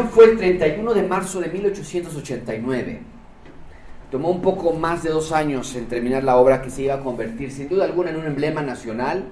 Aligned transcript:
fue 0.00 0.24
el 0.24 0.38
31 0.38 0.94
de 0.94 1.02
marzo 1.02 1.40
de 1.40 1.48
1889. 1.48 3.00
Tomó 4.10 4.30
un 4.30 4.40
poco 4.40 4.72
más 4.72 5.02
de 5.02 5.10
dos 5.10 5.32
años 5.32 5.74
en 5.76 5.86
terminar 5.86 6.24
la 6.24 6.36
obra 6.36 6.62
que 6.62 6.70
se 6.70 6.82
iba 6.82 6.94
a 6.94 7.00
convertir 7.00 7.50
sin 7.50 7.68
duda 7.68 7.84
alguna 7.84 8.10
en 8.10 8.16
un 8.16 8.24
emblema 8.24 8.62
nacional. 8.62 9.24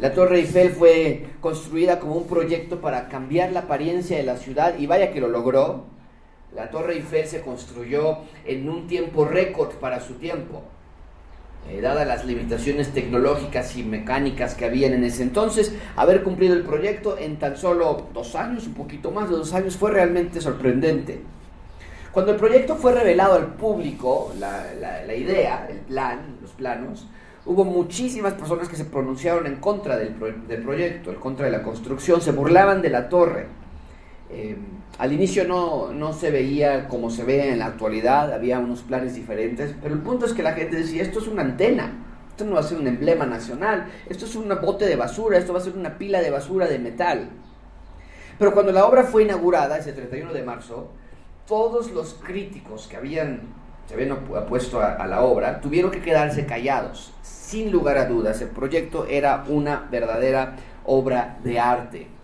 La 0.00 0.12
Torre 0.12 0.40
Eiffel 0.40 0.70
fue 0.70 1.26
construida 1.40 2.00
como 2.00 2.16
un 2.16 2.26
proyecto 2.26 2.80
para 2.80 3.08
cambiar 3.08 3.52
la 3.52 3.60
apariencia 3.60 4.16
de 4.16 4.24
la 4.24 4.36
ciudad 4.36 4.76
y 4.76 4.86
vaya 4.86 5.12
que 5.12 5.20
lo 5.20 5.28
logró. 5.28 5.84
La 6.52 6.70
Torre 6.70 6.94
Eiffel 6.94 7.26
se 7.26 7.42
construyó 7.42 8.18
en 8.44 8.68
un 8.68 8.88
tiempo 8.88 9.24
récord 9.24 9.74
para 9.76 10.00
su 10.00 10.14
tiempo. 10.14 10.64
Eh, 11.68 11.80
dadas 11.80 12.06
las 12.06 12.24
limitaciones 12.24 12.92
tecnológicas 12.92 13.76
y 13.76 13.82
mecánicas 13.82 14.54
que 14.54 14.66
habían 14.66 14.92
en 14.92 15.02
ese 15.02 15.24
entonces, 15.24 15.74
haber 15.96 16.22
cumplido 16.22 16.54
el 16.54 16.62
proyecto 16.62 17.18
en 17.18 17.38
tan 17.38 17.56
solo 17.56 18.06
dos 18.14 18.36
años, 18.36 18.68
un 18.68 18.74
poquito 18.74 19.10
más 19.10 19.28
de 19.28 19.36
dos 19.36 19.52
años, 19.52 19.76
fue 19.76 19.90
realmente 19.90 20.40
sorprendente. 20.40 21.20
Cuando 22.12 22.32
el 22.32 22.38
proyecto 22.38 22.76
fue 22.76 22.92
revelado 22.92 23.34
al 23.34 23.54
público, 23.54 24.32
la, 24.38 25.14
idea, 25.14 25.66
el 25.68 25.78
plan, 25.78 26.36
los 26.40 26.52
planos, 26.52 27.08
hubo 27.44 27.64
muchísimas 27.64 28.34
personas 28.34 28.68
que 28.68 28.76
se 28.76 28.84
pronunciaron 28.84 29.46
en 29.46 29.56
contra 29.56 29.96
del, 29.96 30.14
del 30.46 30.62
proyecto, 30.62 31.10
en 31.10 31.16
contra 31.16 31.46
de 31.46 31.52
la 31.52 31.62
construcción, 31.62 32.20
se 32.20 32.30
burlaban 32.30 32.80
de 32.80 32.90
la 32.90 33.08
torre. 33.08 33.48
Eh, 34.28 34.56
al 34.98 35.12
inicio 35.12 35.46
no, 35.46 35.92
no, 35.92 36.12
se 36.12 36.30
veía 36.30 36.88
como 36.88 37.10
se 37.10 37.22
ve 37.24 37.52
en 37.52 37.58
la 37.60 37.66
actualidad, 37.66 38.32
había 38.32 38.58
unos 38.58 38.82
planes 38.82 39.14
diferentes, 39.14 39.74
pero 39.80 39.94
el 39.94 40.00
punto 40.00 40.26
es 40.26 40.32
que 40.32 40.42
la 40.42 40.52
gente 40.52 40.76
decía, 40.76 41.02
esto 41.02 41.20
es 41.20 41.28
una 41.28 41.42
antena, 41.42 41.92
esto 42.30 42.44
no 42.44 42.54
va 42.54 42.60
a 42.60 42.64
ser 42.64 42.78
un 42.78 42.86
emblema 42.86 43.26
nacional, 43.26 43.86
esto 44.08 44.24
es 44.24 44.34
un 44.34 44.48
bote 44.60 44.86
de 44.86 44.96
basura, 44.96 45.38
esto 45.38 45.52
va 45.52 45.60
a 45.60 45.62
ser 45.62 45.76
una 45.76 45.96
pila 45.98 46.20
de 46.20 46.30
basura 46.30 46.66
de 46.66 46.78
metal. 46.78 47.30
Pero 48.38 48.52
cuando 48.52 48.72
la 48.72 48.86
obra 48.86 49.04
fue 49.04 49.22
inaugurada, 49.22 49.78
ese 49.78 49.92
31 49.92 50.32
de 50.32 50.42
marzo, 50.42 50.90
todos 51.46 51.90
los 51.92 52.14
críticos 52.14 52.88
que 52.88 52.96
habían, 52.96 53.40
se 53.86 53.94
habían 53.94 54.12
opuesto 54.12 54.80
a 54.80 55.06
la 55.06 55.22
obra 55.22 55.60
tuvieron 55.60 55.90
que 55.90 56.02
quedarse 56.02 56.44
callados. 56.46 57.14
Sin 57.22 57.70
lugar 57.70 57.96
a 57.96 58.06
dudas, 58.06 58.40
el 58.42 58.48
proyecto 58.48 59.06
era 59.06 59.44
una 59.48 59.86
verdadera 59.90 60.56
obra 60.84 61.38
de 61.44 61.60
arte. 61.60 62.15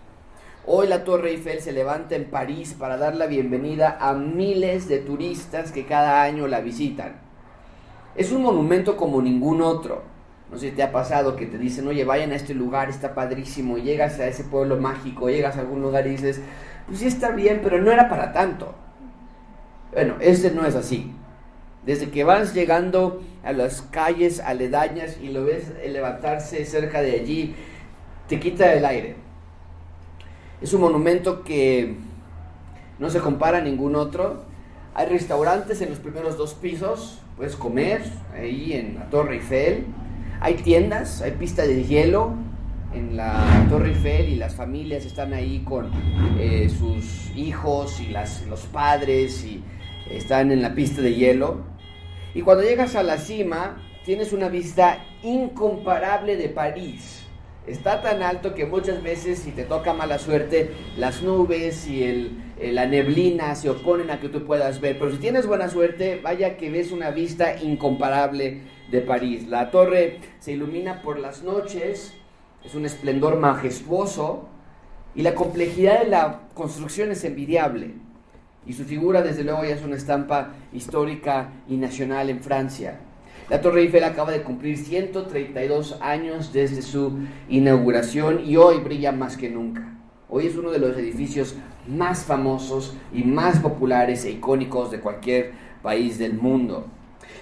Hoy 0.65 0.87
la 0.87 1.03
Torre 1.03 1.31
Eiffel 1.31 1.59
se 1.59 1.73
levanta 1.73 2.15
en 2.15 2.29
París 2.29 2.73
para 2.79 2.95
dar 2.95 3.15
la 3.15 3.25
bienvenida 3.25 3.97
a 3.99 4.13
miles 4.13 4.87
de 4.87 4.99
turistas 4.99 5.73
que 5.73 5.85
cada 5.85 6.23
año 6.23 6.47
la 6.47 6.61
visitan. 6.61 7.17
Es 8.15 8.31
un 8.31 8.43
monumento 8.43 8.95
como 8.95 9.21
ningún 9.21 9.61
otro. 9.61 10.03
No 10.49 10.57
sé 10.57 10.69
si 10.69 10.75
te 10.77 10.83
ha 10.83 10.93
pasado 10.93 11.35
que 11.35 11.47
te 11.47 11.57
dicen, 11.57 11.85
oye, 11.89 12.05
vayan 12.05 12.31
a 12.31 12.35
este 12.35 12.53
lugar, 12.53 12.89
está 12.89 13.13
padrísimo, 13.13 13.77
y 13.77 13.81
llegas 13.81 14.21
a 14.21 14.27
ese 14.27 14.45
pueblo 14.45 14.77
mágico, 14.77 15.29
llegas 15.29 15.57
a 15.57 15.59
algún 15.59 15.81
lugar 15.81 16.07
y 16.07 16.11
dices, 16.11 16.39
pues 16.87 16.99
sí 16.99 17.07
está 17.07 17.31
bien, 17.31 17.59
pero 17.61 17.81
no 17.81 17.91
era 17.91 18.07
para 18.07 18.31
tanto. 18.31 18.73
Bueno, 19.91 20.15
este 20.21 20.49
no 20.51 20.65
es 20.65 20.75
así. 20.75 21.11
Desde 21.85 22.09
que 22.09 22.23
vas 22.23 22.53
llegando 22.53 23.21
a 23.43 23.51
las 23.51 23.81
calles 23.81 24.39
aledañas 24.39 25.17
y 25.21 25.27
lo 25.27 25.43
ves 25.43 25.73
levantarse 25.85 26.63
cerca 26.63 27.01
de 27.01 27.19
allí, 27.19 27.53
te 28.29 28.39
quita 28.39 28.71
el 28.73 28.85
aire 28.85 29.22
es 30.61 30.73
un 30.73 30.81
monumento 30.81 31.43
que 31.43 31.95
no 32.99 33.09
se 33.09 33.19
compara 33.19 33.57
a 33.59 33.61
ningún 33.61 33.95
otro. 33.95 34.43
Hay 34.95 35.07
restaurantes 35.07 35.81
en 35.81 35.89
los 35.89 35.99
primeros 35.99 36.37
dos 36.37 36.53
pisos, 36.53 37.19
puedes 37.35 37.55
comer 37.55 38.03
ahí 38.33 38.73
en 38.73 38.95
la 38.95 39.09
Torre 39.09 39.35
Eiffel. 39.35 39.85
Hay 40.39 40.55
tiendas, 40.55 41.21
hay 41.21 41.31
pista 41.31 41.63
de 41.63 41.83
hielo 41.83 42.33
en 42.93 43.17
la 43.17 43.65
Torre 43.69 43.89
Eiffel 43.89 44.29
y 44.29 44.35
las 44.35 44.55
familias 44.55 45.05
están 45.05 45.33
ahí 45.33 45.63
con 45.63 45.89
eh, 46.37 46.69
sus 46.69 47.31
hijos 47.35 47.99
y 47.99 48.07
las, 48.07 48.45
los 48.47 48.61
padres 48.61 49.43
y 49.43 49.63
están 50.09 50.51
en 50.51 50.61
la 50.61 50.75
pista 50.75 51.01
de 51.01 51.15
hielo. 51.15 51.61
Y 52.35 52.41
cuando 52.41 52.63
llegas 52.63 52.95
a 52.95 53.03
la 53.03 53.17
cima, 53.17 53.77
tienes 54.05 54.33
una 54.33 54.49
vista 54.49 55.03
incomparable 55.23 56.35
de 56.35 56.49
París 56.49 57.22
está 57.67 58.01
tan 58.01 58.21
alto 58.23 58.53
que 58.53 58.65
muchas 58.65 59.01
veces 59.01 59.39
si 59.39 59.51
te 59.51 59.63
toca 59.63 59.93
mala 59.93 60.19
suerte, 60.19 60.71
las 60.97 61.21
nubes 61.21 61.87
y 61.87 62.03
el, 62.03 62.43
eh, 62.59 62.71
la 62.71 62.85
neblina 62.85 63.55
se 63.55 63.69
oponen 63.69 64.11
a 64.11 64.19
que 64.19 64.29
tú 64.29 64.45
puedas 64.45 64.81
ver. 64.81 64.99
Pero 64.99 65.11
si 65.11 65.17
tienes 65.17 65.47
buena 65.47 65.69
suerte, 65.69 66.19
vaya 66.21 66.57
que 66.57 66.69
ves 66.69 66.91
una 66.91 67.11
vista 67.11 67.61
incomparable 67.61 68.61
de 68.91 69.01
París. 69.01 69.47
La 69.47 69.71
torre 69.71 70.19
se 70.39 70.51
ilumina 70.53 71.01
por 71.01 71.19
las 71.19 71.43
noches, 71.43 72.13
es 72.63 72.75
un 72.75 72.85
esplendor 72.85 73.37
majestuoso 73.37 74.47
y 75.15 75.21
la 75.21 75.35
complejidad 75.35 76.03
de 76.03 76.09
la 76.09 76.41
construcción 76.53 77.11
es 77.11 77.23
envidiable. 77.23 77.93
Y 78.65 78.73
su 78.73 78.85
figura 78.85 79.21
desde 79.21 79.43
luego 79.43 79.63
ya 79.65 79.75
es 79.75 79.83
una 79.83 79.97
estampa 79.97 80.53
histórica 80.71 81.51
y 81.67 81.75
nacional 81.75 82.29
en 82.29 82.39
Francia. 82.39 82.99
La 83.49 83.59
Torre 83.59 83.81
Eiffel 83.81 84.05
acaba 84.05 84.31
de 84.31 84.41
cumplir 84.41 84.77
132 84.77 85.97
años 85.99 86.53
desde 86.53 86.81
su 86.81 87.19
inauguración 87.49 88.41
y 88.45 88.55
hoy 88.55 88.77
brilla 88.79 89.11
más 89.11 89.35
que 89.35 89.49
nunca. 89.49 89.99
Hoy 90.29 90.47
es 90.47 90.55
uno 90.55 90.71
de 90.71 90.79
los 90.79 90.97
edificios 90.97 91.55
más 91.85 92.23
famosos 92.23 92.95
y 93.13 93.23
más 93.25 93.59
populares 93.59 94.23
e 94.23 94.31
icónicos 94.31 94.91
de 94.91 95.01
cualquier 95.01 95.51
país 95.81 96.17
del 96.17 96.35
mundo. 96.35 96.85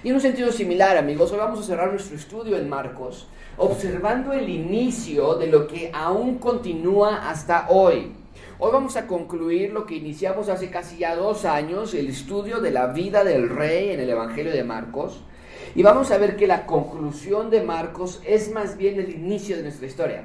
Y 0.02 0.08
en 0.08 0.16
un 0.16 0.20
sentido 0.20 0.50
similar, 0.50 0.96
amigos, 0.96 1.30
hoy 1.30 1.38
vamos 1.38 1.60
a 1.60 1.62
cerrar 1.62 1.90
nuestro 1.90 2.16
estudio 2.16 2.56
en 2.56 2.68
Marcos, 2.68 3.28
observando 3.56 4.32
el 4.32 4.48
inicio 4.48 5.36
de 5.36 5.46
lo 5.46 5.68
que 5.68 5.92
aún 5.94 6.38
continúa 6.38 7.30
hasta 7.30 7.68
hoy. 7.68 8.12
Hoy 8.58 8.70
vamos 8.72 8.96
a 8.96 9.06
concluir 9.06 9.72
lo 9.72 9.86
que 9.86 9.94
iniciamos 9.94 10.48
hace 10.48 10.68
casi 10.68 10.98
ya 10.98 11.14
dos 11.14 11.44
años, 11.44 11.94
el 11.94 12.08
estudio 12.08 12.60
de 12.60 12.72
la 12.72 12.88
vida 12.88 13.22
del 13.22 13.48
rey 13.48 13.90
en 13.90 14.00
el 14.00 14.10
Evangelio 14.10 14.52
de 14.52 14.64
Marcos. 14.64 15.22
Y 15.74 15.82
vamos 15.82 16.10
a 16.10 16.18
ver 16.18 16.36
que 16.36 16.46
la 16.46 16.66
conclusión 16.66 17.50
de 17.50 17.62
Marcos 17.62 18.20
es 18.26 18.52
más 18.52 18.76
bien 18.76 19.00
el 19.00 19.10
inicio 19.10 19.56
de 19.56 19.62
nuestra 19.62 19.86
historia. 19.86 20.24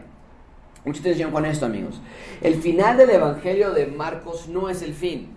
Mucha 0.86 1.02
atención 1.02 1.32
con 1.32 1.46
esto, 1.46 1.66
amigos. 1.66 2.02
El 2.42 2.56
final 2.56 2.98
del 2.98 3.10
Evangelio 3.10 3.72
de 3.72 3.88
Marcos 3.88 4.48
no 4.48 4.70
es 4.70 4.82
el 4.82 4.94
fin, 4.94 5.30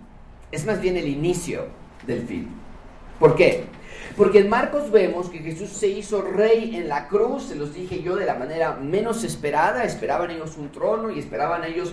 es 0.53 0.67
más 0.67 0.81
bien 0.81 0.97
el 0.97 1.09
inicio 1.09 1.67
del 2.07 2.27
fin. 2.27 2.60
¿Por 3.21 3.37
qué? 3.37 3.65
Porque 4.17 4.39
en 4.39 4.49
Marcos 4.49 4.91
vemos 4.91 5.29
que 5.29 5.39
Jesús 5.39 5.69
se 5.69 5.89
hizo 5.89 6.23
rey 6.23 6.75
en 6.75 6.89
la 6.89 7.07
cruz, 7.07 7.45
se 7.45 7.55
los 7.55 7.75
dije 7.75 8.03
yo 8.03 8.17
de 8.17 8.25
la 8.25 8.35
manera 8.35 8.75
menos 8.77 9.25
esperada, 9.25 9.85
esperaban 9.85 10.31
ellos 10.31 10.57
un 10.57 10.73
trono 10.73 11.11
y 11.11 11.19
esperaban 11.19 11.65
ellos, 11.65 11.93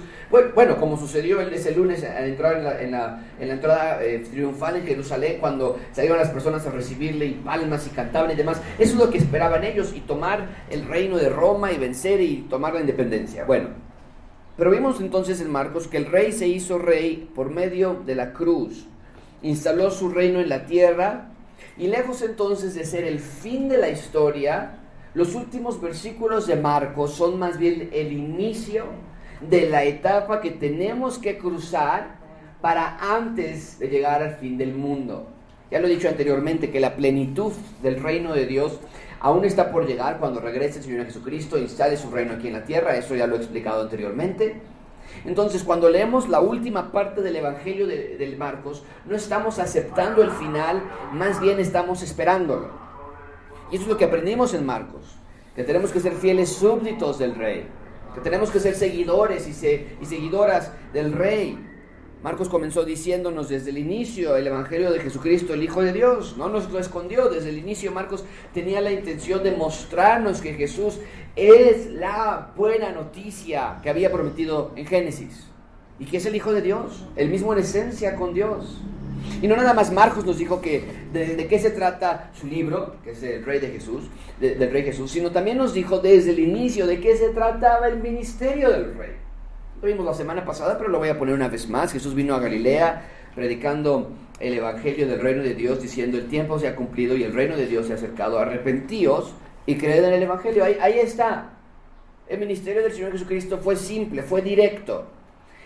bueno, 0.56 0.78
como 0.78 0.98
sucedió 0.98 1.42
ese 1.42 1.76
lunes 1.76 2.04
al 2.04 2.26
entrar 2.26 2.82
en 2.82 2.92
la, 2.92 3.24
entrada 3.40 4.04
eh, 4.04 4.20
triunfal 4.20 4.78
en 4.78 4.88
Jerusalén, 4.88 5.38
cuando 5.40 5.78
salieron 5.92 6.18
las 6.18 6.30
personas 6.30 6.66
a 6.66 6.72
recibirle 6.72 7.26
y 7.26 7.34
palmas 7.34 7.86
y 7.88 7.90
cantaban 7.92 8.32
y 8.32 8.36
demás, 8.36 8.62
eso 8.80 8.94
es 8.94 9.00
lo 9.00 9.10
que 9.10 9.18
esperaban 9.18 9.66
ellos 9.66 9.94
y 9.94 10.00
tomar 10.00 10.48
el 10.70 10.88
reino 10.88 11.18
de 11.18 11.30
Roma 11.30 11.74
y 11.74 11.78
vencer 11.78 12.22
y 12.22 12.48
tomar 12.50 12.74
la 12.74 12.80
independencia. 12.80 13.44
Bueno, 13.44 13.70
pero 14.56 14.72
vimos 14.72 15.00
entonces 15.02 15.42
en 15.42 15.52
Marcos 15.52 15.88
que 15.88 15.98
el 15.98 16.06
rey 16.06 16.32
se 16.32 16.48
hizo 16.48 16.80
rey 16.80 17.30
por 17.36 17.52
medio 17.52 18.02
de 18.06 18.16
la 18.16 18.34
cruz, 18.34 18.88
instaló 19.42 19.92
su 19.92 20.10
reino 20.10 20.40
en 20.40 20.50
la 20.50 20.66
tierra, 20.66 21.30
y 21.78 21.88
lejos 21.88 22.22
entonces 22.22 22.74
de 22.76 22.86
ser 22.86 23.04
el 23.04 23.20
fin 23.20 23.70
de 23.70 23.78
la 23.78 23.90
historia, 23.90 24.80
los 25.14 25.36
últimos 25.36 25.82
versículos 25.82 26.48
de 26.48 26.56
Marcos 26.56 27.14
son 27.14 27.40
más 27.40 27.58
bien 27.58 27.90
el 27.94 28.12
inicio 28.12 28.86
de 29.42 29.70
la 29.70 29.84
etapa 29.84 30.42
que 30.42 30.52
tenemos 30.52 31.18
que 31.18 31.38
cruzar 31.38 32.18
para 32.62 32.98
antes 33.16 33.80
de 33.80 33.88
llegar 33.88 34.22
al 34.22 34.36
fin 34.36 34.58
del 34.58 34.74
mundo. 34.74 35.28
Ya 35.70 35.80
lo 35.80 35.88
he 35.88 35.92
dicho 35.92 36.08
anteriormente, 36.08 36.72
que 36.72 36.80
la 36.80 36.96
plenitud 36.96 37.52
del 37.84 38.02
reino 38.02 38.34
de 38.34 38.46
Dios 38.46 38.80
aún 39.20 39.46
está 39.46 39.72
por 39.72 39.86
llegar 39.86 40.20
cuando 40.20 40.40
regrese 40.40 40.80
el 40.80 40.86
Señor 40.86 41.06
Jesucristo 41.06 41.58
e 41.58 41.62
instale 41.62 41.98
su 41.98 42.10
reino 42.10 42.34
aquí 42.34 42.48
en 42.48 42.54
la 42.54 42.64
tierra, 42.64 42.96
eso 42.96 43.16
ya 43.16 43.28
lo 43.28 43.36
he 43.36 43.40
explicado 43.40 43.82
anteriormente. 43.82 44.62
Entonces, 45.26 45.64
cuando 45.64 45.90
leemos 45.90 46.30
la 46.30 46.40
última 46.40 46.92
parte 46.92 47.22
del 47.22 47.36
Evangelio 47.38 47.88
de, 47.88 48.36
Marcos, 48.38 48.84
no 49.06 49.16
estamos 49.16 49.60
aceptando 49.60 50.22
el 50.22 50.32
final, 50.32 50.84
más 51.14 51.40
bien 51.40 51.60
estamos 51.60 52.02
esperándolo. 52.02 52.70
Y 53.72 53.76
eso 53.76 53.84
es 53.84 53.90
lo 53.90 53.98
que 53.98 54.06
aprendimos 54.06 54.54
en 54.54 54.66
Marcos, 54.66 55.16
que 55.56 55.64
tenemos 55.64 55.92
que 55.92 56.00
ser 56.00 56.14
fieles 56.14 56.50
súbditos 56.50 57.20
del 57.20 57.36
Rey, 57.36 57.68
que 58.14 58.22
tenemos 58.22 58.52
que 58.52 58.60
ser 58.60 58.76
seguidores 58.76 59.48
y 59.48 60.06
seguidoras 60.06 60.72
del 60.94 61.14
Rey. 61.14 61.58
Marcos 62.24 62.50
comenzó 62.50 62.84
diciéndonos 62.84 63.48
desde 63.48 63.70
el 63.70 63.78
inicio 63.78 64.36
el 64.36 64.48
Evangelio 64.48 64.92
de 64.92 65.00
Jesucristo, 65.00 65.54
el 65.54 65.64
Hijo 65.64 65.82
de 65.82 65.94
Dios. 65.94 66.36
No 66.36 66.50
nos 66.50 66.72
lo 66.72 66.80
escondió. 66.80 67.30
Desde 67.30 67.50
el 67.50 67.60
inicio 67.60 67.92
Marcos 67.92 68.26
tenía 68.54 68.82
la 68.82 68.92
intención 68.92 69.44
de 69.44 69.52
mostrarnos 69.52 70.42
que 70.42 70.54
Jesús 70.54 71.00
es 71.36 71.92
la 71.92 72.54
buena 72.56 72.92
noticia 72.92 73.78
que 73.84 73.92
había 73.92 74.12
prometido 74.12 74.72
en 74.76 74.88
Génesis. 74.88 75.48
Y 76.00 76.06
que 76.06 76.18
es 76.18 76.26
el 76.26 76.36
Hijo 76.36 76.54
de 76.54 76.62
Dios, 76.64 77.06
el 77.16 77.30
mismo 77.30 77.54
en 77.54 77.60
esencia 77.60 78.16
con 78.16 78.34
Dios. 78.34 78.82
Y 79.42 79.48
no 79.48 79.56
nada 79.56 79.74
más 79.74 79.92
Marcos 79.92 80.26
nos 80.26 80.40
dijo 80.40 80.60
que 80.60 80.84
de, 81.14 81.48
qué 81.48 81.60
se 81.60 81.70
trata 81.70 82.32
su 82.34 82.48
libro, 82.48 82.96
que 83.04 83.12
es 83.12 83.22
el 83.22 83.46
Rey 83.46 83.60
de 83.60 83.70
Jesús, 83.70 84.04
del 84.40 84.72
Rey 84.72 84.84
Jesús, 84.84 85.12
sino 85.12 85.32
también 85.32 85.58
nos 85.58 85.74
dijo 85.74 86.00
desde 86.00 86.32
el 86.32 86.40
inicio 86.40 86.88
de 86.88 87.00
qué 87.00 87.16
se 87.16 87.30
trataba 87.30 87.88
el 87.88 88.00
ministerio 88.00 88.70
del 88.72 88.96
Rey. 88.96 89.27
Lo 89.80 89.88
vimos 89.88 90.08
la 90.08 90.14
semana 90.16 90.44
pasada, 90.44 90.76
pero 90.76 90.90
lo 90.90 90.98
voy 90.98 91.10
a 91.10 91.20
poner 91.20 91.36
una 91.36 91.50
vez 91.50 91.70
más. 91.70 91.94
Jesús 91.94 92.16
vino 92.16 92.34
a 92.34 92.40
Galilea 92.40 93.04
predicando 93.36 94.10
el 94.40 94.56
Evangelio 94.56 95.08
del 95.08 95.20
reino 95.20 95.44
de 95.44 95.54
Dios, 95.54 95.80
diciendo 95.84 96.18
el 96.18 96.28
tiempo 96.28 96.58
se 96.58 96.68
ha 96.68 96.76
cumplido 96.76 97.16
y 97.16 97.22
el 97.22 97.32
reino 97.32 97.56
de 97.56 97.68
Dios 97.68 97.86
se 97.86 97.94
ha 97.94 97.96
acercado. 97.96 98.40
Arrepentíos 98.40 99.36
y 99.68 99.76
creed 99.78 100.04
en 100.04 100.14
el 100.14 100.24
Evangelio. 100.24 100.64
Ahí, 100.64 100.78
ahí 100.82 100.98
está. 100.98 101.52
El 102.28 102.40
ministerio 102.40 102.82
del 102.82 102.92
Señor 102.92 103.12
Jesucristo 103.12 103.60
fue 103.60 103.76
simple, 103.76 104.24
fue 104.24 104.42
directo. 104.42 105.06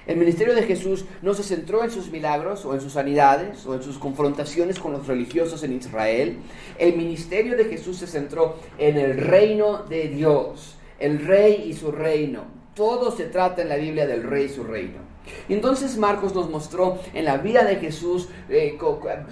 El 0.05 0.17
ministerio 0.17 0.55
de 0.55 0.63
Jesús 0.63 1.05
no 1.21 1.33
se 1.33 1.43
centró 1.43 1.81
en 1.85 1.91
sus 1.91 2.11
milagros 2.11 2.65
o 2.65 2.73
en 2.73 2.81
sus 2.81 2.93
sanidades 2.93 3.65
o 3.65 3.75
en 3.75 3.81
sus 3.81 3.97
confrontaciones 3.97 4.77
con 4.77 4.91
los 4.91 5.07
religiosos 5.07 5.63
en 5.63 5.71
Israel. 5.71 6.37
El 6.77 6.97
ministerio 6.97 7.55
de 7.55 7.63
Jesús 7.63 7.99
se 7.99 8.07
centró 8.07 8.57
en 8.77 8.97
el 8.97 9.17
reino 9.17 9.83
de 9.83 10.09
Dios, 10.09 10.75
el 10.99 11.25
rey 11.25 11.63
y 11.67 11.73
su 11.73 11.93
reino. 11.93 12.60
Todo 12.75 13.11
se 13.11 13.25
trata 13.25 13.61
en 13.61 13.69
la 13.69 13.75
Biblia 13.75 14.07
del 14.07 14.23
rey 14.23 14.45
y 14.45 14.49
su 14.49 14.63
reino. 14.63 15.11
Entonces 15.49 15.97
Marcos 15.97 16.33
nos 16.33 16.49
mostró 16.49 16.99
en 17.13 17.25
la 17.25 17.37
vida 17.37 17.63
de 17.63 17.75
Jesús 17.75 18.29
eh, 18.49 18.77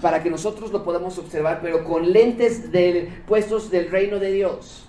para 0.01 0.21
que 0.21 0.29
nosotros 0.29 0.71
lo 0.71 0.83
podamos 0.83 1.17
observar, 1.17 1.59
pero 1.61 1.83
con 1.83 2.11
lentes 2.11 2.63
puestos 3.27 3.71
del 3.71 3.89
reino 3.89 4.19
de 4.19 4.31
Dios. 4.31 4.85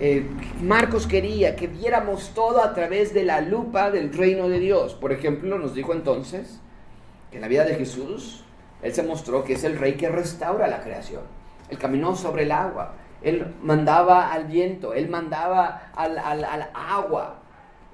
Eh, 0.00 0.24
Marcos 0.62 1.08
quería 1.08 1.56
que 1.56 1.66
viéramos 1.66 2.30
todo 2.32 2.62
a 2.62 2.72
través 2.72 3.12
de 3.12 3.24
la 3.24 3.40
lupa 3.40 3.90
del 3.90 4.12
reino 4.12 4.48
de 4.48 4.60
Dios. 4.60 4.94
Por 4.94 5.10
ejemplo, 5.12 5.58
nos 5.58 5.74
dijo 5.74 5.92
entonces 5.92 6.60
que 7.30 7.38
en 7.38 7.42
la 7.42 7.48
vida 7.48 7.64
de 7.64 7.74
Jesús, 7.74 8.44
Él 8.82 8.94
se 8.94 9.02
mostró 9.02 9.42
que 9.42 9.54
es 9.54 9.64
el 9.64 9.76
rey 9.76 9.94
que 9.94 10.08
restaura 10.08 10.68
la 10.68 10.82
creación. 10.82 11.22
Él 11.68 11.78
caminó 11.78 12.14
sobre 12.14 12.44
el 12.44 12.52
agua, 12.52 12.94
Él 13.22 13.54
mandaba 13.62 14.32
al 14.32 14.44
viento, 14.44 14.94
Él 14.94 15.08
mandaba 15.08 15.90
al, 15.94 16.18
al 16.18 16.70
agua, 16.74 17.40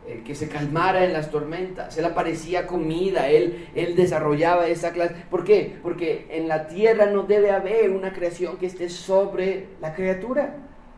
eh, 0.07 0.23
que 0.23 0.35
se 0.35 0.49
calmara 0.49 1.05
en 1.05 1.15
las 1.15 1.31
tormentas. 1.31 1.97
Él 1.97 2.05
aparecía 2.05 2.67
comida, 2.67 3.29
él, 3.31 3.69
él 3.75 3.97
desarrollaba 3.97 4.67
esa 4.67 4.93
clase. 4.93 5.15
¿Por 5.31 5.45
qué? 5.45 5.79
Porque 5.83 6.27
en 6.31 6.47
la 6.47 6.69
tierra 6.69 7.07
no 7.07 7.23
debe 7.23 7.51
haber 7.51 7.91
una 7.91 8.13
creación 8.13 8.59
que 8.59 8.67
esté 8.67 8.91
sobre 8.91 9.69
la 9.81 9.95
criatura. 9.95 10.57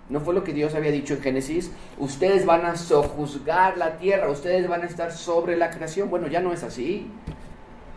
¿No 0.08 0.20
fue 0.20 0.34
lo 0.34 0.42
que 0.42 0.52
Dios 0.52 0.74
había 0.74 0.90
dicho 0.90 1.14
en 1.14 1.22
Génesis? 1.22 1.70
Ustedes 1.98 2.46
van 2.46 2.64
a 2.64 2.74
sojuzgar 2.74 3.76
la 3.76 3.96
tierra, 3.96 4.28
ustedes 4.28 4.66
van 4.66 4.82
a 4.82 4.86
estar 4.86 5.12
sobre 5.12 5.56
la 5.56 5.70
creación. 5.70 6.10
Bueno, 6.10 6.26
ya 6.26 6.40
no 6.40 6.52
es 6.52 6.64
así. 6.64 7.08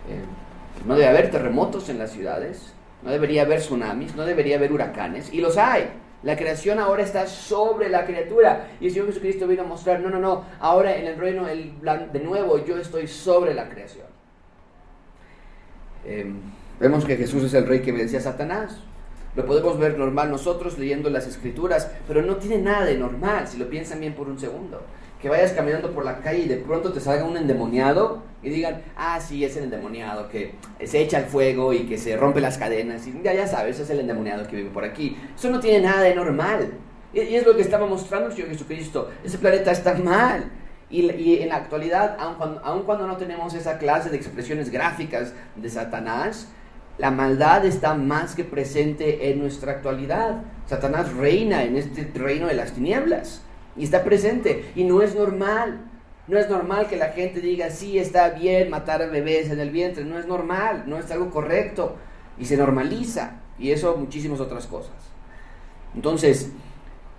Eh, 0.09 0.85
no 0.85 0.93
debe 0.93 1.07
haber 1.07 1.31
terremotos 1.31 1.89
en 1.89 1.97
las 1.97 2.11
ciudades, 2.11 2.73
no 3.01 3.09
debería 3.09 3.41
haber 3.41 3.59
tsunamis, 3.59 4.15
no 4.15 4.25
debería 4.25 4.57
haber 4.57 4.71
huracanes, 4.71 5.33
y 5.33 5.41
los 5.41 5.57
hay. 5.57 5.89
La 6.23 6.35
creación 6.35 6.79
ahora 6.79 7.03
está 7.03 7.27
sobre 7.27 7.89
la 7.89 8.05
criatura. 8.05 8.71
Y 8.79 8.87
el 8.87 8.91
Señor 8.91 9.07
Jesucristo 9.07 9.47
vino 9.47 9.63
a 9.63 9.65
mostrar, 9.65 9.99
no, 10.01 10.09
no, 10.09 10.19
no, 10.19 10.45
ahora 10.59 10.95
en 10.95 11.07
el 11.07 11.17
reino 11.17 11.47
el, 11.47 11.73
de 12.11 12.19
nuevo 12.19 12.63
yo 12.65 12.77
estoy 12.77 13.07
sobre 13.07 13.53
la 13.53 13.69
creación. 13.69 14.07
Em, 16.05 16.37
vemos 16.79 17.05
que 17.05 17.17
Jesús 17.17 17.43
es 17.43 17.53
el 17.53 17.67
rey 17.67 17.81
que 17.81 17.91
vencía 17.91 18.19
a 18.19 18.23
Satanás. 18.23 18.77
Lo 19.35 19.45
podemos 19.45 19.77
ver 19.77 19.97
normal 19.97 20.31
nosotros 20.31 20.77
leyendo 20.77 21.09
las 21.09 21.27
escrituras, 21.27 21.91
pero 22.07 22.21
no 22.21 22.37
tiene 22.37 22.57
nada 22.57 22.85
de 22.85 22.97
normal 22.97 23.47
si 23.47 23.57
lo 23.57 23.69
piensan 23.69 23.99
bien 23.99 24.13
por 24.13 24.27
un 24.27 24.39
segundo 24.39 24.81
que 25.21 25.27
vayas 25.27 25.51
caminando 25.51 25.91
por 25.91 26.05
la 26.05 26.19
calle 26.19 26.39
y 26.39 26.47
de 26.47 26.57
pronto 26.57 26.93
te 26.93 27.01
salga 27.01 27.25
un 27.25 27.35
endemoniado 27.35 28.23
y 28.41 28.49
digan, 28.49 28.81
ah, 28.95 29.19
sí, 29.19 29.43
es 29.43 29.57
el 29.57 29.65
endemoniado 29.65 30.29
que 30.29 30.55
se 30.85 31.01
echa 31.01 31.19
el 31.19 31.25
fuego 31.25 31.73
y 31.73 31.79
que 31.79 31.97
se 31.97 32.15
rompe 32.15 32.39
las 32.39 32.57
cadenas. 32.57 33.05
Y 33.05 33.21
ya, 33.21 33.33
ya 33.33 33.45
sabes, 33.45 33.79
es 33.79 33.89
el 33.89 33.99
endemoniado 33.99 34.47
que 34.47 34.55
vive 34.55 34.69
por 34.69 34.85
aquí. 34.85 35.17
Eso 35.35 35.49
no 35.49 35.59
tiene 35.59 35.81
nada 35.81 36.01
de 36.01 36.15
normal. 36.15 36.71
Y, 37.13 37.19
es 37.19 37.45
lo 37.45 37.55
que 37.55 37.61
estaba 37.61 37.85
mostrando 37.85 38.27
el 38.27 38.33
Señor 38.33 38.49
Jesucristo. 38.49 39.09
Ese 39.23 39.37
planeta 39.37 39.71
está 39.71 39.93
mal. 39.95 40.49
Y, 40.89 41.37
en 41.41 41.49
la 41.49 41.57
actualidad, 41.57 42.15
aun 42.17 42.35
cuando, 42.35 42.61
aun 42.63 42.83
cuando 42.83 43.05
no 43.05 43.17
tenemos 43.17 43.53
esa 43.53 43.77
clase 43.77 44.09
de 44.09 44.15
expresiones 44.15 44.71
gráficas 44.71 45.33
de 45.57 45.69
Satanás, 45.69 46.47
la 46.97 47.11
maldad 47.11 47.65
está 47.65 47.93
más 47.93 48.35
que 48.35 48.45
presente 48.45 49.29
en 49.29 49.39
nuestra 49.39 49.73
actualidad. 49.73 50.43
Satanás 50.65 51.13
reina 51.13 51.63
en 51.63 51.75
este 51.75 52.09
reino 52.15 52.47
de 52.47 52.53
las 52.53 52.71
tinieblas 52.71 53.41
y 53.79 53.85
está 53.85 54.03
presente 54.03 54.71
y 54.75 54.83
no 54.83 55.01
es 55.01 55.15
normal. 55.15 55.85
No 56.27 56.37
es 56.37 56.47
normal 56.47 56.87
que 56.87 56.97
la 56.97 57.09
gente 57.09 57.39
diga, 57.39 57.71
sí, 57.71 57.97
está 57.97 58.29
bien 58.29 58.69
matar 58.69 59.01
a 59.01 59.07
bebés 59.07 59.49
en 59.49 59.59
el 59.59 59.71
vientre. 59.71 60.03
No 60.05 60.19
es 60.19 60.27
normal, 60.27 60.83
no 60.85 60.99
es 60.99 61.09
algo 61.09 61.31
correcto. 61.31 61.95
Y 62.37 62.45
se 62.45 62.55
normaliza. 62.55 63.39
Y 63.57 63.71
eso 63.71 63.97
muchísimas 63.97 64.39
otras 64.39 64.67
cosas. 64.67 64.93
Entonces, 65.95 66.51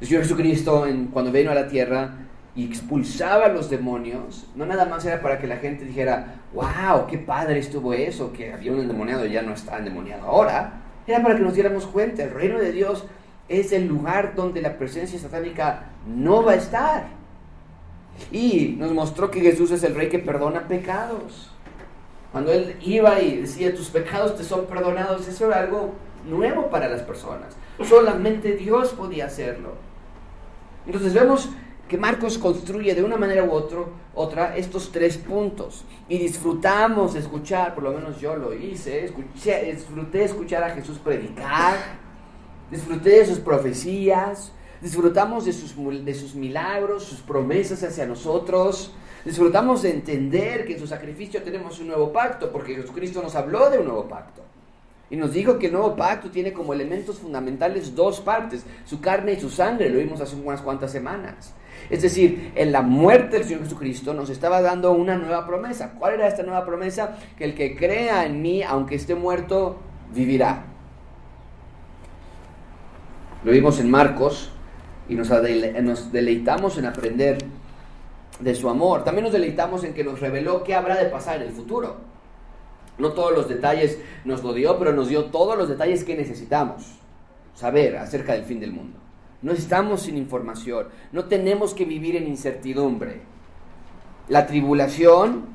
el 0.00 0.06
Señor 0.06 0.22
Jesucristo, 0.22 0.86
cuando 1.12 1.32
vino 1.32 1.50
a 1.50 1.54
la 1.54 1.66
tierra 1.66 2.18
y 2.54 2.66
expulsaba 2.66 3.46
a 3.46 3.48
los 3.48 3.68
demonios, 3.68 4.46
no 4.54 4.64
nada 4.64 4.84
más 4.84 5.04
era 5.04 5.20
para 5.20 5.38
que 5.38 5.46
la 5.46 5.56
gente 5.56 5.84
dijera, 5.84 6.36
wow, 6.54 7.06
qué 7.08 7.18
padre 7.18 7.58
estuvo 7.58 7.92
eso, 7.94 8.32
que 8.32 8.52
había 8.52 8.72
un 8.72 8.80
endemoniado 8.80 9.26
y 9.26 9.32
ya 9.32 9.42
no 9.42 9.54
está 9.54 9.78
endemoniado 9.78 10.26
ahora. 10.26 10.82
Era 11.06 11.22
para 11.22 11.36
que 11.36 11.42
nos 11.42 11.54
diéramos 11.54 11.86
cuenta, 11.86 12.22
el 12.22 12.30
reino 12.30 12.58
de 12.58 12.70
Dios 12.70 13.06
es 13.50 13.72
el 13.72 13.88
lugar 13.88 14.36
donde 14.36 14.62
la 14.62 14.78
presencia 14.78 15.18
satánica 15.18 15.90
no 16.06 16.44
va 16.44 16.52
a 16.52 16.54
estar. 16.54 17.08
Y 18.30 18.76
nos 18.78 18.92
mostró 18.92 19.30
que 19.30 19.40
Jesús 19.40 19.72
es 19.72 19.82
el 19.82 19.96
rey 19.96 20.08
que 20.08 20.20
perdona 20.20 20.68
pecados. 20.68 21.50
Cuando 22.30 22.52
él 22.52 22.76
iba 22.80 23.20
y 23.20 23.38
decía, 23.38 23.74
tus 23.74 23.88
pecados 23.88 24.36
te 24.36 24.44
son 24.44 24.66
perdonados, 24.66 25.26
eso 25.26 25.48
era 25.48 25.58
algo 25.58 25.94
nuevo 26.28 26.70
para 26.70 26.88
las 26.88 27.02
personas. 27.02 27.56
Solamente 27.82 28.52
Dios 28.52 28.90
podía 28.90 29.26
hacerlo. 29.26 29.74
Entonces 30.86 31.12
vemos 31.12 31.48
que 31.88 31.98
Marcos 31.98 32.38
construye 32.38 32.94
de 32.94 33.02
una 33.02 33.16
manera 33.16 33.42
u 33.42 33.50
otra 34.14 34.56
estos 34.56 34.92
tres 34.92 35.18
puntos. 35.18 35.84
Y 36.08 36.18
disfrutamos 36.18 37.16
escuchar, 37.16 37.74
por 37.74 37.82
lo 37.82 37.90
menos 37.90 38.20
yo 38.20 38.36
lo 38.36 38.54
hice, 38.54 39.06
escuché, 39.06 39.72
disfruté 39.72 40.22
escuchar 40.22 40.62
a 40.62 40.70
Jesús 40.70 40.98
predicar, 40.98 42.09
disfruté 42.70 43.10
de 43.10 43.26
sus 43.26 43.38
profecías, 43.38 44.52
disfrutamos 44.80 45.44
de 45.44 45.52
sus, 45.52 45.74
de 46.04 46.14
sus 46.14 46.34
milagros, 46.34 47.04
sus 47.04 47.20
promesas 47.20 47.82
hacia 47.82 48.06
nosotros, 48.06 48.92
disfrutamos 49.24 49.82
de 49.82 49.90
entender 49.90 50.64
que 50.64 50.74
en 50.74 50.78
su 50.78 50.86
sacrificio 50.86 51.42
tenemos 51.42 51.78
un 51.80 51.88
nuevo 51.88 52.12
pacto, 52.12 52.50
porque 52.50 52.74
Jesucristo 52.74 53.22
nos 53.22 53.34
habló 53.34 53.70
de 53.70 53.78
un 53.78 53.86
nuevo 53.86 54.08
pacto. 54.08 54.42
Y 55.10 55.16
nos 55.16 55.32
dijo 55.32 55.58
que 55.58 55.66
el 55.66 55.72
nuevo 55.72 55.96
pacto 55.96 56.30
tiene 56.30 56.52
como 56.52 56.72
elementos 56.72 57.18
fundamentales 57.18 57.96
dos 57.96 58.20
partes, 58.20 58.64
su 58.84 59.00
carne 59.00 59.32
y 59.32 59.40
su 59.40 59.50
sangre, 59.50 59.90
lo 59.90 59.98
vimos 59.98 60.20
hace 60.20 60.36
unas 60.36 60.62
cuantas 60.62 60.92
semanas. 60.92 61.52
Es 61.88 62.02
decir, 62.02 62.52
en 62.54 62.70
la 62.70 62.82
muerte 62.82 63.38
del 63.38 63.44
Señor 63.44 63.64
Jesucristo 63.64 64.14
nos 64.14 64.30
estaba 64.30 64.60
dando 64.60 64.92
una 64.92 65.16
nueva 65.16 65.46
promesa. 65.46 65.94
¿Cuál 65.98 66.14
era 66.14 66.28
esta 66.28 66.44
nueva 66.44 66.64
promesa? 66.64 67.18
Que 67.36 67.44
el 67.44 67.54
que 67.54 67.74
crea 67.74 68.24
en 68.24 68.40
mí, 68.40 68.62
aunque 68.62 68.94
esté 68.94 69.16
muerto, 69.16 69.78
vivirá. 70.14 70.69
Lo 73.42 73.52
vimos 73.52 73.80
en 73.80 73.90
Marcos 73.90 74.50
y 75.08 75.14
nos, 75.14 75.30
deleitamos 76.12 76.76
en 76.76 76.84
aprender 76.84 77.38
de 78.38 78.54
su 78.54 78.68
amor. 78.68 79.02
También 79.02 79.24
nos 79.24 79.32
deleitamos 79.32 79.82
en 79.84 79.94
que 79.94 80.04
nos 80.04 80.20
reveló 80.20 80.62
qué 80.62 80.74
habrá 80.74 80.96
de 80.96 81.08
pasar 81.08 81.36
en 81.36 81.48
el 81.48 81.52
futuro. 81.52 81.96
No 82.98 83.12
todos 83.12 83.32
los 83.32 83.48
detalles 83.48 83.98
nos 84.26 84.42
lo 84.42 84.52
dio, 84.52 84.78
pero 84.78 84.92
nos 84.92 85.08
dio 85.08 85.26
todos 85.26 85.56
los 85.56 85.70
detalles 85.70 86.04
que 86.04 86.16
necesitamos 86.16 86.84
saber 87.54 87.96
acerca 87.96 88.34
del 88.34 88.44
fin 88.44 88.60
del 88.60 88.72
mundo. 88.72 88.98
No 89.40 89.52
estamos 89.52 90.02
sin 90.02 90.18
información, 90.18 90.88
no 91.12 91.24
tenemos 91.24 91.72
que 91.72 91.86
vivir 91.86 92.16
en 92.16 92.28
incertidumbre. 92.28 93.22
La 94.28 94.46
tribulación 94.46 95.46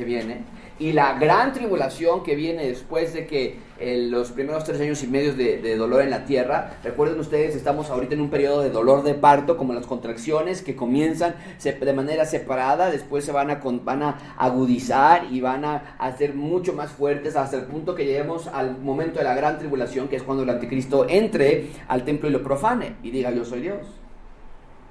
que 0.00 0.06
viene 0.06 0.38
y 0.80 0.94
la 0.94 1.18
gran 1.18 1.52
tribulación 1.52 2.22
que 2.22 2.34
viene 2.34 2.66
después 2.66 3.12
de 3.12 3.26
que 3.26 3.58
eh, 3.78 4.08
los 4.08 4.32
primeros 4.32 4.64
tres 4.64 4.80
años 4.80 5.02
y 5.02 5.08
medio 5.08 5.34
de, 5.34 5.76
dolor 5.76 6.00
en 6.00 6.08
la 6.08 6.24
tierra, 6.24 6.78
recuerden 6.82 7.20
ustedes, 7.20 7.54
estamos 7.54 7.90
ahorita 7.90 8.14
en 8.14 8.22
un 8.22 8.30
periodo 8.30 8.62
de 8.62 8.70
dolor 8.70 9.02
de 9.02 9.12
parto, 9.12 9.58
como 9.58 9.74
las 9.74 9.86
contracciones 9.86 10.62
que 10.62 10.74
comienzan 10.74 11.34
de 11.62 11.92
manera 11.92 12.24
separada, 12.24 12.90
después 12.90 13.26
se 13.26 13.32
van 13.32 13.50
a, 13.50 13.60
van 13.84 14.02
a 14.02 14.34
agudizar 14.38 15.26
y 15.30 15.42
van 15.42 15.66
a 15.66 15.96
hacer 15.98 16.34
mucho 16.34 16.72
más 16.72 16.90
fuertes 16.90 17.36
hasta 17.36 17.58
el 17.58 17.64
punto 17.64 17.94
que 17.94 18.06
lleguemos 18.06 18.46
al 18.48 18.78
momento 18.78 19.18
de 19.18 19.26
la 19.26 19.34
gran 19.34 19.58
tribulación, 19.58 20.08
que 20.08 20.16
es 20.16 20.22
cuando 20.22 20.44
el 20.44 20.50
anticristo 20.50 21.06
entre 21.10 21.72
al 21.88 22.04
templo 22.04 22.30
y 22.30 22.32
lo 22.32 22.42
profane 22.42 22.96
y 23.02 23.10
diga 23.10 23.30
yo 23.32 23.44
soy 23.44 23.60
Dios. 23.60 23.86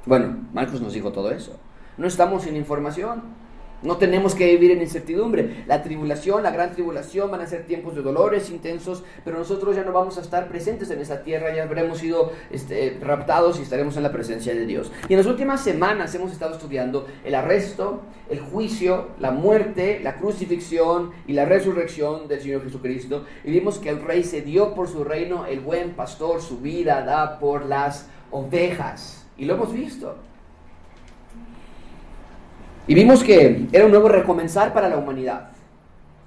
Bueno, 0.05 0.37
Marcos 0.53 0.81
nos 0.81 0.93
dijo 0.93 1.11
todo 1.11 1.31
eso. 1.31 1.59
No 1.97 2.05
estamos 2.05 2.43
sin 2.43 2.55
información. 2.55 3.48
No 3.81 3.97
tenemos 3.97 4.35
que 4.35 4.45
vivir 4.45 4.71
en 4.71 4.81
incertidumbre. 4.81 5.63
La 5.67 5.81
tribulación, 5.81 6.43
la 6.43 6.51
gran 6.51 6.73
tribulación 6.73 7.31
van 7.31 7.41
a 7.41 7.47
ser 7.47 7.65
tiempos 7.65 7.95
de 7.95 8.01
dolores 8.01 8.49
intensos, 8.49 9.03
pero 9.23 9.37
nosotros 9.37 9.75
ya 9.75 9.83
no 9.83 9.93
vamos 9.93 10.17
a 10.17 10.21
estar 10.21 10.49
presentes 10.49 10.89
en 10.91 10.99
esa 10.99 11.23
tierra, 11.23 11.55
ya 11.55 11.63
habremos 11.63 11.99
sido 11.99 12.31
este, 12.51 12.97
raptados 13.01 13.59
y 13.59 13.63
estaremos 13.63 13.95
en 13.97 14.03
la 14.03 14.11
presencia 14.11 14.53
de 14.53 14.65
Dios. 14.65 14.91
Y 15.07 15.13
en 15.13 15.19
las 15.19 15.27
últimas 15.27 15.63
semanas 15.63 16.13
hemos 16.15 16.31
estado 16.31 16.53
estudiando 16.53 17.07
el 17.23 17.35
arresto, 17.35 18.01
el 18.29 18.41
juicio, 18.41 19.07
la 19.19 19.31
muerte, 19.31 19.99
la 20.03 20.17
crucifixión 20.17 21.11
y 21.25 21.33
la 21.33 21.45
resurrección 21.45 22.27
del 22.27 22.41
Señor 22.41 22.63
Jesucristo. 22.63 23.25
Y 23.43 23.51
vimos 23.51 23.79
que 23.79 23.89
el 23.89 24.01
rey 24.01 24.23
se 24.23 24.41
dio 24.41 24.73
por 24.75 24.87
su 24.87 25.03
reino, 25.03 25.45
el 25.45 25.61
buen 25.61 25.91
pastor 25.91 26.41
su 26.41 26.59
vida 26.59 27.01
da 27.03 27.39
por 27.39 27.65
las 27.65 28.07
ovejas. 28.31 29.25
Y 29.37 29.45
lo 29.45 29.55
hemos 29.55 29.73
visto. 29.73 30.28
Y 32.89 32.95
vimos 32.95 33.23
que 33.23 33.67
era 33.71 33.85
un 33.85 33.91
nuevo 33.91 34.09
recomenzar 34.09 34.73
para 34.73 34.89
la 34.89 34.97
humanidad. 34.97 35.49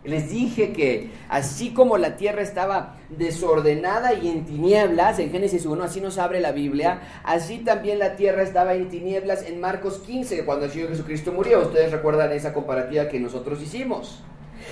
Les 0.04 0.30
dije 0.30 0.72
que 0.72 1.10
así 1.28 1.70
como 1.70 1.98
la 1.98 2.14
tierra 2.14 2.40
estaba 2.40 2.98
desordenada 3.08 4.14
y 4.14 4.28
en 4.28 4.44
tinieblas, 4.46 5.18
en 5.18 5.32
Génesis 5.32 5.66
1, 5.66 5.82
así 5.82 6.00
nos 6.00 6.18
abre 6.18 6.38
la 6.38 6.52
Biblia, 6.52 7.00
así 7.24 7.58
también 7.58 7.98
la 7.98 8.14
tierra 8.14 8.44
estaba 8.44 8.74
en 8.74 8.88
tinieblas 8.90 9.44
en 9.44 9.60
Marcos 9.60 10.04
15, 10.06 10.44
cuando 10.44 10.66
el 10.66 10.70
Señor 10.70 10.90
Jesucristo 10.90 11.32
murió. 11.32 11.62
Ustedes 11.62 11.90
recuerdan 11.90 12.30
esa 12.30 12.52
comparativa 12.52 13.08
que 13.08 13.18
nosotros 13.18 13.60
hicimos. 13.60 14.22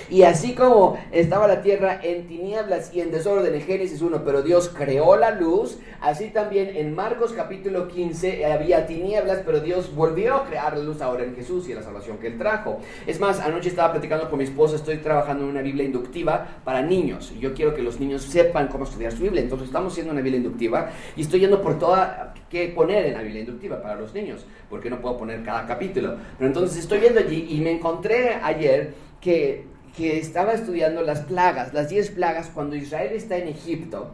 Y 0.09 0.23
así 0.23 0.53
como 0.53 0.97
estaba 1.11 1.47
la 1.47 1.61
tierra 1.61 1.99
en 2.03 2.27
tinieblas 2.27 2.93
y 2.93 3.01
en 3.01 3.11
desorden 3.11 3.53
en 3.53 3.61
Génesis 3.61 4.01
1, 4.01 4.23
pero 4.25 4.41
Dios 4.41 4.69
creó 4.69 5.15
la 5.15 5.31
luz, 5.31 5.79
así 6.01 6.29
también 6.29 6.71
en 6.75 6.95
Marcos 6.95 7.33
capítulo 7.33 7.87
15 7.87 8.45
había 8.45 8.85
tinieblas, 8.85 9.41
pero 9.45 9.59
Dios 9.59 9.93
volvió 9.95 10.35
a 10.35 10.45
crear 10.45 10.77
la 10.77 10.83
luz 10.83 11.01
ahora 11.01 11.23
en 11.23 11.35
Jesús 11.35 11.67
y 11.69 11.73
la 11.73 11.83
salvación 11.83 12.17
que 12.17 12.27
Él 12.27 12.37
trajo. 12.37 12.79
Es 13.07 13.19
más, 13.19 13.39
anoche 13.39 13.69
estaba 13.69 13.91
platicando 13.91 14.29
con 14.29 14.39
mi 14.39 14.45
esposa, 14.45 14.75
estoy 14.75 14.97
trabajando 14.97 15.43
en 15.43 15.49
una 15.49 15.61
Biblia 15.61 15.85
inductiva 15.85 16.61
para 16.63 16.81
niños. 16.81 17.33
Yo 17.39 17.53
quiero 17.53 17.73
que 17.73 17.81
los 17.81 17.99
niños 17.99 18.23
sepan 18.23 18.67
cómo 18.67 18.85
estudiar 18.85 19.11
su 19.11 19.23
Biblia. 19.23 19.41
Entonces 19.41 19.67
estamos 19.67 19.93
haciendo 19.93 20.11
una 20.11 20.21
Biblia 20.21 20.37
inductiva 20.37 20.91
y 21.15 21.21
estoy 21.21 21.39
yendo 21.39 21.61
por 21.61 21.79
toda 21.79 22.33
qué 22.49 22.67
poner 22.67 23.05
en 23.05 23.13
la 23.13 23.21
Biblia 23.21 23.41
inductiva 23.41 23.81
para 23.81 23.95
los 23.95 24.13
niños, 24.13 24.45
porque 24.69 24.89
no 24.89 24.99
puedo 24.99 25.17
poner 25.17 25.43
cada 25.43 25.65
capítulo. 25.65 26.15
Pero 26.37 26.47
entonces 26.47 26.77
estoy 26.77 26.99
viendo 26.99 27.19
allí 27.19 27.47
y 27.49 27.61
me 27.61 27.71
encontré 27.71 28.35
ayer 28.41 28.93
que 29.21 29.70
que 29.95 30.17
estaba 30.19 30.53
estudiando 30.53 31.01
las 31.01 31.21
plagas, 31.21 31.73
las 31.73 31.89
diez 31.89 32.09
plagas, 32.11 32.49
cuando 32.53 32.75
Israel 32.75 33.11
está 33.13 33.37
en 33.37 33.47
Egipto. 33.47 34.11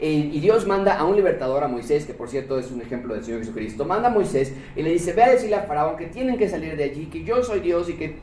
Eh, 0.00 0.30
y 0.32 0.40
Dios 0.40 0.66
manda 0.66 0.96
a 0.96 1.04
un 1.04 1.16
libertador, 1.16 1.64
a 1.64 1.68
Moisés, 1.68 2.04
que 2.04 2.14
por 2.14 2.28
cierto 2.28 2.58
es 2.58 2.70
un 2.70 2.80
ejemplo 2.80 3.14
del 3.14 3.24
Señor 3.24 3.40
Jesucristo, 3.40 3.84
manda 3.84 4.08
a 4.08 4.10
Moisés 4.12 4.52
y 4.76 4.82
le 4.82 4.90
dice, 4.90 5.12
ve 5.12 5.24
a 5.24 5.30
decirle 5.30 5.56
a 5.56 5.62
Faraón 5.62 5.96
que 5.96 6.06
tienen 6.06 6.38
que 6.38 6.48
salir 6.48 6.76
de 6.76 6.84
allí, 6.84 7.06
que 7.06 7.24
yo 7.24 7.42
soy 7.42 7.60
Dios 7.60 7.88
y 7.88 7.94
que 7.94 8.16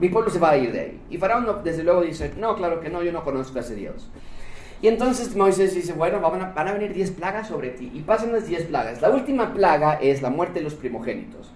mi 0.00 0.08
pueblo 0.08 0.30
se 0.30 0.38
va 0.38 0.50
a 0.50 0.56
ir 0.56 0.72
de 0.72 0.80
ahí. 0.80 1.00
Y 1.10 1.18
Faraón 1.18 1.46
desde 1.62 1.82
luego 1.82 2.00
dice, 2.00 2.32
no, 2.38 2.56
claro 2.56 2.80
que 2.80 2.88
no, 2.88 3.02
yo 3.02 3.12
no 3.12 3.24
conozco 3.24 3.58
a 3.58 3.60
ese 3.60 3.74
Dios. 3.74 4.08
Y 4.80 4.88
entonces 4.88 5.34
Moisés 5.36 5.74
dice, 5.74 5.92
bueno, 5.92 6.20
van 6.20 6.40
a, 6.40 6.50
van 6.50 6.68
a 6.68 6.72
venir 6.72 6.92
diez 6.92 7.10
plagas 7.10 7.48
sobre 7.48 7.70
ti. 7.70 7.90
Y 7.94 8.00
pasan 8.00 8.32
las 8.32 8.46
diez 8.46 8.64
plagas. 8.64 9.00
La 9.00 9.10
última 9.10 9.54
plaga 9.54 9.94
es 9.94 10.20
la 10.20 10.28
muerte 10.28 10.58
de 10.58 10.64
los 10.64 10.74
primogénitos 10.74 11.50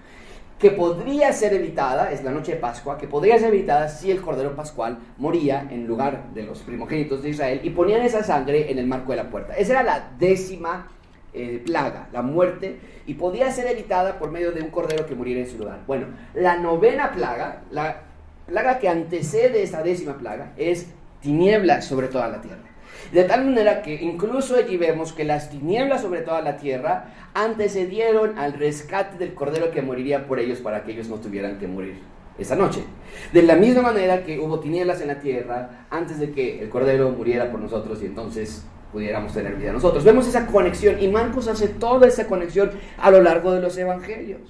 que 0.60 0.70
podría 0.70 1.32
ser 1.32 1.54
evitada, 1.54 2.12
es 2.12 2.22
la 2.22 2.30
noche 2.30 2.52
de 2.52 2.58
Pascua, 2.58 2.98
que 2.98 3.08
podría 3.08 3.38
ser 3.38 3.48
evitada 3.48 3.88
si 3.88 4.10
el 4.10 4.20
Cordero 4.20 4.54
Pascual 4.54 4.98
moría 5.16 5.66
en 5.70 5.86
lugar 5.86 6.34
de 6.34 6.42
los 6.42 6.60
primogénitos 6.60 7.22
de 7.22 7.30
Israel 7.30 7.60
y 7.64 7.70
ponían 7.70 8.02
esa 8.02 8.22
sangre 8.22 8.70
en 8.70 8.78
el 8.78 8.86
marco 8.86 9.12
de 9.12 9.16
la 9.16 9.30
puerta. 9.30 9.56
Esa 9.56 9.72
era 9.72 9.82
la 9.82 10.10
décima 10.18 10.88
eh, 11.32 11.62
plaga, 11.64 12.08
la 12.12 12.20
muerte, 12.20 12.78
y 13.06 13.14
podía 13.14 13.50
ser 13.50 13.68
evitada 13.68 14.18
por 14.18 14.30
medio 14.30 14.52
de 14.52 14.60
un 14.60 14.68
cordero 14.68 15.06
que 15.06 15.14
muriera 15.14 15.40
en 15.40 15.48
su 15.48 15.56
lugar. 15.56 15.80
Bueno, 15.86 16.08
la 16.34 16.58
novena 16.58 17.10
plaga, 17.12 17.62
la 17.70 18.02
plaga 18.46 18.78
que 18.78 18.90
antecede 18.90 19.62
esa 19.62 19.82
décima 19.82 20.18
plaga, 20.18 20.52
es 20.58 20.88
tinieblas 21.22 21.86
sobre 21.86 22.08
toda 22.08 22.28
la 22.28 22.42
tierra. 22.42 22.69
De 23.12 23.24
tal 23.24 23.44
manera 23.44 23.82
que 23.82 23.94
incluso 23.94 24.54
allí 24.54 24.76
vemos 24.76 25.12
que 25.12 25.24
las 25.24 25.50
tinieblas 25.50 26.02
sobre 26.02 26.20
toda 26.20 26.42
la 26.42 26.56
tierra 26.56 27.12
antecedieron 27.34 28.38
al 28.38 28.52
rescate 28.52 29.18
del 29.18 29.34
Cordero 29.34 29.72
que 29.72 29.82
moriría 29.82 30.26
por 30.26 30.38
ellos 30.38 30.60
para 30.60 30.84
que 30.84 30.92
ellos 30.92 31.08
no 31.08 31.16
tuvieran 31.16 31.58
que 31.58 31.66
morir 31.66 31.98
esa 32.38 32.54
noche. 32.54 32.84
De 33.32 33.42
la 33.42 33.56
misma 33.56 33.82
manera 33.82 34.22
que 34.24 34.38
hubo 34.38 34.60
tinieblas 34.60 35.00
en 35.00 35.08
la 35.08 35.18
tierra 35.18 35.86
antes 35.90 36.20
de 36.20 36.30
que 36.30 36.62
el 36.62 36.68
Cordero 36.68 37.10
muriera 37.10 37.50
por 37.50 37.60
nosotros 37.60 38.00
y 38.02 38.06
entonces 38.06 38.64
pudiéramos 38.92 39.32
tener 39.32 39.56
vida 39.56 39.72
nosotros. 39.72 40.04
Vemos 40.04 40.28
esa 40.28 40.46
conexión 40.46 41.02
y 41.02 41.08
Marcos 41.08 41.48
hace 41.48 41.68
toda 41.68 42.06
esa 42.06 42.26
conexión 42.28 42.70
a 42.96 43.10
lo 43.10 43.20
largo 43.22 43.52
de 43.52 43.60
los 43.60 43.76
evangelios. 43.76 44.40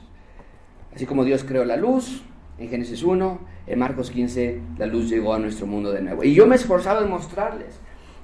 Así 0.95 1.07
como 1.07 1.25
Dios 1.25 1.45
creó 1.45 1.64
la 1.64 1.76
luz 1.76 2.23
en 2.59 2.69
Génesis 2.69 3.02
1, 3.02 3.40
en 3.69 3.79
Marcos 3.79 4.11
15 4.11 4.61
la 4.76 4.85
luz 4.85 5.09
llegó 5.09 5.33
a 5.33 5.38
nuestro 5.38 5.67
mundo 5.67 5.93
de 5.93 6.02
nuevo. 6.02 6.25
Y 6.25 6.35
yo 6.35 6.47
me 6.47 6.57
he 6.57 6.59
esforzado 6.59 7.02
en 7.02 7.11
mostrarles 7.11 7.80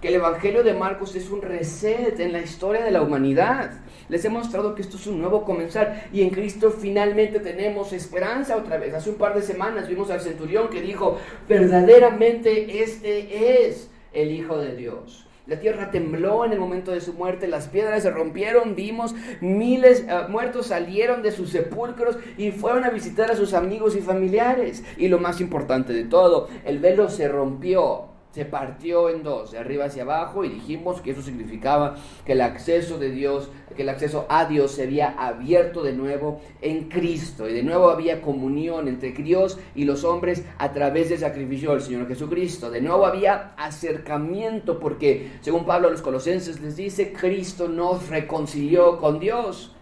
el 0.07 0.15
Evangelio 0.15 0.63
de 0.63 0.75
Marcos 0.75 1.17
es 1.17 1.31
un 1.31 1.43
reset 1.43 2.21
en 2.21 2.33
la 2.33 2.41
historia 2.41 2.85
de 2.85 2.91
la 2.91 3.03
humanidad. 3.03 3.73
Les 4.09 4.25
he 4.25 4.29
mostrado 4.29 4.75
que 4.75 4.83
esto 4.83 4.97
es 4.97 5.07
un 5.07 5.21
nuevo 5.21 5.45
comenzar 5.45 6.09
y 6.13 6.23
en 6.23 6.31
Cristo 6.31 6.71
finalmente 6.71 7.41
tenemos 7.41 7.93
esperanza 7.93 8.57
otra 8.57 8.79
vez. 8.79 8.95
Hace 8.95 9.11
un 9.11 9.17
par 9.17 9.35
de 9.35 9.43
semanas 9.43 9.89
vimos 9.89 10.11
al 10.11 10.21
centurión 10.21 10.69
que 10.69 10.81
dijo, 10.81 11.19
verdaderamente 11.49 12.83
este 12.83 13.67
es 13.67 13.91
el 14.13 14.31
Hijo 14.31 14.59
de 14.59 14.77
Dios. 14.77 15.27
La 15.47 15.61
tierra 15.61 15.93
tembló 15.93 16.45
en 16.45 16.53
el 16.53 16.59
momento 16.59 16.91
de 16.91 17.01
su 17.01 17.13
muerte, 17.13 17.47
las 17.47 17.69
piedras 17.69 18.03
se 18.03 18.11
rompieron, 18.11 18.75
vimos 18.75 19.15
miles 19.41 20.05
de 20.05 20.13
ah, 20.13 20.27
muertos 20.29 20.67
salieron 20.69 21.23
de 21.23 21.31
sus 21.31 21.51
sepulcros 21.51 22.19
y 22.37 22.51
fueron 22.51 22.85
a 22.85 22.91
visitar 22.91 23.31
a 23.31 23.37
sus 23.37 23.55
amigos 23.55 23.95
y 23.95 24.01
familiares. 24.01 24.83
Y 24.97 25.07
lo 25.07 25.21
más 25.21 25.41
importante 25.41 25.93
de 25.93 26.05
todo, 26.05 26.49
el 26.65 26.81
velo 26.81 27.09
se 27.09 27.29
rompió 27.29 28.16
se 28.37 28.45
partió 28.45 29.09
en 29.09 29.23
dos, 29.23 29.53
de 29.53 29.59
arriba 29.59 29.87
hacia 29.87 30.03
abajo, 30.03 30.45
y 30.45 30.51
dijimos 30.51 31.01
que 31.01 31.13
eso 31.13 31.23
significaba 31.23 31.95
que 32.27 32.33
el 32.33 32.43
acceso 32.43 32.99
de 32.99 33.09
Dios, 33.11 33.49
que 33.75 33.81
el 33.81 33.89
acceso 33.89 34.27
a 34.29 34.45
Dios 34.45 34.73
se 34.73 34.83
había 34.83 35.09
abierto 35.09 35.83
de 35.83 35.95
nuevo 35.95 36.43
en 36.61 36.91
Cristo, 36.91 37.49
y 37.49 37.55
de 37.55 37.63
nuevo 37.63 37.89
había 37.89 38.21
comunión 38.21 38.89
entre 38.89 39.13
Dios 39.13 39.59
y 39.75 39.87
los 39.87 40.05
hombres 40.05 40.45
a 40.59 40.71
través 40.73 41.09
del 41.09 41.19
sacrificio 41.19 41.71
del 41.71 41.81
Señor 41.81 42.09
Jesucristo. 42.09 42.71
De 42.71 42.83
nuevo 42.83 43.07
había 43.07 43.55
acercamiento, 43.57 44.81
porque 44.81 45.39
según 45.41 45.65
Pablo 45.65 45.89
a 45.89 45.91
los 45.91 46.03
colosenses 46.03 46.61
les 46.61 46.77
dice, 46.77 47.15
Cristo 47.15 47.69
nos 47.69 48.11
reconcilió 48.11 48.99
con 48.99 49.19
Dios. 49.19 49.75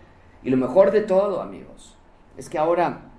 Y 0.44 0.50
lo 0.50 0.56
mejor 0.56 0.92
de 0.92 1.00
todo, 1.00 1.42
amigos, 1.42 1.96
es 2.36 2.48
que 2.48 2.58
ahora 2.58 3.10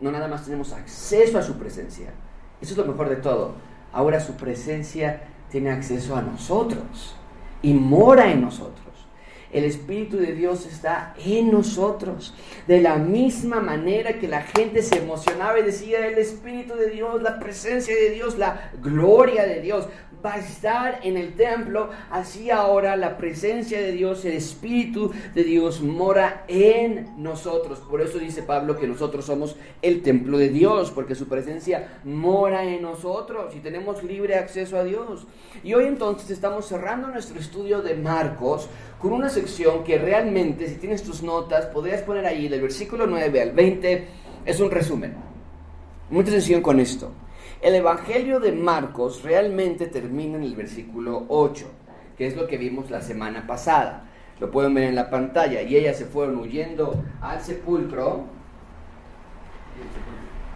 no 0.00 0.10
nada 0.10 0.28
más 0.28 0.46
tenemos 0.46 0.72
acceso 0.72 1.38
a 1.38 1.42
su 1.42 1.58
presencia, 1.58 2.14
eso 2.62 2.72
es 2.72 2.78
lo 2.78 2.86
mejor 2.86 3.10
de 3.10 3.16
todo 3.16 3.70
ahora 3.92 4.20
su 4.20 4.34
presencia 4.34 5.24
tiene 5.50 5.70
acceso 5.70 6.16
a 6.16 6.22
nosotros 6.22 7.16
y 7.60 7.74
mora 7.74 8.30
en 8.30 8.40
nosotros. 8.40 8.82
El 9.52 9.64
Espíritu 9.64 10.16
de 10.16 10.32
Dios 10.32 10.64
está 10.64 11.14
en 11.18 11.50
nosotros. 11.50 12.34
De 12.66 12.80
la 12.80 12.96
misma 12.96 13.60
manera 13.60 14.18
que 14.18 14.26
la 14.26 14.42
gente 14.42 14.82
se 14.82 14.96
emocionaba 14.98 15.58
y 15.58 15.62
decía, 15.62 16.06
el 16.06 16.16
Espíritu 16.16 16.74
de 16.74 16.88
Dios, 16.88 17.20
la 17.20 17.38
presencia 17.38 17.94
de 17.94 18.10
Dios, 18.10 18.38
la 18.38 18.70
gloria 18.80 19.44
de 19.44 19.60
Dios 19.60 19.88
va 20.24 20.34
a 20.34 20.38
estar 20.38 21.00
en 21.02 21.16
el 21.16 21.34
templo, 21.34 21.90
así 22.10 22.50
ahora 22.50 22.96
la 22.96 23.16
presencia 23.16 23.80
de 23.80 23.92
Dios, 23.92 24.24
el 24.24 24.34
Espíritu 24.34 25.10
de 25.34 25.44
Dios 25.44 25.80
mora 25.82 26.44
en 26.48 27.22
nosotros. 27.22 27.80
Por 27.80 28.00
eso 28.00 28.18
dice 28.18 28.42
Pablo 28.42 28.78
que 28.78 28.86
nosotros 28.86 29.24
somos 29.24 29.56
el 29.82 30.02
templo 30.02 30.38
de 30.38 30.48
Dios, 30.48 30.90
porque 30.90 31.14
su 31.14 31.26
presencia 31.26 32.00
mora 32.04 32.64
en 32.64 32.82
nosotros 32.82 33.54
y 33.56 33.60
tenemos 33.60 34.02
libre 34.04 34.36
acceso 34.36 34.78
a 34.78 34.84
Dios. 34.84 35.26
Y 35.64 35.74
hoy 35.74 35.86
entonces 35.86 36.30
estamos 36.30 36.66
cerrando 36.66 37.08
nuestro 37.08 37.38
estudio 37.38 37.82
de 37.82 37.94
Marcos 37.94 38.68
con 39.00 39.12
una 39.12 39.28
sección 39.28 39.82
que 39.82 39.98
realmente, 39.98 40.68
si 40.68 40.76
tienes 40.76 41.02
tus 41.02 41.22
notas, 41.22 41.66
podrías 41.66 42.02
poner 42.02 42.24
ahí 42.26 42.48
del 42.48 42.60
versículo 42.60 43.06
9 43.06 43.40
al 43.40 43.52
20, 43.52 44.08
es 44.44 44.60
un 44.60 44.70
resumen. 44.70 45.14
Mucha 46.10 46.28
atención 46.28 46.62
con 46.62 46.78
esto. 46.78 47.10
El 47.62 47.76
Evangelio 47.76 48.40
de 48.40 48.50
Marcos 48.50 49.22
realmente 49.22 49.86
termina 49.86 50.36
en 50.36 50.42
el 50.42 50.56
versículo 50.56 51.26
8, 51.28 51.64
que 52.18 52.26
es 52.26 52.34
lo 52.34 52.48
que 52.48 52.58
vimos 52.58 52.90
la 52.90 53.00
semana 53.00 53.46
pasada. 53.46 54.10
Lo 54.40 54.50
pueden 54.50 54.74
ver 54.74 54.88
en 54.88 54.96
la 54.96 55.10
pantalla. 55.10 55.62
Y 55.62 55.76
ellas 55.76 55.96
se 55.96 56.06
fueron 56.06 56.38
huyendo 56.38 57.00
al 57.20 57.40
sepulcro, 57.40 58.24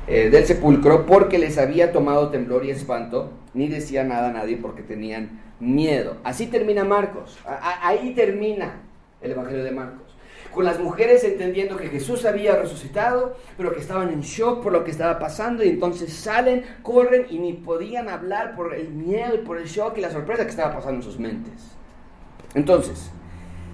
eh, 0.08 0.30
del 0.30 0.46
sepulcro, 0.46 1.06
porque 1.06 1.38
les 1.38 1.58
había 1.58 1.92
tomado 1.92 2.30
temblor 2.30 2.64
y 2.64 2.70
espanto, 2.70 3.30
ni 3.54 3.68
decía 3.68 4.02
nada 4.02 4.30
a 4.30 4.32
nadie 4.32 4.56
porque 4.56 4.82
tenían 4.82 5.40
miedo. 5.60 6.16
Así 6.24 6.48
termina 6.48 6.82
Marcos. 6.82 7.38
ahí 7.46 8.14
termina 8.14 8.80
el 9.20 9.30
Evangelio 9.30 9.62
de 9.62 9.70
Marcos 9.70 10.05
con 10.56 10.64
las 10.64 10.80
mujeres 10.80 11.22
entendiendo 11.22 11.76
que 11.76 11.88
Jesús 11.88 12.24
había 12.24 12.56
resucitado, 12.56 13.36
pero 13.58 13.74
que 13.74 13.80
estaban 13.80 14.08
en 14.08 14.22
shock 14.22 14.62
por 14.62 14.72
lo 14.72 14.84
que 14.84 14.90
estaba 14.90 15.18
pasando 15.18 15.62
y 15.62 15.68
entonces 15.68 16.10
salen, 16.10 16.64
corren 16.80 17.26
y 17.28 17.38
ni 17.38 17.52
podían 17.52 18.08
hablar 18.08 18.56
por 18.56 18.72
el 18.72 18.88
miedo 18.88 19.44
por 19.44 19.58
el 19.58 19.66
shock 19.66 19.98
y 19.98 20.00
la 20.00 20.10
sorpresa 20.10 20.44
que 20.44 20.50
estaba 20.52 20.74
pasando 20.74 20.96
en 20.96 21.02
sus 21.02 21.18
mentes. 21.18 21.52
Entonces, 22.54 23.10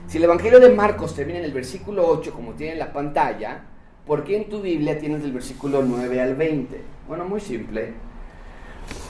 si 0.08 0.18
el 0.18 0.24
Evangelio 0.24 0.58
de 0.58 0.70
Marcos 0.70 1.14
termina 1.14 1.38
en 1.38 1.44
el 1.44 1.52
versículo 1.52 2.04
8 2.04 2.32
como 2.32 2.54
tiene 2.54 2.72
en 2.72 2.80
la 2.80 2.92
pantalla, 2.92 3.62
¿por 4.04 4.24
qué 4.24 4.38
en 4.38 4.48
tu 4.48 4.60
Biblia 4.60 4.98
tienes 4.98 5.22
del 5.22 5.30
versículo 5.30 5.84
9 5.84 6.20
al 6.20 6.34
20? 6.34 6.80
Bueno, 7.06 7.24
muy 7.26 7.40
simple. 7.40 7.92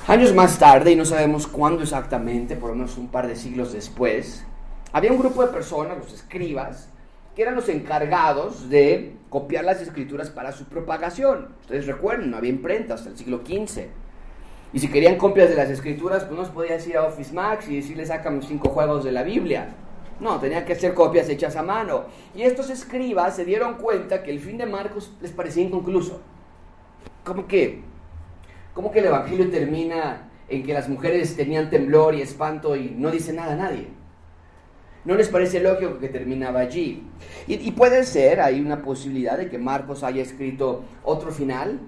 Años 0.08 0.34
más 0.34 0.58
tarde, 0.58 0.92
y 0.92 0.96
no 0.96 1.06
sabemos 1.06 1.46
cuándo 1.46 1.84
exactamente, 1.84 2.54
por 2.54 2.68
lo 2.68 2.76
menos 2.76 2.98
un 2.98 3.08
par 3.08 3.26
de 3.26 3.34
siglos 3.34 3.72
después, 3.72 4.44
había 4.92 5.10
un 5.10 5.18
grupo 5.18 5.40
de 5.40 5.48
personas, 5.54 5.96
los 5.96 6.12
escribas, 6.12 6.91
que 7.34 7.42
eran 7.42 7.54
los 7.54 7.68
encargados 7.68 8.68
de 8.68 9.16
copiar 9.30 9.64
las 9.64 9.80
escrituras 9.80 10.30
para 10.30 10.52
su 10.52 10.64
propagación. 10.66 11.48
Ustedes 11.62 11.86
recuerden, 11.86 12.30
no 12.30 12.36
había 12.36 12.50
imprenta 12.50 12.94
hasta 12.94 13.10
el 13.10 13.16
siglo 13.16 13.40
XV. 13.46 13.86
Y 14.74 14.78
si 14.78 14.88
querían 14.88 15.16
copias 15.16 15.50
de 15.50 15.56
las 15.56 15.70
escrituras, 15.70 16.24
pues 16.24 16.38
no 16.38 16.44
se 16.44 16.52
podía 16.52 16.76
ir 16.76 16.96
a 16.96 17.04
Office 17.04 17.32
Max 17.32 17.68
y 17.68 17.76
decirle 17.76 18.06
sacan 18.06 18.42
cinco 18.42 18.68
juegos 18.68 19.04
de 19.04 19.12
la 19.12 19.22
Biblia. 19.22 19.74
No, 20.20 20.38
tenían 20.38 20.64
que 20.64 20.74
hacer 20.74 20.94
copias 20.94 21.28
hechas 21.28 21.56
a 21.56 21.62
mano. 21.62 22.04
Y 22.34 22.42
estos 22.42 22.70
escribas 22.70 23.36
se 23.36 23.44
dieron 23.44 23.74
cuenta 23.74 24.22
que 24.22 24.30
el 24.30 24.40
fin 24.40 24.56
de 24.56 24.66
Marcos 24.66 25.12
les 25.20 25.32
parecía 25.32 25.62
inconcluso. 25.62 26.20
¿Cómo 27.24 27.46
que? 27.46 27.82
¿Cómo 28.74 28.90
que 28.90 29.00
el 29.00 29.06
Evangelio 29.06 29.50
termina 29.50 30.30
en 30.48 30.62
que 30.62 30.72
las 30.72 30.88
mujeres 30.88 31.36
tenían 31.36 31.70
temblor 31.70 32.14
y 32.14 32.22
espanto 32.22 32.76
y 32.76 32.94
no 32.96 33.10
dice 33.10 33.32
nada 33.32 33.52
a 33.52 33.56
nadie? 33.56 33.88
¿No 35.04 35.16
les 35.16 35.28
parece 35.28 35.58
lógico 35.60 35.98
que 35.98 36.08
terminaba 36.08 36.60
allí? 36.60 37.02
Y, 37.48 37.72
puede 37.72 38.04
ser, 38.04 38.40
hay 38.40 38.60
una 38.60 38.82
posibilidad 38.82 39.36
de 39.36 39.48
que 39.48 39.58
Marcos 39.58 40.04
haya 40.04 40.22
escrito 40.22 40.84
otro 41.02 41.32
final 41.32 41.80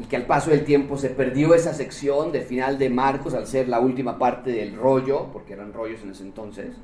y 0.00 0.04
que 0.04 0.16
al 0.16 0.26
paso 0.26 0.50
del 0.50 0.64
tiempo 0.64 0.96
se 0.96 1.10
perdió 1.10 1.54
esa 1.54 1.72
sección 1.72 2.32
del 2.32 2.42
final 2.42 2.76
de 2.76 2.90
Marcos 2.90 3.34
al 3.34 3.46
ser 3.46 3.68
la 3.68 3.78
última 3.78 4.18
parte 4.18 4.50
del 4.50 4.74
rollo, 4.76 5.28
porque 5.32 5.52
eran 5.52 5.72
rollos 5.72 6.02
en 6.02 6.10
ese 6.10 6.24
entonces. 6.24 6.76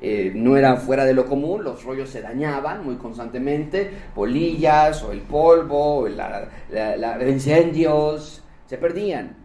Eh, 0.00 0.32
no 0.34 0.56
era 0.56 0.76
fuera 0.76 1.04
de 1.04 1.12
lo 1.12 1.26
común, 1.26 1.64
los 1.64 1.84
rollos 1.84 2.08
se 2.08 2.22
dañaban 2.22 2.84
muy 2.84 2.96
constantemente, 2.96 3.90
polillas 4.14 5.02
o 5.02 5.12
el 5.12 5.20
polvo, 5.20 5.98
o 5.98 6.08
la, 6.08 6.48
incendios, 7.28 8.42
se 8.66 8.78
perdían. 8.78 9.36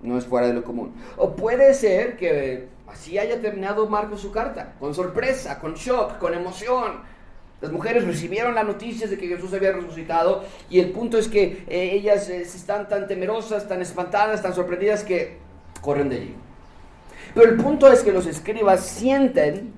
No 0.00 0.16
es 0.16 0.24
fuera 0.24 0.46
de 0.46 0.54
lo 0.54 0.64
común. 0.64 0.94
O 1.18 1.36
puede 1.36 1.74
ser 1.74 2.16
que 2.16 2.68
así 2.90 3.18
haya 3.18 3.40
terminado 3.40 3.86
Marcos 3.86 4.20
su 4.20 4.30
carta, 4.30 4.74
con 4.78 4.94
sorpresa, 4.94 5.58
con 5.58 5.74
shock, 5.74 6.18
con 6.18 6.34
emoción. 6.34 7.02
Las 7.60 7.72
mujeres 7.72 8.06
recibieron 8.06 8.54
las 8.54 8.66
noticias 8.66 9.10
de 9.10 9.18
que 9.18 9.28
Jesús 9.28 9.52
había 9.52 9.72
resucitado 9.72 10.44
y 10.70 10.80
el 10.80 10.90
punto 10.92 11.18
es 11.18 11.28
que 11.28 11.64
eh, 11.68 11.90
ellas 11.92 12.28
eh, 12.30 12.40
están 12.40 12.88
tan 12.88 13.06
temerosas, 13.06 13.68
tan 13.68 13.82
espantadas, 13.82 14.42
tan 14.42 14.54
sorprendidas 14.54 15.04
que 15.04 15.36
corren 15.82 16.08
de 16.08 16.16
allí. 16.16 16.34
Pero 17.34 17.50
el 17.50 17.56
punto 17.56 17.90
es 17.92 18.02
que 18.02 18.12
los 18.12 18.26
escribas 18.26 18.84
sienten 18.84 19.72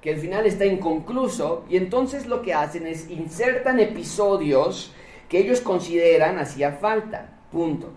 que 0.00 0.10
el 0.10 0.20
final 0.20 0.46
está 0.46 0.66
inconcluso 0.66 1.64
y 1.68 1.78
entonces 1.78 2.26
lo 2.26 2.42
que 2.42 2.54
hacen 2.54 2.86
es 2.86 3.10
insertan 3.10 3.80
episodios 3.80 4.92
que 5.28 5.38
ellos 5.38 5.60
consideran 5.60 6.38
hacía 6.38 6.72
falta. 6.72 7.30
Punto. 7.50 7.92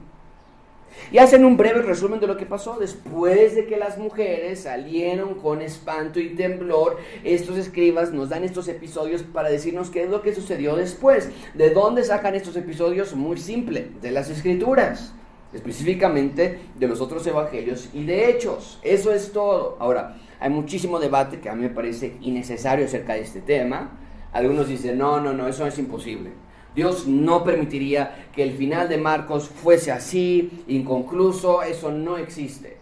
Y 1.11 1.17
hacen 1.17 1.45
un 1.45 1.57
breve 1.57 1.81
resumen 1.81 2.19
de 2.19 2.27
lo 2.27 2.37
que 2.37 2.45
pasó. 2.45 2.77
Después 2.79 3.55
de 3.55 3.65
que 3.65 3.77
las 3.77 3.97
mujeres 3.97 4.61
salieron 4.61 5.35
con 5.35 5.61
espanto 5.61 6.19
y 6.19 6.35
temblor, 6.35 6.97
estos 7.23 7.57
escribas 7.57 8.11
nos 8.11 8.29
dan 8.29 8.43
estos 8.43 8.67
episodios 8.67 9.23
para 9.23 9.49
decirnos 9.49 9.89
qué 9.89 10.03
es 10.03 10.09
lo 10.09 10.21
que 10.21 10.35
sucedió 10.35 10.75
después. 10.75 11.29
¿De 11.53 11.71
dónde 11.71 12.03
sacan 12.03 12.35
estos 12.35 12.55
episodios? 12.55 13.15
Muy 13.15 13.37
simple, 13.37 13.89
de 14.01 14.11
las 14.11 14.29
escrituras. 14.29 15.13
Específicamente 15.51 16.59
de 16.75 16.87
los 16.87 17.01
otros 17.01 17.25
evangelios 17.25 17.89
y 17.93 18.05
de 18.05 18.29
hechos. 18.29 18.79
Eso 18.83 19.11
es 19.11 19.31
todo. 19.31 19.77
Ahora, 19.79 20.17
hay 20.39 20.51
muchísimo 20.51 20.99
debate 20.99 21.39
que 21.39 21.49
a 21.49 21.55
mí 21.55 21.63
me 21.63 21.69
parece 21.69 22.17
innecesario 22.21 22.85
acerca 22.85 23.13
de 23.13 23.21
este 23.21 23.41
tema. 23.41 23.97
Algunos 24.31 24.67
dicen, 24.67 24.97
no, 24.97 25.19
no, 25.19 25.33
no, 25.33 25.47
eso 25.47 25.65
es 25.65 25.79
imposible. 25.79 26.31
Dios 26.79 27.07
no 27.07 27.43
permitiría 27.43 28.29
que 28.33 28.41
el 28.41 28.53
final 28.53 28.87
de 28.87 28.97
Marcos 28.97 29.49
fuese 29.49 29.91
así, 29.91 30.63
inconcluso, 30.69 31.61
eso 31.61 31.91
no 31.91 32.15
existe. 32.15 32.77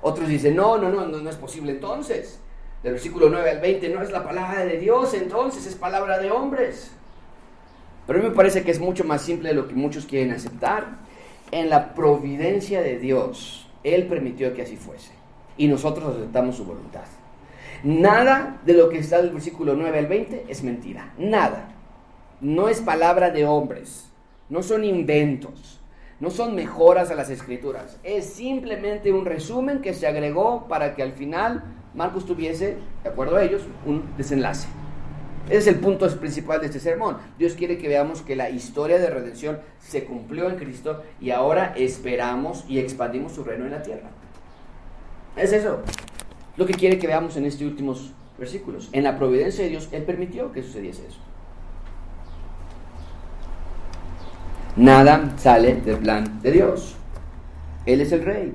Otros 0.00 0.28
dicen, 0.28 0.56
no, 0.56 0.78
no, 0.78 0.88
no, 0.88 1.06
no, 1.06 1.28
es 1.28 1.36
posible 1.36 1.72
entonces. 1.72 2.40
Del 2.82 2.94
versículo 2.94 3.28
9 3.28 3.50
al 3.50 3.60
20 3.60 3.90
no 3.90 4.00
es 4.00 4.10
la 4.10 4.24
palabra 4.24 4.64
de 4.64 4.78
Dios, 4.78 5.12
entonces 5.12 5.66
es 5.66 5.74
palabra 5.74 6.18
de 6.18 6.30
hombres. 6.30 6.90
Pero 8.06 8.18
a 8.18 8.22
mí 8.22 8.28
me 8.30 8.34
parece 8.34 8.64
que 8.64 8.70
es 8.70 8.80
mucho 8.80 9.04
más 9.04 9.20
simple 9.20 9.50
de 9.50 9.56
lo 9.56 9.68
que 9.68 9.74
muchos 9.74 10.06
quieren 10.06 10.32
aceptar. 10.32 11.00
En 11.50 11.68
la 11.68 11.92
providencia 11.92 12.80
de 12.80 12.98
Dios, 12.98 13.68
Él 13.84 14.06
permitió 14.06 14.54
que 14.54 14.62
así 14.62 14.76
fuese 14.76 15.12
y 15.58 15.68
nosotros 15.68 16.16
aceptamos 16.16 16.56
su 16.56 16.64
voluntad. 16.64 17.04
Nada 17.84 18.58
de 18.64 18.72
lo 18.72 18.88
que 18.88 19.00
está 19.00 19.20
del 19.20 19.32
versículo 19.32 19.74
9 19.74 19.98
al 19.98 20.06
20 20.06 20.46
es 20.48 20.62
mentira. 20.62 21.12
Nada. 21.18 21.69
No 22.40 22.68
es 22.68 22.80
palabra 22.80 23.30
de 23.30 23.44
hombres. 23.44 24.08
No 24.48 24.62
son 24.62 24.84
inventos. 24.84 25.78
No 26.20 26.30
son 26.30 26.54
mejoras 26.54 27.10
a 27.10 27.14
las 27.14 27.28
escrituras. 27.28 27.98
Es 28.02 28.26
simplemente 28.26 29.12
un 29.12 29.26
resumen 29.26 29.80
que 29.80 29.94
se 29.94 30.06
agregó 30.06 30.66
para 30.68 30.94
que 30.94 31.02
al 31.02 31.12
final 31.12 31.64
Marcos 31.94 32.24
tuviese, 32.24 32.76
de 33.02 33.08
acuerdo 33.08 33.36
a 33.36 33.42
ellos, 33.42 33.62
un 33.84 34.04
desenlace. 34.16 34.68
Ese 35.46 35.58
es 35.58 35.66
el 35.66 35.76
punto 35.76 36.08
principal 36.18 36.60
de 36.60 36.66
este 36.66 36.80
sermón. 36.80 37.18
Dios 37.38 37.54
quiere 37.54 37.76
que 37.76 37.88
veamos 37.88 38.22
que 38.22 38.36
la 38.36 38.50
historia 38.50 38.98
de 38.98 39.10
redención 39.10 39.58
se 39.78 40.04
cumplió 40.04 40.48
en 40.48 40.56
Cristo 40.56 41.02
y 41.20 41.30
ahora 41.30 41.74
esperamos 41.76 42.64
y 42.68 42.78
expandimos 42.78 43.32
su 43.32 43.44
reino 43.44 43.64
en 43.64 43.72
la 43.72 43.82
tierra. 43.82 44.10
Es 45.36 45.52
eso. 45.52 45.80
Lo 46.56 46.66
que 46.66 46.74
quiere 46.74 46.98
que 46.98 47.06
veamos 47.06 47.36
en 47.36 47.46
estos 47.46 47.66
últimos 47.66 48.12
versículos. 48.38 48.88
En 48.92 49.04
la 49.04 49.18
providencia 49.18 49.64
de 49.64 49.70
Dios, 49.70 49.88
Él 49.92 50.04
permitió 50.04 50.52
que 50.52 50.62
sucediese 50.62 51.06
eso. 51.06 51.18
Nada 54.76 55.34
sale 55.36 55.76
del 55.76 55.98
plan 55.98 56.40
de 56.42 56.52
Dios. 56.52 56.96
Él 57.86 58.00
es 58.00 58.12
el 58.12 58.24
rey. 58.24 58.54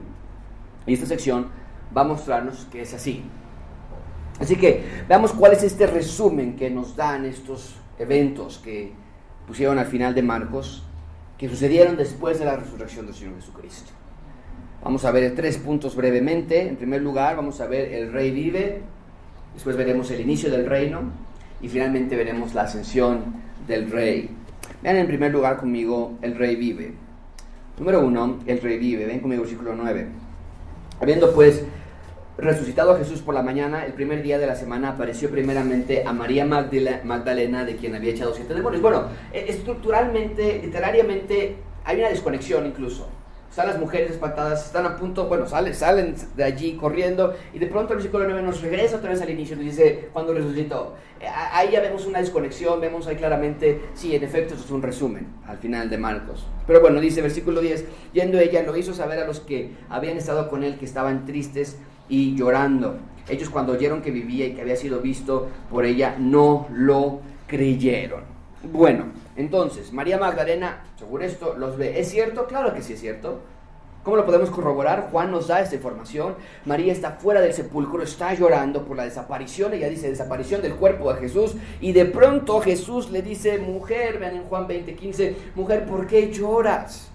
Y 0.85 0.93
esta 0.93 1.05
sección 1.05 1.47
va 1.95 2.01
a 2.01 2.05
mostrarnos 2.05 2.67
que 2.71 2.81
es 2.81 2.93
así. 2.93 3.23
Así 4.39 4.55
que 4.55 4.83
veamos 5.07 5.31
cuál 5.33 5.53
es 5.53 5.63
este 5.63 5.87
resumen 5.87 6.55
que 6.55 6.69
nos 6.69 6.95
dan 6.95 7.25
estos 7.25 7.75
eventos 7.97 8.59
que 8.59 8.91
pusieron 9.47 9.79
al 9.79 9.85
final 9.85 10.13
de 10.13 10.21
Marcos, 10.21 10.83
que 11.37 11.49
sucedieron 11.49 11.97
después 11.97 12.39
de 12.39 12.45
la 12.45 12.55
resurrección 12.55 13.05
del 13.05 13.15
Señor 13.15 13.35
Jesucristo. 13.35 13.91
Vamos 14.83 15.03
a 15.05 15.11
ver 15.11 15.33
tres 15.35 15.57
puntos 15.57 15.95
brevemente. 15.95 16.67
En 16.67 16.75
primer 16.75 17.01
lugar, 17.01 17.35
vamos 17.35 17.59
a 17.61 17.67
ver 17.67 17.93
el 17.93 18.11
rey 18.11 18.31
vive, 18.31 18.81
después 19.53 19.75
veremos 19.75 20.11
el 20.11 20.21
inicio 20.21 20.51
del 20.51 20.65
reino 20.65 21.01
y 21.61 21.69
finalmente 21.69 22.15
veremos 22.15 22.53
la 22.53 22.63
ascensión 22.63 23.35
del 23.67 23.89
rey. 23.89 24.29
Vean 24.85 24.97
en 24.97 25.07
primer 25.07 25.31
lugar 25.31 25.57
conmigo, 25.57 26.19
el 26.21 26.35
rey 26.35 26.55
vive. 26.55 26.93
Número 27.79 28.05
uno, 28.05 28.37
el 28.45 28.61
rey 28.61 28.77
vive. 28.77 29.07
Ven 29.07 29.19
conmigo, 29.19 29.41
versículo 29.41 29.73
9. 29.75 30.05
Habiendo 31.01 31.33
pues 31.33 31.63
resucitado 32.37 32.91
a 32.91 32.97
Jesús 32.99 33.21
por 33.21 33.33
la 33.33 33.41
mañana, 33.41 33.83
el 33.83 33.93
primer 33.93 34.21
día 34.21 34.37
de 34.37 34.45
la 34.45 34.55
semana 34.55 34.89
apareció 34.89 35.31
primeramente 35.31 36.03
a 36.05 36.13
María 36.13 36.45
Magdalena, 36.45 37.65
de 37.65 37.77
quien 37.77 37.95
había 37.95 38.11
echado 38.11 38.35
siete 38.35 38.53
demonios. 38.53 38.83
Bueno, 38.83 39.05
e-, 39.33 39.45
estructuralmente, 39.49 40.59
literariamente, 40.61 41.55
hay 41.83 41.97
una 41.97 42.09
desconexión 42.09 42.67
incluso 42.67 43.09
están 43.55 43.67
las 43.67 43.79
mujeres 43.79 44.11
espantadas, 44.11 44.65
están 44.65 44.85
a 44.85 44.97
punto, 44.97 45.29
bueno, 45.29 45.47
salen, 45.47 45.73
salen 45.73 46.13
de 46.35 46.43
allí 46.43 46.73
corriendo 46.73 47.33
y 47.53 47.59
de 47.59 47.67
pronto 47.67 47.93
el 47.93 47.99
versículo 47.99 48.25
9 48.25 48.41
nos 48.41 48.61
regresa 48.61 48.97
otra 48.97 49.11
vez 49.11 49.21
al 49.21 49.29
inicio, 49.29 49.55
nos 49.55 49.63
dice 49.63 50.09
cuando 50.11 50.33
resucitó. 50.33 50.95
Eh, 51.21 51.25
ahí 51.53 51.69
ya 51.71 51.79
vemos 51.79 52.05
una 52.05 52.19
desconexión, 52.19 52.81
vemos 52.81 53.07
ahí 53.07 53.15
claramente, 53.15 53.79
sí, 53.93 54.13
en 54.13 54.25
efecto, 54.25 54.55
eso 54.55 54.65
es 54.65 54.71
un 54.71 54.81
resumen 54.81 55.27
al 55.47 55.57
final 55.57 55.89
de 55.89 55.97
Marcos. 55.97 56.45
Pero 56.67 56.81
bueno, 56.81 56.99
dice 56.99 57.21
versículo 57.21 57.61
10, 57.61 57.85
yendo 58.11 58.39
ella 58.39 58.61
lo 58.63 58.75
hizo 58.75 58.93
saber 58.93 59.19
a 59.19 59.25
los 59.25 59.39
que 59.39 59.71
habían 59.87 60.17
estado 60.17 60.49
con 60.49 60.65
él 60.65 60.77
que 60.77 60.83
estaban 60.83 61.25
tristes 61.25 61.77
y 62.09 62.35
llorando. 62.35 62.97
Ellos 63.29 63.49
cuando 63.49 63.71
oyeron 63.71 64.01
que 64.01 64.11
vivía 64.11 64.47
y 64.47 64.51
que 64.51 64.63
había 64.63 64.75
sido 64.75 64.99
visto 64.99 65.47
por 65.71 65.85
ella, 65.85 66.17
no 66.19 66.67
lo 66.73 67.21
creyeron. 67.47 68.23
Bueno, 68.63 69.05
entonces, 69.35 69.91
María 69.91 70.17
Magdalena, 70.17 70.83
según 70.97 71.21
esto, 71.21 71.55
los 71.57 71.77
ve. 71.77 71.99
¿Es 71.99 72.09
cierto? 72.09 72.47
Claro 72.47 72.73
que 72.73 72.81
sí 72.81 72.93
es 72.93 73.01
cierto. 73.01 73.41
¿Cómo 74.03 74.17
lo 74.17 74.25
podemos 74.25 74.51
corroborar? 74.51 75.09
Juan 75.11 75.31
nos 75.31 75.47
da 75.47 75.61
esta 75.61 75.75
información. 75.75 76.35
María 76.63 76.93
está 76.93 77.13
fuera 77.13 77.41
del 77.41 77.53
sepulcro, 77.53 78.03
está 78.03 78.33
llorando 78.35 78.85
por 78.85 78.95
la 78.95 79.03
desaparición. 79.03 79.73
Ella 79.73 79.89
dice 79.89 80.09
desaparición 80.09 80.61
del 80.61 80.75
cuerpo 80.75 81.11
de 81.11 81.19
Jesús. 81.21 81.55
Y 81.81 81.91
de 81.91 82.05
pronto 82.05 82.61
Jesús 82.61 83.09
le 83.09 83.23
dice, 83.23 83.57
mujer, 83.57 84.19
vean 84.19 84.35
en 84.35 84.43
Juan 84.43 84.67
20:15, 84.67 85.35
mujer, 85.55 85.85
¿por 85.85 86.05
qué 86.05 86.31
lloras? 86.31 87.09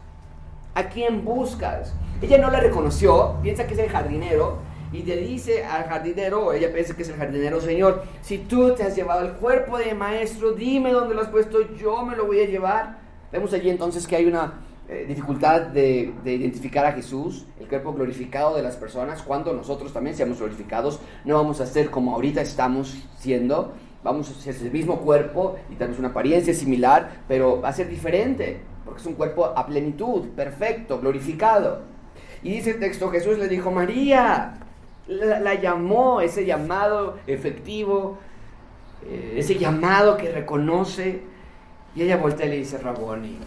¿A 0.74 0.88
quién 0.88 1.24
buscas? 1.24 1.94
Ella 2.20 2.38
no 2.38 2.50
la 2.50 2.60
reconoció, 2.60 3.36
piensa 3.40 3.66
que 3.66 3.74
es 3.74 3.80
el 3.80 3.88
jardinero, 3.88 4.58
y 4.92 5.02
le 5.02 5.16
dice 5.16 5.64
al 5.64 5.84
jardinero, 5.84 6.52
ella 6.52 6.72
piensa 6.72 6.96
que 6.96 7.02
es 7.02 7.08
el 7.08 7.16
jardinero, 7.16 7.60
Señor, 7.60 8.02
si 8.22 8.38
tú 8.38 8.74
te 8.74 8.82
has 8.82 8.96
llevado 8.96 9.24
el 9.24 9.32
cuerpo 9.34 9.78
de 9.78 9.94
maestro, 9.94 10.52
dime 10.52 10.92
dónde 10.92 11.14
lo 11.14 11.22
has 11.22 11.28
puesto, 11.28 11.58
yo 11.76 12.04
me 12.04 12.16
lo 12.16 12.26
voy 12.26 12.40
a 12.40 12.46
llevar. 12.46 12.98
Vemos 13.30 13.52
allí 13.52 13.70
entonces 13.70 14.06
que 14.06 14.16
hay 14.16 14.26
una 14.26 14.54
eh, 14.88 15.04
dificultad 15.06 15.60
de, 15.68 16.12
identificar 16.24 16.84
a 16.84 16.92
Jesús, 16.92 17.46
el 17.60 17.68
cuerpo 17.68 17.92
glorificado 17.92 18.56
de 18.56 18.62
las 18.62 18.76
personas, 18.76 19.22
cuando 19.22 19.52
nosotros 19.52 19.92
también 19.92 20.16
seamos 20.16 20.38
glorificados, 20.38 20.98
no 21.24 21.36
vamos 21.36 21.60
a 21.60 21.66
ser 21.66 21.90
como 21.90 22.12
ahorita 22.16 22.40
estamos 22.40 22.96
siendo, 23.16 23.72
vamos 24.02 24.28
a 24.28 24.34
ser 24.34 24.56
el 24.60 24.72
mismo 24.72 24.98
cuerpo 24.98 25.54
y 25.70 25.76
tenemos 25.76 26.00
una 26.00 26.08
apariencia 26.08 26.52
similar, 26.52 27.22
pero 27.28 27.60
va 27.60 27.68
a 27.68 27.72
ser 27.72 27.88
diferente, 27.88 28.62
porque 28.84 29.00
es 29.00 29.06
un 29.06 29.14
cuerpo 29.14 29.44
a 29.44 29.64
plenitud, 29.64 30.30
perfecto, 30.30 30.98
glorificado. 30.98 31.82
Y 32.42 32.54
dice 32.54 32.70
el 32.70 32.80
texto, 32.80 33.10
Jesús 33.10 33.38
le 33.38 33.46
dijo, 33.46 33.70
María, 33.70 34.54
la, 35.10 35.54
llamó, 35.54 36.20
ese 36.20 36.46
llamado 36.46 37.18
efectivo, 37.26 38.18
eh, 39.04 39.34
ese 39.36 39.56
llamado 39.56 40.16
que 40.16 40.30
reconoce, 40.30 41.22
y 41.94 42.02
ella 42.02 42.16
voltea 42.16 42.46
y 42.46 42.50
le 42.50 42.56
dice 42.58 42.78
Raboni, 42.78 43.38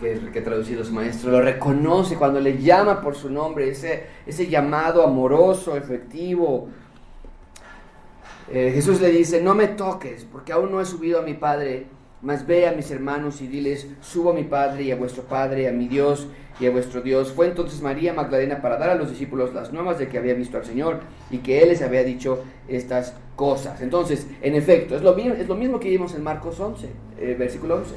que, 0.00 0.30
que 0.32 0.40
traducido 0.40 0.82
es 0.82 0.90
maestro, 0.90 1.32
lo 1.32 1.40
reconoce 1.40 2.16
cuando 2.16 2.40
le 2.40 2.58
llama 2.58 3.00
por 3.00 3.16
su 3.16 3.30
nombre, 3.30 3.68
ese, 3.68 4.06
ese 4.26 4.46
llamado 4.46 5.02
amoroso, 5.02 5.76
efectivo. 5.76 6.68
Eh, 8.50 8.70
Jesús 8.74 9.00
le 9.00 9.10
dice, 9.10 9.42
no 9.42 9.54
me 9.54 9.68
toques, 9.68 10.24
porque 10.24 10.52
aún 10.52 10.70
no 10.70 10.80
he 10.80 10.84
subido 10.84 11.18
a 11.18 11.22
mi 11.22 11.34
Padre, 11.34 11.86
Mas 12.20 12.46
ve 12.46 12.66
a 12.66 12.72
mis 12.72 12.90
hermanos 12.90 13.40
y 13.40 13.46
diles, 13.46 13.86
subo 14.00 14.30
a 14.30 14.34
mi 14.34 14.42
Padre 14.42 14.82
y 14.82 14.90
a 14.90 14.96
vuestro 14.96 15.22
Padre, 15.22 15.68
a 15.68 15.72
mi 15.72 15.86
Dios 15.86 16.26
y 16.58 16.66
a 16.66 16.70
vuestro 16.70 17.00
Dios. 17.00 17.30
Fue 17.32 17.46
entonces 17.46 17.80
María 17.80 18.12
Magdalena 18.12 18.60
para 18.60 18.76
dar 18.76 18.90
a 18.90 18.96
los 18.96 19.10
discípulos 19.10 19.54
las 19.54 19.72
nuevas 19.72 19.98
de 19.98 20.08
que 20.08 20.18
había 20.18 20.34
visto 20.34 20.56
al 20.56 20.64
Señor 20.64 21.00
y 21.30 21.38
que 21.38 21.62
Él 21.62 21.68
les 21.68 21.80
había 21.80 22.02
dicho 22.02 22.42
estas 22.66 23.14
cosas. 23.36 23.80
Entonces, 23.82 24.26
en 24.42 24.56
efecto, 24.56 24.96
es 24.96 25.02
lo, 25.02 25.16
es 25.16 25.46
lo 25.46 25.54
mismo 25.54 25.78
que 25.78 25.90
vimos 25.90 26.14
en 26.14 26.24
Marcos 26.24 26.58
11, 26.58 26.88
eh, 27.18 27.36
versículo 27.38 27.76
11. 27.76 27.94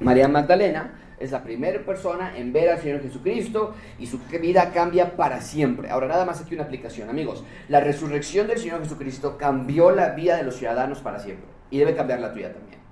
María 0.00 0.26
Magdalena 0.26 1.00
es 1.20 1.30
la 1.30 1.42
primera 1.42 1.84
persona 1.84 2.36
en 2.36 2.52
ver 2.52 2.70
al 2.70 2.80
Señor 2.80 3.02
Jesucristo 3.02 3.74
y 3.98 4.06
su 4.06 4.18
vida 4.40 4.70
cambia 4.72 5.16
para 5.16 5.42
siempre. 5.42 5.90
Ahora, 5.90 6.08
nada 6.08 6.24
más 6.24 6.40
aquí 6.40 6.54
una 6.54 6.64
aplicación, 6.64 7.10
amigos. 7.10 7.44
La 7.68 7.80
resurrección 7.80 8.46
del 8.46 8.58
Señor 8.58 8.80
Jesucristo 8.80 9.36
cambió 9.36 9.90
la 9.90 10.10
vida 10.10 10.36
de 10.36 10.44
los 10.44 10.56
ciudadanos 10.56 11.00
para 11.00 11.18
siempre 11.18 11.46
y 11.70 11.78
debe 11.78 11.94
cambiar 11.94 12.20
la 12.20 12.32
tuya 12.32 12.52
también. 12.52 12.83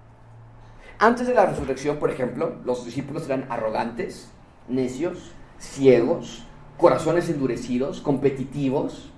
Antes 0.98 1.26
de 1.26 1.34
la 1.34 1.46
resurrección, 1.46 1.96
por 1.96 2.10
ejemplo, 2.10 2.56
los 2.64 2.84
discípulos 2.84 3.26
eran 3.26 3.46
arrogantes, 3.48 4.28
necios, 4.68 5.32
ciegos, 5.58 6.44
corazones 6.76 7.28
endurecidos, 7.28 8.00
competitivos. 8.00 9.10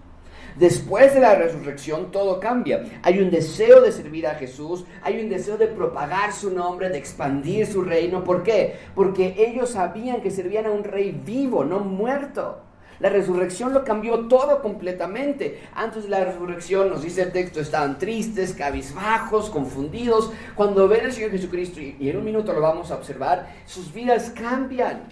Después 0.57 1.15
de 1.15 1.21
la 1.21 1.35
resurrección 1.35 2.13
todo 2.13 2.39
cambia. 2.39 2.85
Hay 3.03 3.19
un 3.19 3.31
deseo 3.31 3.81
de 3.81 3.91
servir 3.91 4.27
a 4.27 4.37
Jesús, 4.37 4.85
hay 5.03 5.21
un 5.21 5.29
deseo 5.29 5.57
de 5.57 5.67
propagar 5.67 6.33
su 6.33 6.51
nombre, 6.51 6.89
de 6.89 6.99
expandir 6.99 7.67
su 7.67 7.83
reino. 7.83 8.23
¿Por 8.23 8.43
qué? 8.43 8.77
Porque 8.95 9.35
ellos 9.37 9.71
sabían 9.71 10.23
que 10.23 10.31
servían 10.31 10.67
a 10.67 10.71
un 10.71 10.85
rey 10.85 11.11
vivo, 11.25 11.65
no 11.65 11.81
muerto. 11.81 12.64
La 13.01 13.09
resurrección 13.09 13.73
lo 13.73 13.85
cambió 13.85 14.27
todo 14.29 14.63
completamente. 14.63 15.63
Antes 15.75 16.05
de 16.05 16.11
la 16.11 16.25
resurrección, 16.25 16.91
nos 16.91 17.03
dice 17.03 17.23
el 17.23 17.33
texto, 17.33 17.61
estaban 17.61 17.99
tristes, 17.99 18.55
cabizbajos, 18.55 19.51
confundidos. 19.51 20.33
Cuando 20.55 20.89
ven 20.89 21.07
al 21.07 21.13
Señor 21.13 21.31
Jesucristo, 21.31 21.81
y 21.81 22.09
en 22.09 22.17
un 22.17 22.25
minuto 22.25 22.53
lo 22.53 22.61
vamos 22.61 22.91
a 22.91 22.97
observar, 22.97 23.49
sus 23.67 23.93
vidas 23.93 24.31
cambian 24.31 25.03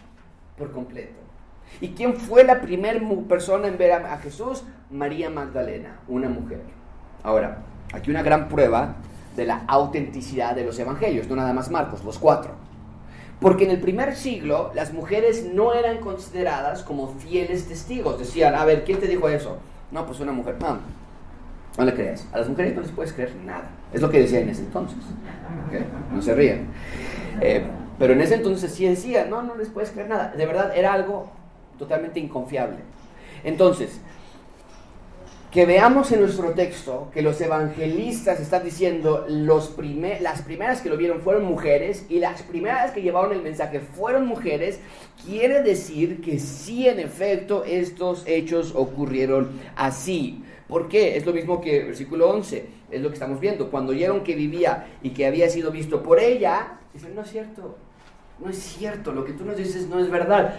por 0.57 0.73
completo. 0.73 1.23
¿Y 1.81 1.89
quién 1.91 2.15
fue 2.15 2.45
la 2.45 2.61
primera 2.61 3.01
persona 3.29 3.69
en 3.69 3.79
ver 3.79 3.93
a, 3.93 4.19
Jesús? 4.19 4.63
María 4.91 5.31
Magdalena, 5.31 6.01
una 6.07 6.29
mujer. 6.29 6.61
Ahora, 7.23 7.59
aquí 7.93 8.11
una 8.11 8.23
gran 8.23 8.49
prueba 8.49 8.97
de 9.35 9.47
la 9.47 9.65
autenticidad 9.67 10.55
de 10.55 10.65
los 10.65 10.79
evangelios, 10.79 11.29
no 11.29 11.37
nada 11.37 11.53
más 11.53 11.71
Marcos, 11.71 12.05
los 12.05 12.19
cuatro. 12.19 12.62
Porque 13.43 13.65
en 13.65 13.71
el 13.71 13.81
primer 13.81 14.15
siglo 14.17 14.71
las 14.75 14.93
mujeres 14.93 15.45
no 15.53 15.75
eran 15.75 15.99
consideradas 15.99 16.83
como 16.83 17.09
fieles 17.09 17.67
testigos. 17.67 18.19
Decían, 18.19 18.55
a 18.55 18.65
ver, 18.65 18.85
¿quién 18.85 19.01
te 19.01 19.09
dijo 19.09 19.29
eso? 19.29 19.59
No, 19.91 20.07
pues 20.07 20.21
una 20.21 20.33
mujer. 20.33 20.57
No, 20.61 20.79
no 21.77 21.85
le 21.85 21.93
creas. 21.93 22.27
A 22.33 22.39
las 22.39 22.49
mujeres 22.49 22.75
no 22.75 22.83
les 22.83 22.91
puedes 22.93 23.13
creer 23.13 23.35
nada. 23.45 23.69
Es 23.93 24.01
lo 24.01 24.09
que 24.09 24.21
decía 24.21 24.41
en 24.41 24.49
ese 24.49 24.63
entonces. 24.63 24.99
No 26.13 26.23
se 26.23 26.35
rían. 26.35 26.69
Eh, 27.41 27.65
pero 27.99 28.13
en 28.13 28.21
ese 28.21 28.37
entonces 28.37 28.73
sí 28.73 28.87
decía, 28.87 29.27
no, 29.29 29.43
no 29.43 29.57
les 29.57 29.69
puedes 29.69 29.91
creer 29.91 30.09
nada. 30.09 30.33
De 30.37 30.47
verdad, 30.47 30.77
era 30.77 30.93
algo 30.93 31.31
totalmente 31.79 32.21
inconfiable. 32.21 32.79
Entonces, 33.45 34.01
que 35.53 35.67
veamos 35.67 36.11
en 36.13 36.21
nuestro 36.21 36.53
texto 36.53 37.11
que 37.13 37.21
los 37.21 37.39
evangelistas 37.43 38.41
están 38.41 38.65
diciendo 38.65 39.27
las 39.29 39.69
primeras 39.69 40.81
que 40.81 40.89
lo 40.89 40.97
vieron 40.97 41.21
fueron 41.21 41.45
mujeres 41.45 42.07
y 42.09 42.21
las 42.21 42.41
primeras 42.41 42.93
que 42.93 43.03
llevaron 43.03 43.33
el 43.33 43.43
mensaje 43.43 43.81
fueron 43.81 44.27
mujeres, 44.27 44.81
quiere 45.27 45.63
decir 45.63 46.23
que 46.23 46.39
sí 46.39 46.89
en 46.89 47.01
efecto 47.01 47.65
estos 47.67 48.27
hechos 48.27 48.73
ocurrieron 48.75 49.51
así. 49.77 50.43
¿Por 50.69 50.89
qué? 50.89 51.19
Es 51.19 51.27
lo 51.27 51.35
mismo 51.35 51.61
que 51.61 51.85
versículo 51.85 52.31
11, 52.31 52.67
es 52.91 53.03
lo 53.03 53.09
que 53.09 53.15
estamos 53.15 53.39
viendo. 53.39 53.71
Cuando 53.71 53.93
oyeron 53.93 54.25
que 54.25 54.35
vivía 54.35 54.87
y 55.03 55.11
que 55.11 55.27
había 55.27 55.51
sido 55.51 55.71
visto 55.71 56.03
por 56.03 56.19
ella, 56.19 56.79
dicen, 56.95 57.15
no 57.15 57.21
es 57.21 57.31
cierto, 57.31 57.77
no 58.43 58.51
es 58.51 58.59
cierto, 58.59 59.13
lo 59.13 59.25
que 59.25 59.33
tú 59.33 59.45
nos 59.45 59.57
dices 59.57 59.89
no 59.89 60.01
es 60.01 60.11
verdad. 60.11 60.57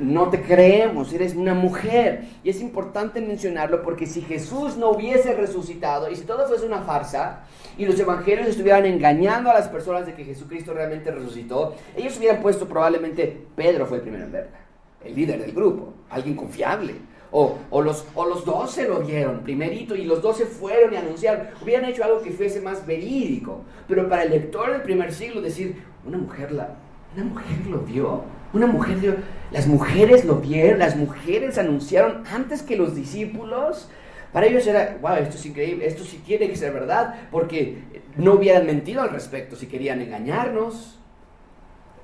No 0.00 0.30
te 0.30 0.40
creemos, 0.40 1.12
eres 1.12 1.34
una 1.34 1.52
mujer. 1.52 2.24
Y 2.44 2.50
es 2.50 2.60
importante 2.60 3.20
mencionarlo 3.20 3.82
porque 3.82 4.06
si 4.06 4.22
Jesús 4.22 4.76
no 4.76 4.90
hubiese 4.90 5.34
resucitado 5.34 6.08
y 6.08 6.16
si 6.16 6.22
todo 6.22 6.46
fuese 6.46 6.64
una 6.64 6.82
farsa 6.82 7.44
y 7.76 7.86
los 7.86 7.98
evangelios 7.98 8.46
estuvieran 8.46 8.86
engañando 8.86 9.50
a 9.50 9.54
las 9.54 9.68
personas 9.68 10.06
de 10.06 10.14
que 10.14 10.24
Jesucristo 10.24 10.74
realmente 10.74 11.10
resucitó, 11.10 11.74
ellos 11.96 12.16
hubieran 12.18 12.40
puesto 12.40 12.68
probablemente 12.68 13.46
Pedro 13.56 13.86
fue 13.86 13.96
el 13.96 14.02
primero 14.02 14.24
en 14.24 14.32
verla, 14.32 14.58
el 15.04 15.14
líder 15.16 15.40
del 15.40 15.52
grupo, 15.52 15.92
alguien 16.10 16.36
confiable. 16.36 16.94
O, 17.36 17.58
o, 17.70 17.82
los, 17.82 18.06
o 18.14 18.26
los 18.26 18.44
doce 18.44 18.86
lo 18.86 19.00
vieron 19.00 19.40
primerito 19.40 19.96
y 19.96 20.04
los 20.04 20.22
doce 20.22 20.46
fueron 20.46 20.94
y 20.94 20.98
anunciaron. 20.98 21.48
Hubieran 21.60 21.86
hecho 21.86 22.04
algo 22.04 22.22
que 22.22 22.30
fuese 22.30 22.60
más 22.60 22.86
verídico. 22.86 23.62
Pero 23.88 24.08
para 24.08 24.22
el 24.22 24.30
lector 24.30 24.70
del 24.70 24.82
primer 24.82 25.12
siglo 25.12 25.40
decir, 25.40 25.82
una 26.06 26.18
mujer 26.18 26.52
la, 26.52 26.76
una 27.14 27.24
mujer 27.24 27.66
lo 27.66 27.78
vio. 27.80 28.24
Una 28.52 28.66
mujer 28.66 29.00
dio. 29.00 29.16
Las 29.50 29.66
mujeres 29.66 30.24
lo 30.24 30.36
vieron. 30.36 30.78
Las 30.78 30.96
mujeres 30.96 31.58
anunciaron 31.58 32.24
antes 32.32 32.62
que 32.62 32.76
los 32.76 32.94
discípulos. 32.94 33.88
Para 34.32 34.46
ellos 34.46 34.66
era, 34.66 34.98
wow, 35.00 35.14
esto 35.14 35.36
es 35.36 35.46
increíble. 35.46 35.86
Esto 35.86 36.04
sí 36.04 36.22
tiene 36.24 36.48
que 36.48 36.56
ser 36.56 36.72
verdad. 36.72 37.14
Porque 37.30 37.78
no 38.16 38.34
hubieran 38.34 38.66
mentido 38.66 39.02
al 39.02 39.10
respecto 39.10 39.56
si 39.56 39.66
querían 39.66 40.00
engañarnos. 40.00 40.98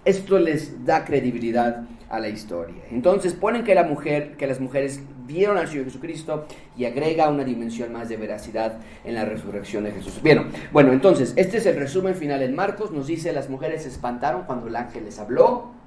Esto 0.05 0.39
les 0.39 0.85
da 0.85 1.05
credibilidad 1.05 1.85
a 2.09 2.21
la 2.21 2.29
historia. 2.29 2.83
Entonces 2.91 3.35
ponen 3.35 3.65
que 3.65 3.75
la 3.75 3.85
mujer, 3.85 4.37
que 4.37 4.47
las 4.47 4.61
mujeres 4.61 5.01
vieron 5.31 5.57
al 5.57 5.69
Señor 5.69 5.85
Jesucristo 5.85 6.47
y 6.77 6.85
agrega 6.85 7.29
una 7.29 7.45
dimensión 7.45 7.93
más 7.93 8.09
de 8.09 8.17
veracidad 8.17 8.79
en 9.05 9.15
la 9.15 9.25
resurrección 9.25 9.85
de 9.85 9.93
Jesús. 9.93 10.21
Bien, 10.23 10.47
bueno, 10.73 10.93
entonces 10.93 11.33
este 11.37 11.59
es 11.59 11.67
el 11.67 11.77
resumen 11.77 12.15
final 12.15 12.43
en 12.43 12.55
Marcos. 12.55 12.91
Nos 12.91 13.07
dice 13.07 13.33
las 13.33 13.49
mujeres 13.49 13.83
se 13.83 13.89
espantaron 13.89 14.45
cuando 14.45 14.67
el 14.67 14.77
ángel 14.77 15.05
les 15.05 15.19
habló. 15.19 15.81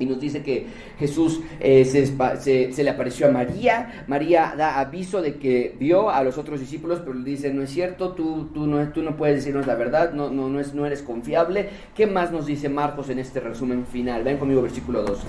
Y 0.00 0.06
nos 0.06 0.20
dice 0.20 0.42
que 0.42 0.66
Jesús 1.00 1.40
eh, 1.58 1.84
se, 1.84 2.84
le 2.84 2.90
apareció 2.90 3.26
a 3.26 3.30
María. 3.32 4.04
María 4.06 4.54
da 4.56 4.78
aviso 4.78 5.20
de 5.22 5.38
que 5.38 5.74
vio 5.78 6.10
a 6.10 6.22
los 6.22 6.38
otros 6.38 6.60
discípulos, 6.60 7.00
pero 7.00 7.14
le 7.14 7.28
dice, 7.28 7.52
no 7.52 7.62
es 7.62 7.70
cierto, 7.70 8.12
tú, 8.12 8.48
tú, 8.54 8.68
no, 8.68 8.92
tú 8.92 9.02
no 9.02 9.16
puedes 9.16 9.34
decirnos 9.34 9.66
la 9.66 9.74
verdad, 9.74 10.12
no, 10.12 10.30
no, 10.30 10.48
no, 10.48 10.60
es, 10.60 10.72
no 10.72 10.86
eres 10.86 11.02
confiable. 11.02 11.68
¿Qué 11.96 12.06
más 12.06 12.30
nos 12.30 12.46
dice 12.46 12.68
Marcos 12.68 13.10
en 13.10 13.18
este 13.18 13.40
resumen 13.40 13.86
final? 13.86 14.22
Ven 14.22 14.38
conmigo, 14.38 14.62
versículo 14.62 15.02
12. 15.02 15.26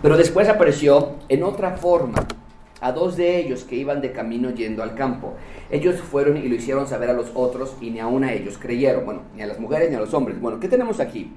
Pero 0.00 0.16
después 0.16 0.48
apareció 0.48 1.16
en 1.28 1.42
otra 1.42 1.76
forma 1.76 2.26
a 2.80 2.92
dos 2.92 3.16
de 3.16 3.38
ellos 3.38 3.64
que 3.64 3.74
iban 3.74 4.00
de 4.00 4.12
camino 4.12 4.50
yendo 4.50 4.82
al 4.82 4.94
campo. 4.94 5.34
Ellos 5.70 6.00
fueron 6.00 6.36
y 6.36 6.48
lo 6.48 6.54
hicieron 6.54 6.86
saber 6.86 7.10
a 7.10 7.14
los 7.14 7.32
otros 7.34 7.74
y 7.80 7.90
ni 7.90 7.98
aun 7.98 8.22
a 8.22 8.32
ellos 8.32 8.58
creyeron. 8.58 9.04
Bueno, 9.04 9.22
ni 9.34 9.42
a 9.42 9.46
las 9.46 9.58
mujeres 9.58 9.90
ni 9.90 9.96
a 9.96 10.00
los 10.00 10.14
hombres. 10.14 10.40
Bueno, 10.40 10.60
¿qué 10.60 10.68
tenemos 10.68 11.00
aquí? 11.00 11.32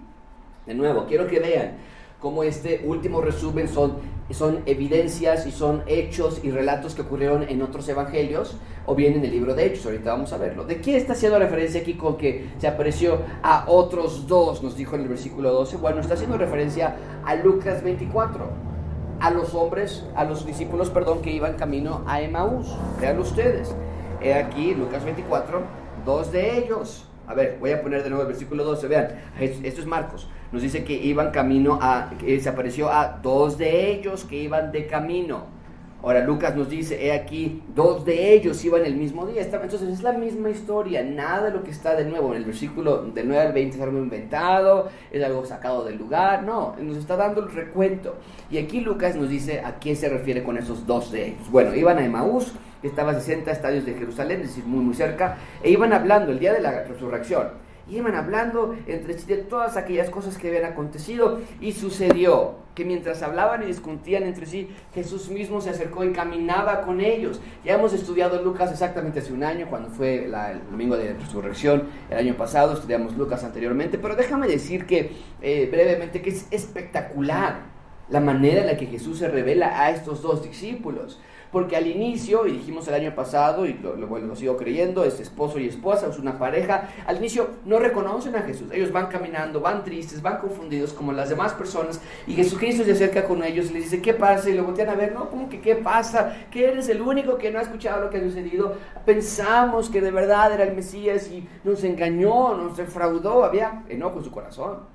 De 0.68 0.76
nuevo, 0.76 1.06
quiero 1.08 1.28
que 1.28 1.40
vean 1.40 1.78
cómo 2.20 2.44
este 2.44 2.84
último 2.86 3.20
resumen 3.22 3.68
son, 3.68 3.96
son 4.34 4.62
evidencias 4.66 5.46
y 5.46 5.52
son 5.52 5.84
hechos 5.88 6.42
y 6.44 6.52
relatos 6.52 6.96
que 6.96 7.02
ocurrieron 7.02 7.44
en 7.44 7.62
otros 7.62 7.88
evangelios 7.90 8.58
o 8.86 8.96
bien 8.96 9.14
en 9.16 9.26
el 9.26 9.32
libro 9.32 9.54
de 9.54 9.66
Hechos. 9.66 9.86
Ahorita 9.86 10.12
vamos 10.12 10.34
a 10.34 10.38
verlo. 10.38 10.66
¿De 10.66 10.82
qué 10.82 10.98
está 10.98 11.14
haciendo 11.14 11.40
referencia 11.40 11.82
aquí 11.82 11.96
con 11.96 12.18
que 12.18 12.50
se 12.58 12.68
apareció 12.68 13.20
a 13.44 13.66
otros 13.68 14.28
dos? 14.28 14.64
Nos 14.64 14.76
dijo 14.76 14.96
en 14.96 15.04
el 15.04 15.08
versículo 15.08 15.52
12. 15.52 15.78
Bueno, 15.78 16.02
está 16.02 16.16
haciendo 16.16 16.38
referencia 16.38 16.96
a 17.26 17.36
Lucas 17.36 17.84
24. 17.84 18.72
A 19.20 19.30
los 19.30 19.54
hombres, 19.54 20.04
a 20.16 20.24
los 20.24 20.48
discípulos, 20.48 20.90
perdón, 20.90 21.22
que 21.22 21.30
iban 21.30 21.54
camino 21.54 22.02
a 22.08 22.22
Emaús. 22.22 22.76
Vean 23.00 23.20
ustedes. 23.20 23.76
He 24.20 24.34
aquí, 24.34 24.74
Lucas 24.74 25.04
24, 25.04 25.62
dos 26.06 26.32
de 26.32 26.58
ellos. 26.58 27.06
A 27.28 27.36
ver, 27.36 27.58
voy 27.60 27.72
a 27.72 27.82
poner 27.82 28.04
de 28.04 28.10
nuevo 28.10 28.24
el 28.24 28.30
versículo 28.30 28.64
12. 28.64 28.88
Vean, 28.88 29.10
esto 29.40 29.82
es 29.82 29.86
Marcos 29.86 30.28
nos 30.52 30.62
dice 30.62 30.84
que 30.84 30.94
iban 30.94 31.32
camino 31.32 31.80
a, 31.82 32.12
que 32.20 32.40
se 32.40 32.50
apareció 32.50 32.92
a 32.92 33.20
dos 33.22 33.58
de 33.58 33.92
ellos 33.92 34.26
que 34.26 34.38
iban 34.38 34.72
de 34.72 34.86
camino. 34.88 35.62
Ahora 36.04 36.26
Lucas 36.26 36.56
nos 36.56 36.68
dice, 36.68 37.06
he 37.06 37.12
aquí, 37.14 37.62
dos 37.76 38.04
de 38.06 38.34
ellos 38.34 38.66
iban 38.66 38.84
el 38.86 38.96
mismo 38.96 39.28
día. 39.28 39.44
Entonces 39.44 39.84
es 39.84 40.02
la 40.02 40.14
misma 40.14 40.50
historia, 40.50 41.04
nada 41.04 41.46
de 41.46 41.52
lo 41.52 41.64
que 41.64 41.70
está 41.70 41.96
de 41.96 42.06
nuevo 42.06 42.32
en 42.32 42.38
el 42.38 42.46
versículo 42.46 43.04
del 43.04 43.28
9 43.28 43.48
al 43.48 43.54
20 43.54 43.78
es 43.78 43.84
algo 43.84 44.00
inventado, 44.00 44.90
es 45.12 45.24
algo 45.24 45.46
sacado 45.46 45.86
del 45.86 46.00
lugar, 46.00 46.42
no, 46.42 46.76
nos 46.80 46.98
está 46.98 47.16
dando 47.16 47.44
el 47.44 47.52
recuento. 47.52 48.16
Y 48.50 48.58
aquí 48.58 48.82
Lucas 48.82 49.16
nos 49.16 49.30
dice 49.30 49.62
a 49.62 49.76
quién 49.76 49.96
se 49.96 50.10
refiere 50.10 50.42
con 50.42 50.58
esos 50.58 50.88
dos 50.88 51.12
de 51.12 51.28
ellos. 51.28 51.52
Bueno, 51.52 51.76
iban 51.76 52.00
a 52.00 52.04
Emaús, 52.04 52.52
que 52.82 52.88
estaba 52.88 53.12
a 53.12 53.20
60 53.20 53.52
estadios 53.52 53.86
de 53.86 53.94
Jerusalén, 53.94 54.42
es 54.42 54.48
decir, 54.48 54.66
muy 54.66 54.84
muy 54.84 54.96
cerca, 54.96 55.38
e 55.62 55.70
iban 55.70 55.94
hablando 55.94 56.32
el 56.32 56.40
día 56.40 56.52
de 56.52 56.62
la 56.62 56.84
resurrección 56.84 57.61
y 57.90 57.98
iban 57.98 58.16
hablando 58.16 58.76
entre 58.88 59.18
sí 59.18 59.26
de 59.28 59.38
todas 59.38 59.78
aquellas 59.78 60.10
cosas 60.10 60.38
que 60.38 60.48
habían 60.48 60.66
acontecido. 60.66 61.40
Y 61.60 61.72
sucedió 61.74 62.56
que 62.76 62.86
mientras 62.86 63.22
hablaban 63.22 63.64
y 63.64 63.66
discutían 63.66 64.24
entre 64.24 64.46
sí, 64.46 64.70
Jesús 64.94 65.30
mismo 65.30 65.62
se 65.62 65.72
acercó 65.72 66.04
y 66.04 66.12
caminaba 66.12 66.82
con 66.82 67.02
ellos. 67.02 67.42
Ya 67.66 67.74
hemos 67.74 67.94
estudiado 67.94 68.42
Lucas 68.42 68.72
exactamente 68.72 69.20
hace 69.20 69.34
un 69.34 69.44
año, 69.44 69.68
cuando 69.70 69.90
fue 69.90 70.26
el 70.26 70.32
domingo 70.70 70.96
de 70.98 71.14
resurrección, 71.14 71.84
el 72.10 72.18
año 72.18 72.36
pasado, 72.36 72.74
estudiamos 72.74 73.18
Lucas 73.18 73.44
anteriormente, 73.44 73.98
pero 73.98 74.16
déjame 74.16 74.48
decir 74.48 74.86
que 74.86 75.12
eh, 75.42 75.68
brevemente 75.72 76.22
que 76.22 76.30
es 76.30 76.48
espectacular 76.52 77.71
la 78.12 78.20
manera 78.20 78.62
en 78.62 78.68
la 78.68 78.78
que 78.78 78.86
Jesús 78.86 79.20
se 79.20 79.28
revela 79.28 79.82
a 79.82 79.90
estos 79.90 80.22
dos 80.22 80.44
discípulos. 80.44 81.20
Porque 81.52 81.76
al 81.76 81.86
inicio, 81.86 82.48
y 82.48 82.54
dijimos 82.54 82.88
el 82.88 82.94
año 82.94 83.14
pasado, 83.14 83.66
y 83.66 83.74
lo, 83.74 83.98
lo, 83.98 84.36
sigo 84.38 84.56
creyendo, 84.56 85.04
es 85.04 85.20
esposo 85.20 85.60
y 85.60 85.68
esposa, 85.68 86.08
es 86.08 86.18
una 86.18 86.40
pareja, 86.40 86.90
al 87.06 87.18
inicio 87.18 87.50
no 87.66 87.78
reconocen 87.78 88.38
a 88.38 88.42
Jesús. 88.44 88.70
Ellos 88.72 88.94
van 88.94 89.08
caminando, 89.08 89.60
van 89.60 89.84
tristes, 89.84 90.22
van 90.22 90.38
confundidos 90.38 90.94
como 90.94 91.12
las 91.12 91.28
demás 91.28 91.52
personas, 91.54 92.00
y 92.26 92.36
Jesucristo 92.36 92.86
se 92.86 92.94
acerca 92.94 93.26
con 93.26 93.44
ellos 93.44 93.70
y 93.70 93.74
les 93.74 93.84
dice, 93.84 94.02
¿qué 94.02 94.14
pasa? 94.14 94.50
Y 94.50 94.54
lo 94.54 94.64
voltean 94.64 94.90
a 94.90 94.96
ver, 94.96 95.12
no, 95.12 95.30
¿cómo 95.30 95.50
que 95.50 95.60
qué 95.60 95.76
pasa? 95.76 96.38
Que 96.50 96.70
eres 96.70 96.88
el 96.88 97.02
único 97.02 97.38
que 97.38 97.52
no 97.52 97.60
ha 97.60 97.64
escuchado 97.64 98.06
lo 98.06 98.10
que 98.10 98.20
ha 98.20 98.24
sucedido. 98.24 98.78
Pensamos 99.06 99.90
que 99.90 100.00
de 100.00 100.12
verdad 100.12 100.54
era 100.54 100.64
el 100.64 100.74
Mesías 100.74 101.30
y 101.30 101.46
nos 101.66 101.84
engañó, 101.84 102.56
nos 102.56 102.78
defraudó, 102.78 103.44
había 103.44 103.84
enojo 103.90 104.20
en 104.20 104.24
su 104.24 104.32
corazón. 104.32 104.91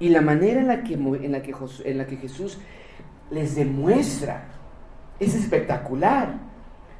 Y 0.00 0.08
la 0.08 0.20
manera 0.20 0.60
en 0.60 0.68
la 0.68 0.82
que, 0.82 0.94
en 0.94 1.32
la 1.32 1.42
que, 1.42 1.54
en 1.84 1.98
la 1.98 2.06
que 2.06 2.16
Jesús 2.16 2.58
les 3.30 3.54
demuestra 3.54 4.44
es 5.18 5.34
espectacular. 5.34 6.34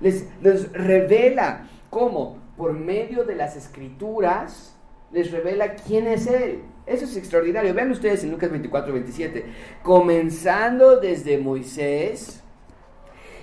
Les, 0.00 0.26
revela 0.72 1.66
cómo, 1.90 2.38
por 2.56 2.72
medio 2.72 3.24
de 3.24 3.34
las 3.34 3.56
escrituras, 3.56 4.76
les 5.12 5.30
revela 5.30 5.74
quién 5.74 6.06
es 6.06 6.26
Él. 6.26 6.62
Eso 6.86 7.04
es 7.04 7.16
extraordinario. 7.16 7.72
Vean 7.72 7.90
ustedes 7.90 8.24
en 8.24 8.30
Lucas 8.30 8.50
24, 8.50 8.92
27. 8.92 9.44
Comenzando 9.82 11.00
desde 11.00 11.38
Moisés 11.38 12.42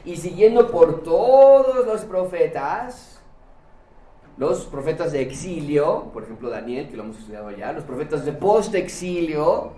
y 0.06 0.16
siguiendo 0.18 0.70
por 0.70 1.04
todos 1.04 1.86
los 1.86 2.02
profetas, 2.06 3.11
los 4.38 4.66
profetas 4.66 5.12
de 5.12 5.22
exilio, 5.22 6.10
por 6.14 6.24
ejemplo 6.24 6.50
Daniel, 6.50 6.90
que 6.90 6.98
lo 6.98 7.04
hemos 7.04 7.20
estudiado 7.20 7.48
allá, 7.48 7.74
los 7.74 7.84
profetas 7.84 8.26
de 8.26 8.34
post-exilio, 8.34 9.74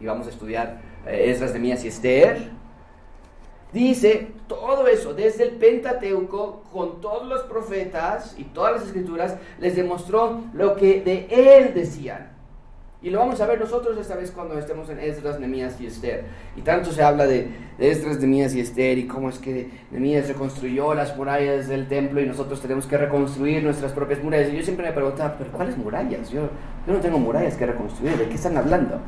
y 0.00 0.06
vamos 0.06 0.26
a 0.26 0.30
estudiar 0.30 0.80
eh, 1.06 1.30
Esdras, 1.30 1.58
Mías 1.58 1.84
y 1.84 1.88
Esther, 1.88 2.60
Dice 3.72 4.32
todo 4.48 4.88
eso, 4.88 5.14
desde 5.14 5.44
el 5.44 5.50
Pentateuco, 5.52 6.64
con 6.72 7.00
todos 7.00 7.26
los 7.28 7.42
profetas 7.42 8.34
y 8.36 8.44
todas 8.44 8.72
las 8.72 8.82
escrituras, 8.86 9.36
les 9.60 9.76
demostró 9.76 10.40
lo 10.52 10.74
que 10.74 11.00
de 11.00 11.28
él 11.30 11.72
decían. 11.72 12.29
Y 13.02 13.08
lo 13.08 13.18
vamos 13.18 13.40
a 13.40 13.46
ver 13.46 13.58
nosotros 13.58 13.96
esta 13.96 14.14
vez 14.14 14.30
cuando 14.30 14.58
estemos 14.58 14.90
en 14.90 15.00
Esdras, 15.00 15.40
Nemías 15.40 15.80
y 15.80 15.86
Esther. 15.86 16.24
Y 16.54 16.60
tanto 16.60 16.92
se 16.92 17.02
habla 17.02 17.26
de, 17.26 17.48
de 17.78 17.90
Esdras, 17.90 18.20
Nemías 18.20 18.54
y 18.54 18.60
Esther 18.60 18.98
y 18.98 19.06
cómo 19.06 19.30
es 19.30 19.38
que 19.38 19.70
Nemías 19.90 20.28
reconstruyó 20.28 20.92
las 20.92 21.16
murallas 21.16 21.66
del 21.66 21.88
templo 21.88 22.20
y 22.20 22.26
nosotros 22.26 22.60
tenemos 22.60 22.86
que 22.86 22.98
reconstruir 22.98 23.62
nuestras 23.62 23.92
propias 23.92 24.22
murallas. 24.22 24.52
Y 24.52 24.58
yo 24.58 24.62
siempre 24.62 24.86
me 24.86 24.92
preguntaba, 24.92 25.36
¿pero 25.38 25.50
cuáles 25.50 25.78
murallas? 25.78 26.28
Yo, 26.30 26.50
yo 26.86 26.92
no 26.92 27.00
tengo 27.00 27.18
murallas 27.18 27.56
que 27.56 27.64
reconstruir, 27.64 28.18
¿de 28.18 28.28
qué 28.28 28.34
están 28.34 28.58
hablando? 28.58 29.00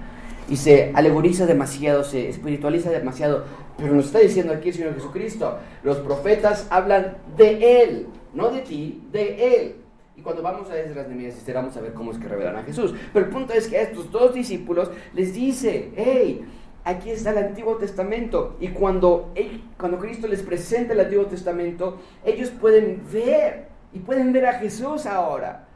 y 0.48 0.56
se 0.56 0.92
alegoriza 0.94 1.46
demasiado, 1.46 2.04
se 2.04 2.28
espiritualiza 2.28 2.90
demasiado. 2.90 3.44
Pero 3.78 3.94
nos 3.94 4.06
está 4.06 4.18
diciendo 4.18 4.52
aquí 4.52 4.68
el 4.68 4.74
Señor 4.74 4.94
Jesucristo, 4.94 5.58
los 5.82 5.98
profetas 5.98 6.66
hablan 6.70 7.16
de 7.36 7.82
Él, 7.82 8.06
no 8.34 8.50
de 8.50 8.60
ti, 8.60 9.02
de 9.12 9.56
Él. 9.56 9.76
Y 10.22 10.24
cuando 10.24 10.40
vamos 10.40 10.70
a 10.70 10.76
las 10.76 11.08
Nehemías 11.08 11.34
vamos 11.52 11.76
a 11.76 11.80
ver 11.80 11.94
cómo 11.94 12.12
es 12.12 12.18
que 12.18 12.28
revelan 12.28 12.54
a 12.54 12.62
Jesús. 12.62 12.94
Pero 13.12 13.26
el 13.26 13.32
punto 13.32 13.54
es 13.54 13.66
que 13.66 13.76
a 13.76 13.82
estos 13.82 14.08
dos 14.12 14.32
discípulos 14.32 14.88
les 15.14 15.34
dice, 15.34 15.90
hey, 15.96 16.46
aquí 16.84 17.10
está 17.10 17.30
el 17.30 17.38
Antiguo 17.38 17.76
Testamento. 17.76 18.56
Y 18.60 18.68
cuando, 18.68 19.34
cuando 19.76 19.98
Cristo 19.98 20.28
les 20.28 20.40
presenta 20.44 20.92
el 20.92 21.00
Antiguo 21.00 21.26
Testamento, 21.26 21.98
ellos 22.24 22.50
pueden 22.50 23.02
ver 23.12 23.66
y 23.92 23.98
pueden 23.98 24.32
ver 24.32 24.46
a 24.46 24.52
Jesús 24.60 25.06
ahora. 25.06 25.66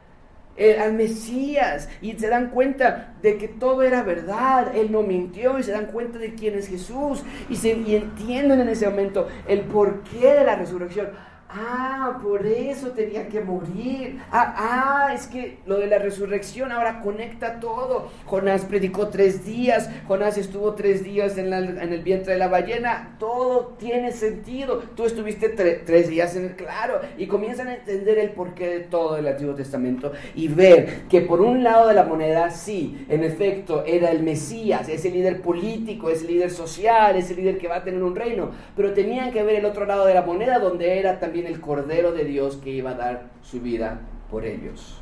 Eh, 0.55 0.79
al 0.79 0.93
Mesías 0.93 1.89
y 2.01 2.13
se 2.13 2.29
dan 2.29 2.49
cuenta 2.51 3.15
de 3.21 3.37
que 3.37 3.49
todo 3.49 3.83
era 3.83 4.01
verdad, 4.01 4.73
Él 4.77 4.93
no 4.93 5.03
mintió 5.03 5.59
y 5.59 5.63
se 5.63 5.73
dan 5.73 5.87
cuenta 5.87 6.19
de 6.19 6.35
quién 6.35 6.55
es 6.55 6.69
Jesús 6.69 7.21
y, 7.49 7.57
se, 7.57 7.73
y 7.73 7.97
entienden 7.97 8.61
en 8.61 8.69
ese 8.69 8.89
momento 8.89 9.27
el 9.45 9.65
porqué 9.65 10.35
de 10.35 10.45
la 10.45 10.55
resurrección. 10.55 11.09
Ah, 11.49 12.19
por 12.21 12.45
eso 12.45 12.89
tenía 12.91 13.29
que 13.29 13.39
morir. 13.39 14.19
Ah, 14.31 15.07
ah, 15.07 15.13
es 15.13 15.27
que 15.27 15.59
lo 15.65 15.77
de 15.77 15.87
la 15.87 15.97
resurrección 15.97 16.73
ahora 16.73 16.99
conecta 16.99 17.61
todo. 17.61 18.09
Jonás 18.25 18.65
predicó 18.65 19.07
tres 19.07 19.45
días, 19.45 19.89
Jonás 20.07 20.37
estuvo 20.37 20.73
tres 20.73 21.05
días 21.05 21.37
en, 21.37 21.53
el 21.53 22.01
vientre 22.03 22.33
de 22.33 22.39
la 22.39 22.49
ballena. 22.49 23.15
Todo 23.17 23.75
tiene 23.79 24.11
sentido. 24.11 24.83
Tú 24.95 25.05
estuviste 25.05 25.47
tres 25.49 26.09
días 26.09 26.35
en 26.35 26.45
el 26.45 26.55
claro 26.57 26.99
y 27.17 27.27
comienzan 27.27 27.69
a 27.69 27.75
entender 27.75 28.17
el 28.17 28.31
porqué 28.31 28.67
de 28.67 28.79
todo 28.81 29.17
el 29.17 29.27
Antiguo 29.27 29.55
Testamento 29.55 30.11
y 30.35 30.49
ver 30.49 31.03
que 31.09 31.21
por 31.21 31.39
un 31.39 31.63
lado 31.63 31.87
de 31.87 31.93
la 31.93 32.03
moneda, 32.03 32.49
sí, 32.49 33.05
en 33.07 33.23
efecto, 33.23 33.85
era 33.85 34.11
el 34.11 34.21
Mesías, 34.21 34.89
ese 34.89 35.09
líder 35.09 35.41
político, 35.41 36.09
ese 36.09 36.25
líder 36.25 36.51
social, 36.51 37.15
ese 37.15 37.35
líder 37.35 37.57
que 37.57 37.69
va 37.69 37.77
a 37.77 37.83
tener 37.83 38.03
un 38.03 38.15
reino, 38.15 38.51
pero 38.75 38.93
tenían 38.93 39.31
que 39.31 39.43
ver 39.43 39.55
el 39.55 39.65
otro 39.65 39.85
lado 39.85 40.05
de 40.05 40.13
la 40.13 40.23
moneda 40.23 40.59
donde 40.59 40.99
era 40.99 41.19
también 41.19 41.36
el 41.45 41.59
Cordero 41.59 42.11
de 42.11 42.25
Dios 42.25 42.57
que 42.57 42.71
iba 42.71 42.91
a 42.91 42.95
dar 42.95 43.29
su 43.43 43.61
vida 43.61 43.99
por 44.31 44.45
ellos. 44.45 44.99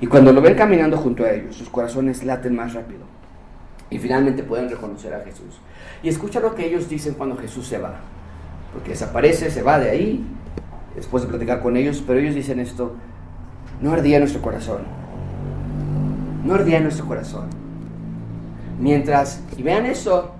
Y 0.00 0.06
cuando 0.06 0.32
lo 0.32 0.42
ven 0.42 0.54
caminando 0.54 0.96
junto 0.96 1.24
a 1.24 1.30
ellos, 1.30 1.56
sus 1.56 1.68
corazones 1.68 2.24
laten 2.24 2.54
más 2.54 2.74
rápido. 2.74 3.00
Y 3.88 3.98
finalmente 3.98 4.42
pueden 4.42 4.68
reconocer 4.68 5.14
a 5.14 5.20
Jesús. 5.20 5.58
Y 6.02 6.08
escucha 6.08 6.40
lo 6.40 6.54
que 6.54 6.66
ellos 6.66 6.88
dicen 6.88 7.14
cuando 7.14 7.36
Jesús 7.36 7.66
se 7.66 7.78
va. 7.78 8.00
Porque 8.72 8.90
desaparece, 8.90 9.50
se 9.50 9.62
va 9.62 9.78
de 9.78 9.90
ahí, 9.90 10.26
después 10.94 11.22
de 11.22 11.28
platicar 11.28 11.60
con 11.60 11.76
ellos, 11.76 12.02
pero 12.06 12.18
ellos 12.18 12.34
dicen 12.34 12.58
esto, 12.58 12.94
no 13.80 13.92
ardía 13.92 14.18
nuestro 14.18 14.42
corazón. 14.42 14.82
No 16.44 16.54
ardía 16.54 16.80
nuestro 16.80 17.06
corazón. 17.06 17.48
Mientras, 18.78 19.42
y 19.56 19.62
vean 19.62 19.86
eso, 19.86 20.34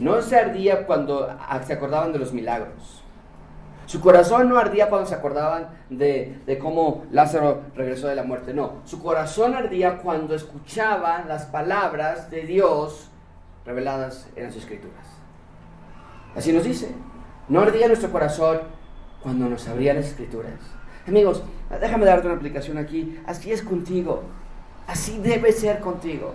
no 0.00 0.22
se 0.22 0.36
ardía 0.36 0.86
cuando 0.86 1.28
se 1.64 1.72
acordaban 1.74 2.12
de 2.12 2.18
los 2.18 2.32
milagros. 2.32 3.04
Su 3.84 4.00
corazón 4.00 4.48
no 4.48 4.58
ardía 4.58 4.88
cuando 4.88 5.06
se 5.06 5.14
acordaban 5.14 5.68
de, 5.90 6.58
cómo 6.60 7.04
Lázaro 7.10 7.62
regresó 7.76 8.08
de 8.08 8.14
la 8.14 8.22
muerte. 8.22 8.54
No, 8.54 8.80
su 8.86 9.02
corazón 9.02 9.54
ardía 9.54 9.98
cuando 9.98 10.34
escuchaban 10.34 11.28
las 11.28 11.44
palabras 11.46 12.30
de 12.30 12.42
Dios 12.42 13.10
reveladas 13.66 14.28
en 14.36 14.44
las 14.44 14.56
escrituras. 14.56 15.04
Así 16.34 16.52
nos 16.52 16.64
dice. 16.64 16.94
No 17.48 17.60
ardía 17.60 17.88
nuestro 17.88 18.10
corazón 18.10 18.60
cuando 19.22 19.48
nos 19.48 19.68
abrían 19.68 19.96
las 19.96 20.06
escrituras. 20.06 20.52
Amigos, 21.06 21.42
déjame 21.80 22.06
darte 22.06 22.26
una 22.28 22.36
aplicación 22.36 22.78
aquí. 22.78 23.20
Así 23.26 23.52
es 23.52 23.62
contigo. 23.62 24.22
Así 24.86 25.18
debe 25.18 25.52
ser 25.52 25.80
contigo. 25.80 26.32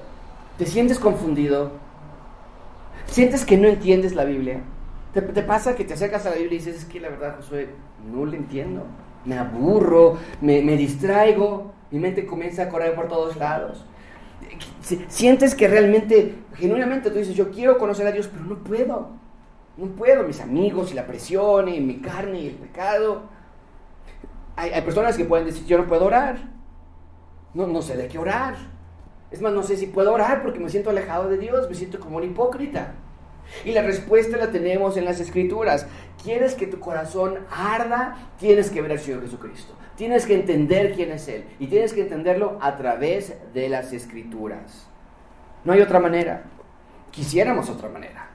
¿Te 0.58 0.66
sientes 0.66 1.00
confundido? 1.00 1.72
¿Sientes 3.08 3.46
que 3.46 3.58
no 3.58 3.68
entiendes 3.68 4.14
la 4.14 4.26
Biblia? 4.26 4.62
¿Te, 5.14 5.22
pasa 5.22 5.76
que 5.76 5.86
te 5.86 5.94
acercas 5.94 6.26
a 6.26 6.32
la 6.32 6.36
Biblia 6.36 6.56
y 6.56 6.58
dices, 6.58 6.76
es 6.76 6.86
que 6.86 7.00
la 7.00 7.10
verdad, 7.10 7.38
Josué, 7.38 7.70
no 8.12 8.26
la 8.26 8.36
entiendo? 8.36 8.84
Me 9.24 9.38
aburro, 9.38 10.18
me, 10.42 10.62
distraigo, 10.76 11.72
mi 11.90 12.00
mente 12.00 12.26
comienza 12.26 12.64
a 12.64 12.70
correr 12.70 12.94
por 12.96 13.08
todos 13.08 13.38
lados. 13.38 13.86
Sientes 15.08 15.56
que 15.56 15.70
realmente, 15.70 16.36
genuinamente 16.56 17.10
tú 17.10 17.18
dices, 17.18 17.34
yo 17.34 17.50
quiero 17.50 17.78
conocer 17.78 18.06
a 18.06 18.12
Dios, 18.12 18.28
pero 18.28 18.44
no 18.44 18.58
puedo. 18.58 19.10
No 19.78 19.86
puedo, 19.88 20.24
mis 20.24 20.42
amigos 20.42 20.92
y 20.92 20.96
la 20.96 21.08
presión 21.08 21.70
y 21.70 21.80
mi 21.80 22.02
carne 22.02 22.42
y 22.42 22.48
el 22.48 22.56
pecado. 22.56 23.24
Hay, 24.58 24.72
hay 24.72 24.82
personas 24.82 25.16
que 25.16 25.24
pueden 25.24 25.46
decir, 25.46 25.66
yo 25.66 25.78
no 25.78 25.88
puedo 25.88 26.06
orar. 26.06 26.38
No, 27.54 27.68
no 27.68 27.82
sé 27.82 27.96
de 27.96 28.10
qué 28.10 28.20
orar. 28.20 28.75
Es 29.32 29.42
más, 29.42 29.54
no 29.54 29.64
sé 29.64 29.78
si 29.78 29.88
puedo 29.88 30.14
orar 30.14 30.44
porque 30.44 30.60
me 30.60 30.70
siento 30.70 30.90
alejado 30.90 31.30
de 31.30 31.38
Dios, 31.38 31.68
me 31.70 31.76
siento 31.76 32.00
como 32.00 32.18
un 32.18 32.24
hipócrita. 32.24 32.94
Y 33.64 33.72
la 33.72 33.82
respuesta 33.82 34.38
la 34.38 34.52
tenemos 34.52 34.98
en 34.98 35.06
las 35.06 35.20
escrituras. 35.20 35.88
¿Quieres 36.24 36.56
que 36.56 36.68
tu 36.68 36.80
corazón 36.80 37.40
arda? 37.52 38.16
Tienes 38.40 38.70
que 38.70 38.82
ver 38.82 38.92
al 38.92 39.00
Señor 39.00 39.22
Jesucristo. 39.22 39.74
Tienes 39.96 40.26
que 40.26 40.36
entender 40.36 40.94
quién 40.94 41.12
es 41.12 41.28
Él. 41.28 41.46
Y 41.60 41.68
tienes 41.68 41.94
que 41.94 42.02
entenderlo 42.02 42.58
a 42.62 42.76
través 42.78 43.34
de 43.54 43.70
las 43.70 43.94
escrituras. 43.94 44.88
No 45.64 45.74
hay 45.74 45.82
otra 45.82 46.00
manera. 46.00 46.44
Quisiéramos 47.12 47.70
otra 47.70 47.90
manera. 47.90 48.30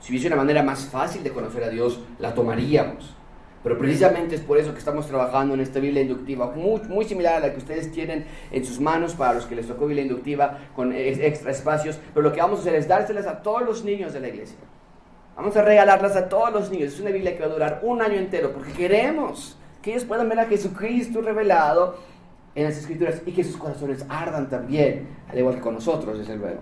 Si 0.00 0.12
hubiese 0.12 0.28
una 0.28 0.36
manera 0.36 0.62
más 0.62 0.86
fácil 0.86 1.22
de 1.22 1.30
conocer 1.30 1.62
a 1.64 1.68
Dios, 1.68 2.00
la 2.18 2.34
tomaríamos. 2.34 3.14
Pero 3.62 3.76
precisamente 3.76 4.34
es 4.34 4.40
por 4.40 4.56
eso 4.56 4.72
que 4.72 4.78
estamos 4.78 5.06
trabajando 5.06 5.54
en 5.54 5.60
esta 5.60 5.80
Biblia 5.80 6.02
inductiva, 6.02 6.50
muy, 6.50 6.80
muy 6.82 7.04
similar 7.04 7.34
a 7.34 7.40
la 7.40 7.52
que 7.52 7.58
ustedes 7.58 7.92
tienen 7.92 8.24
en 8.50 8.64
sus 8.64 8.80
manos 8.80 9.14
para 9.14 9.34
los 9.34 9.44
que 9.44 9.54
les 9.54 9.66
tocó 9.66 9.86
Biblia 9.86 10.02
inductiva, 10.02 10.58
con 10.74 10.92
extra 10.94 11.50
espacios. 11.50 11.98
Pero 12.14 12.22
lo 12.22 12.32
que 12.32 12.40
vamos 12.40 12.60
a 12.60 12.62
hacer 12.62 12.74
es 12.74 12.88
dárselas 12.88 13.26
a 13.26 13.42
todos 13.42 13.62
los 13.62 13.84
niños 13.84 14.14
de 14.14 14.20
la 14.20 14.28
iglesia. 14.28 14.58
Vamos 15.36 15.56
a 15.56 15.62
regalarlas 15.62 16.16
a 16.16 16.28
todos 16.28 16.52
los 16.52 16.70
niños. 16.70 16.94
Es 16.94 17.00
una 17.00 17.10
Biblia 17.10 17.34
que 17.34 17.40
va 17.40 17.46
a 17.46 17.52
durar 17.52 17.80
un 17.82 18.00
año 18.00 18.16
entero 18.16 18.52
porque 18.52 18.72
queremos 18.72 19.58
que 19.82 19.90
ellos 19.90 20.04
puedan 20.04 20.28
ver 20.28 20.40
a 20.40 20.46
Jesucristo 20.46 21.20
revelado 21.20 21.96
en 22.54 22.64
las 22.64 22.76
Escrituras 22.76 23.22
y 23.26 23.32
que 23.32 23.44
sus 23.44 23.56
corazones 23.56 24.04
ardan 24.08 24.48
también, 24.48 25.08
al 25.28 25.38
igual 25.38 25.54
que 25.56 25.60
con 25.60 25.74
nosotros, 25.74 26.18
desde 26.18 26.36
luego. 26.36 26.60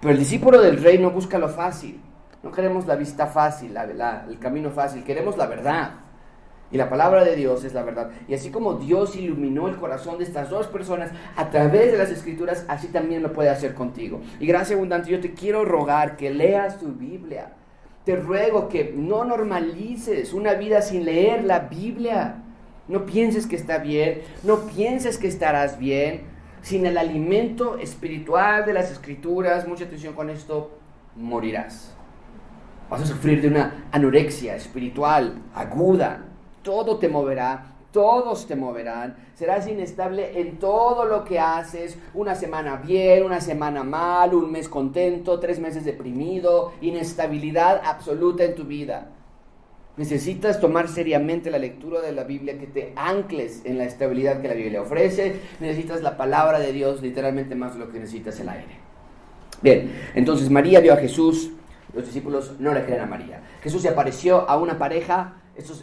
Pero 0.00 0.12
el 0.12 0.18
discípulo 0.18 0.60
del 0.60 0.82
rey 0.82 0.98
no 0.98 1.10
busca 1.10 1.38
lo 1.38 1.48
fácil. 1.48 2.00
No 2.42 2.50
queremos 2.50 2.86
la 2.86 2.96
vista 2.96 3.26
fácil, 3.26 3.76
el 3.76 4.38
camino 4.38 4.70
fácil, 4.70 5.04
queremos 5.04 5.36
la 5.36 5.46
verdad. 5.46 5.90
Y 6.72 6.76
la 6.76 6.88
palabra 6.88 7.24
de 7.24 7.34
Dios 7.34 7.64
es 7.64 7.74
la 7.74 7.82
verdad. 7.82 8.10
Y 8.28 8.34
así 8.34 8.50
como 8.50 8.74
Dios 8.74 9.16
iluminó 9.16 9.68
el 9.68 9.76
corazón 9.76 10.18
de 10.18 10.24
estas 10.24 10.50
dos 10.50 10.68
personas 10.68 11.10
a 11.36 11.50
través 11.50 11.90
de 11.90 11.98
las 11.98 12.10
escrituras, 12.10 12.64
así 12.68 12.88
también 12.88 13.22
lo 13.22 13.32
puede 13.32 13.50
hacer 13.50 13.74
contigo. 13.74 14.20
Y 14.38 14.46
gracias 14.46 14.76
abundante, 14.76 15.10
yo 15.10 15.20
te 15.20 15.34
quiero 15.34 15.64
rogar 15.64 16.16
que 16.16 16.30
leas 16.30 16.78
tu 16.78 16.92
Biblia. 16.92 17.52
Te 18.04 18.16
ruego 18.16 18.68
que 18.68 18.94
no 18.96 19.24
normalices 19.24 20.32
una 20.32 20.54
vida 20.54 20.80
sin 20.80 21.04
leer 21.04 21.44
la 21.44 21.58
Biblia. 21.58 22.36
No 22.86 23.04
pienses 23.04 23.46
que 23.46 23.56
está 23.56 23.78
bien, 23.78 24.22
no 24.44 24.60
pienses 24.66 25.18
que 25.18 25.28
estarás 25.28 25.78
bien. 25.78 26.22
Sin 26.62 26.86
el 26.86 26.98
alimento 26.98 27.78
espiritual 27.78 28.64
de 28.64 28.74
las 28.74 28.90
escrituras, 28.90 29.66
mucha 29.66 29.84
atención 29.84 30.14
con 30.14 30.30
esto, 30.30 30.78
morirás. 31.16 31.96
Vas 32.90 33.02
a 33.02 33.06
sufrir 33.06 33.40
de 33.40 33.46
una 33.46 33.86
anorexia 33.92 34.56
espiritual 34.56 35.40
aguda, 35.54 36.24
todo 36.62 36.98
te 36.98 37.08
moverá, 37.08 37.76
todos 37.92 38.48
te 38.48 38.56
moverán, 38.56 39.16
serás 39.34 39.68
inestable 39.68 40.40
en 40.40 40.58
todo 40.58 41.04
lo 41.04 41.24
que 41.24 41.38
haces, 41.38 41.96
una 42.14 42.34
semana 42.34 42.76
bien, 42.76 43.22
una 43.22 43.40
semana 43.40 43.84
mal, 43.84 44.34
un 44.34 44.50
mes 44.50 44.68
contento, 44.68 45.38
tres 45.38 45.60
meses 45.60 45.84
deprimido, 45.84 46.72
inestabilidad 46.80 47.80
absoluta 47.84 48.42
en 48.42 48.56
tu 48.56 48.64
vida. 48.64 49.06
Necesitas 49.96 50.60
tomar 50.60 50.88
seriamente 50.88 51.50
la 51.50 51.58
lectura 51.58 52.00
de 52.00 52.10
la 52.10 52.24
Biblia, 52.24 52.58
que 52.58 52.66
te 52.66 52.92
ancles 52.96 53.62
en 53.64 53.78
la 53.78 53.84
estabilidad 53.84 54.40
que 54.40 54.48
la 54.48 54.54
Biblia 54.54 54.82
ofrece. 54.82 55.36
Necesitas 55.60 56.00
la 56.02 56.16
palabra 56.16 56.58
de 56.58 56.72
Dios, 56.72 57.02
literalmente 57.02 57.54
más 57.54 57.74
de 57.74 57.80
lo 57.80 57.92
que 57.92 58.00
necesitas 58.00 58.40
el 58.40 58.48
aire. 58.48 58.78
Bien, 59.62 59.92
entonces 60.14 60.48
María 60.48 60.80
vio 60.80 60.94
a 60.94 60.96
Jesús, 60.96 61.50
los 61.92 62.04
discípulos 62.04 62.52
no 62.58 62.72
le 62.72 62.84
creen 62.84 63.02
a 63.02 63.06
María. 63.06 63.42
Jesús 63.62 63.82
se 63.82 63.88
apareció 63.88 64.48
a 64.48 64.56
una 64.56 64.78
pareja 64.78 65.34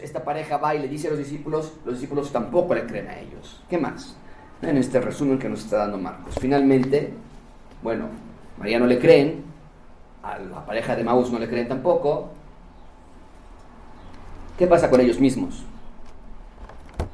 esta 0.02 0.24
pareja 0.24 0.56
va 0.56 0.74
y 0.74 0.80
le 0.80 0.88
dice 0.88 1.08
a 1.08 1.10
los 1.10 1.18
discípulos, 1.18 1.72
los 1.84 1.94
discípulos 1.94 2.32
tampoco 2.32 2.74
le 2.74 2.84
creen 2.86 3.08
a 3.08 3.18
ellos. 3.18 3.62
¿Qué 3.68 3.78
más? 3.78 4.16
En 4.62 4.76
este 4.76 5.00
resumen 5.00 5.38
que 5.38 5.48
nos 5.48 5.60
está 5.60 5.78
dando 5.78 5.98
Marcos. 5.98 6.34
Finalmente, 6.40 7.12
bueno, 7.82 8.06
María 8.58 8.78
no 8.78 8.86
le 8.86 8.98
creen, 8.98 9.44
a 10.22 10.38
la 10.38 10.66
pareja 10.66 10.96
de 10.96 11.04
Maús 11.04 11.30
no 11.30 11.38
le 11.38 11.48
creen 11.48 11.68
tampoco. 11.68 12.30
¿Qué 14.58 14.66
pasa 14.66 14.90
con 14.90 15.00
ellos 15.00 15.20
mismos? 15.20 15.64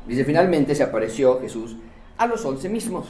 Dice, 0.06 0.24
finalmente 0.24 0.74
se 0.74 0.82
apareció 0.82 1.40
Jesús 1.40 1.76
a 2.16 2.26
los 2.26 2.44
once 2.44 2.68
mismos, 2.68 3.06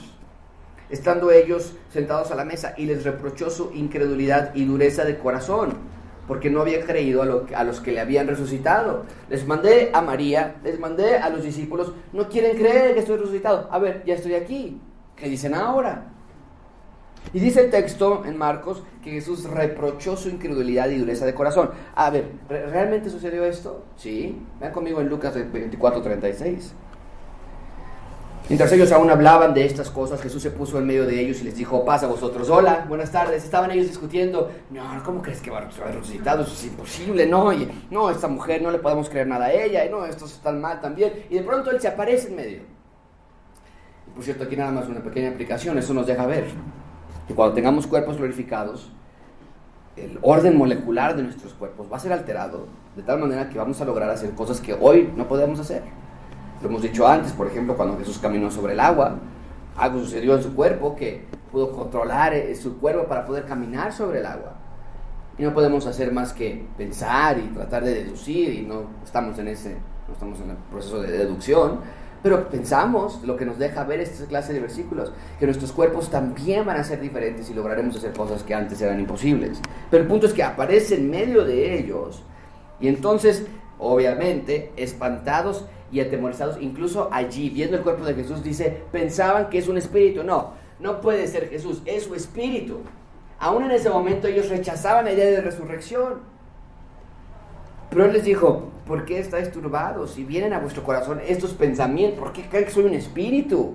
estando 0.90 1.30
ellos 1.30 1.74
sentados 1.92 2.30
a 2.30 2.34
la 2.34 2.44
mesa, 2.44 2.74
y 2.76 2.86
les 2.86 3.04
reprochó 3.04 3.50
su 3.50 3.72
incredulidad 3.72 4.54
y 4.54 4.64
dureza 4.64 5.04
de 5.04 5.18
corazón 5.18 5.94
porque 6.26 6.50
no 6.50 6.60
había 6.60 6.84
creído 6.84 7.22
a, 7.22 7.64
los 7.64 7.80
que 7.80 7.92
le 7.92 8.00
habían 8.00 8.26
resucitado. 8.26 9.04
Les 9.28 9.46
mandé 9.46 9.90
a 9.92 10.00
María, 10.00 10.56
les 10.64 10.78
mandé 10.78 11.18
a 11.18 11.28
los 11.28 11.42
discípulos, 11.42 11.92
no 12.12 12.28
quieren 12.28 12.56
creer 12.56 12.94
que 12.94 13.00
estoy 13.00 13.18
resucitado. 13.18 13.68
A 13.70 13.78
ver, 13.78 14.02
ya 14.06 14.14
estoy 14.14 14.34
aquí. 14.34 14.80
¿Qué 15.16 15.28
dicen 15.28 15.54
ahora? 15.54 16.10
Y 17.32 17.40
dice 17.40 17.64
el 17.64 17.70
texto 17.70 18.24
en 18.26 18.36
Marcos 18.36 18.82
que 19.02 19.10
Jesús 19.10 19.44
reprochó 19.44 20.16
su 20.16 20.28
incredulidad 20.28 20.88
y 20.90 20.98
dureza 20.98 21.26
de 21.26 21.34
corazón. 21.34 21.70
A 21.94 22.10
ver, 22.10 22.30
¿realmente 22.48 23.10
sucedió 23.10 23.44
esto? 23.44 23.84
Sí. 23.96 24.38
Vean 24.60 24.72
conmigo 24.72 25.00
en 25.00 25.08
Lucas 25.08 25.34
24, 25.34 26.02
36. 26.02 26.74
Mientras 28.46 28.70
ellos 28.72 28.92
aún 28.92 29.10
hablaban 29.10 29.54
de 29.54 29.64
estas 29.64 29.88
cosas, 29.88 30.20
Jesús 30.20 30.42
se 30.42 30.50
puso 30.50 30.78
en 30.78 30.86
medio 30.86 31.06
de 31.06 31.18
ellos 31.18 31.40
y 31.40 31.44
les 31.44 31.56
dijo, 31.56 31.82
pasa 31.82 32.06
vosotros, 32.06 32.50
hola, 32.50 32.84
buenas 32.86 33.10
tardes. 33.10 33.42
Estaban 33.42 33.70
ellos 33.70 33.86
discutiendo, 33.86 34.50
no, 34.70 34.82
¿cómo 35.02 35.22
crees 35.22 35.40
que 35.40 35.50
va 35.50 35.58
a 35.58 35.60
resucitar? 35.62 36.38
Eso 36.38 36.52
es 36.52 36.64
imposible, 36.66 37.26
no, 37.26 37.52
no, 37.90 38.10
esta 38.10 38.28
mujer 38.28 38.60
no 38.60 38.70
le 38.70 38.78
podemos 38.80 39.08
creer 39.08 39.26
nada 39.28 39.46
a 39.46 39.52
ella, 39.52 39.86
y 39.86 39.88
no, 39.88 40.04
estos 40.04 40.34
están 40.34 40.60
mal 40.60 40.82
también. 40.82 41.24
Y 41.30 41.36
de 41.36 41.42
pronto 41.42 41.70
él 41.70 41.80
se 41.80 41.88
aparece 41.88 42.28
en 42.28 42.36
medio. 42.36 42.62
Y 44.08 44.10
por 44.14 44.22
cierto, 44.22 44.44
aquí 44.44 44.56
nada 44.56 44.72
más 44.72 44.88
una 44.88 45.02
pequeña 45.02 45.30
aplicación, 45.30 45.78
eso 45.78 45.94
nos 45.94 46.06
deja 46.06 46.26
ver 46.26 46.44
que 47.26 47.34
cuando 47.34 47.54
tengamos 47.54 47.86
cuerpos 47.86 48.18
glorificados, 48.18 48.92
el 49.96 50.18
orden 50.20 50.58
molecular 50.58 51.16
de 51.16 51.22
nuestros 51.22 51.54
cuerpos 51.54 51.90
va 51.90 51.96
a 51.96 52.00
ser 52.00 52.12
alterado 52.12 52.66
de 52.94 53.02
tal 53.02 53.20
manera 53.20 53.48
que 53.48 53.56
vamos 53.56 53.80
a 53.80 53.86
lograr 53.86 54.10
hacer 54.10 54.32
cosas 54.32 54.60
que 54.60 54.74
hoy 54.74 55.10
no 55.16 55.26
podemos 55.28 55.58
hacer. 55.60 56.03
Lo 56.62 56.68
hemos 56.68 56.82
dicho 56.82 57.06
antes, 57.06 57.32
por 57.32 57.46
ejemplo, 57.46 57.76
cuando 57.76 57.98
Jesús 57.98 58.18
caminó 58.18 58.50
sobre 58.50 58.72
el 58.72 58.80
agua, 58.80 59.18
algo 59.76 60.00
sucedió 60.00 60.36
en 60.36 60.42
su 60.42 60.54
cuerpo 60.54 60.94
que 60.96 61.24
pudo 61.50 61.72
controlar 61.72 62.34
eh, 62.34 62.54
su 62.56 62.78
cuerpo 62.78 63.06
para 63.06 63.24
poder 63.24 63.44
caminar 63.44 63.92
sobre 63.92 64.20
el 64.20 64.26
agua. 64.26 64.54
Y 65.36 65.42
no 65.42 65.52
podemos 65.52 65.86
hacer 65.86 66.12
más 66.12 66.32
que 66.32 66.64
pensar 66.76 67.38
y 67.38 67.48
tratar 67.48 67.84
de 67.84 67.94
deducir, 67.94 68.50
y 68.54 68.62
no 68.62 68.84
estamos 69.04 69.38
en 69.38 69.48
ese, 69.48 69.76
no 70.06 70.14
estamos 70.14 70.40
en 70.40 70.50
el 70.50 70.56
proceso 70.70 71.02
de 71.02 71.10
deducción, 71.10 71.80
pero 72.22 72.48
pensamos, 72.48 73.20
lo 73.22 73.36
que 73.36 73.44
nos 73.44 73.58
deja 73.58 73.84
ver 73.84 74.00
esta 74.00 74.24
clase 74.26 74.54
de 74.54 74.60
versículos, 74.60 75.12
que 75.38 75.44
nuestros 75.44 75.72
cuerpos 75.72 76.08
también 76.08 76.64
van 76.64 76.78
a 76.78 76.84
ser 76.84 77.00
diferentes 77.00 77.50
y 77.50 77.54
lograremos 77.54 77.96
hacer 77.96 78.14
cosas 78.14 78.42
que 78.42 78.54
antes 78.54 78.80
eran 78.80 78.98
imposibles. 78.98 79.60
Pero 79.90 80.04
el 80.04 80.08
punto 80.08 80.26
es 80.26 80.32
que 80.32 80.42
aparece 80.42 80.94
en 80.94 81.10
medio 81.10 81.44
de 81.44 81.78
ellos, 81.78 82.22
y 82.80 82.88
entonces, 82.88 83.44
obviamente, 83.78 84.72
espantados, 84.76 85.66
y 85.94 86.00
atemorizados, 86.00 86.58
incluso 86.60 87.08
allí, 87.12 87.50
viendo 87.50 87.76
el 87.76 87.84
cuerpo 87.84 88.04
de 88.04 88.14
Jesús, 88.14 88.42
dice, 88.42 88.82
pensaban 88.90 89.48
que 89.48 89.58
es 89.58 89.68
un 89.68 89.78
espíritu. 89.78 90.24
No, 90.24 90.54
no 90.80 91.00
puede 91.00 91.28
ser 91.28 91.48
Jesús, 91.48 91.82
es 91.86 92.02
su 92.02 92.16
espíritu. 92.16 92.80
Aún 93.38 93.62
en 93.62 93.70
ese 93.70 93.88
momento 93.90 94.26
ellos 94.26 94.48
rechazaban 94.48 95.04
la 95.04 95.12
idea 95.12 95.26
de 95.26 95.40
resurrección. 95.40 96.14
Pero 97.90 98.06
él 98.06 98.12
les 98.12 98.24
dijo, 98.24 98.70
¿por 98.86 99.04
qué 99.04 99.20
estáis 99.20 99.52
turbados? 99.52 100.10
Si 100.10 100.24
vienen 100.24 100.52
a 100.52 100.58
vuestro 100.58 100.82
corazón 100.82 101.20
estos 101.24 101.52
pensamientos, 101.52 102.18
¿por 102.18 102.32
qué 102.32 102.42
creen 102.48 102.64
que 102.64 102.72
soy 102.72 102.86
un 102.86 102.94
espíritu? 102.94 103.74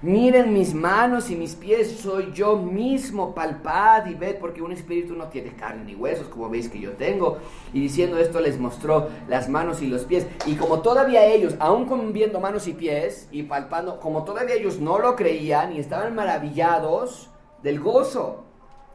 Miren 0.00 0.52
mis 0.52 0.74
manos 0.74 1.28
y 1.28 1.34
mis 1.34 1.56
pies, 1.56 1.90
soy 1.90 2.30
yo 2.32 2.56
mismo, 2.56 3.34
palpad 3.34 4.06
y 4.06 4.14
ved, 4.14 4.36
porque 4.36 4.62
un 4.62 4.70
espíritu 4.70 5.16
no 5.16 5.26
tiene 5.26 5.56
carne 5.56 5.82
ni 5.84 5.96
huesos, 5.96 6.28
como 6.28 6.48
veis 6.48 6.68
que 6.68 6.78
yo 6.78 6.92
tengo. 6.92 7.38
Y 7.72 7.80
diciendo 7.80 8.16
esto 8.16 8.40
les 8.40 8.60
mostró 8.60 9.08
las 9.28 9.48
manos 9.48 9.82
y 9.82 9.88
los 9.88 10.04
pies. 10.04 10.28
Y 10.46 10.54
como 10.54 10.82
todavía 10.82 11.26
ellos, 11.26 11.56
aún 11.58 12.12
viendo 12.12 12.38
manos 12.38 12.68
y 12.68 12.74
pies 12.74 13.26
y 13.32 13.42
palpando, 13.42 13.98
como 13.98 14.22
todavía 14.22 14.54
ellos 14.54 14.78
no 14.78 15.00
lo 15.00 15.16
creían 15.16 15.72
y 15.72 15.80
estaban 15.80 16.14
maravillados 16.14 17.28
del 17.64 17.80
gozo. 17.80 18.44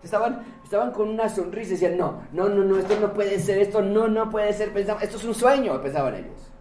Estaban, 0.03 0.45
estaban 0.63 0.91
con 0.91 1.09
una 1.09 1.27
sonrisa 1.27 1.71
y 1.71 1.73
decían, 1.73 1.97
no, 1.97 2.21
no, 2.31 2.47
no, 2.47 2.63
no, 2.63 2.77
esto 2.77 2.97
no 2.99 3.13
puede 3.13 3.39
ser, 3.39 3.59
esto 3.59 3.81
no, 3.81 4.07
no 4.07 4.29
puede 4.29 4.53
ser, 4.53 4.71
pensaban, 4.71 5.03
esto 5.03 5.17
es 5.17 5.23
un 5.25 5.35
sueño, 5.35 5.81
pensaban 5.81 6.15
ellos. 6.15 6.51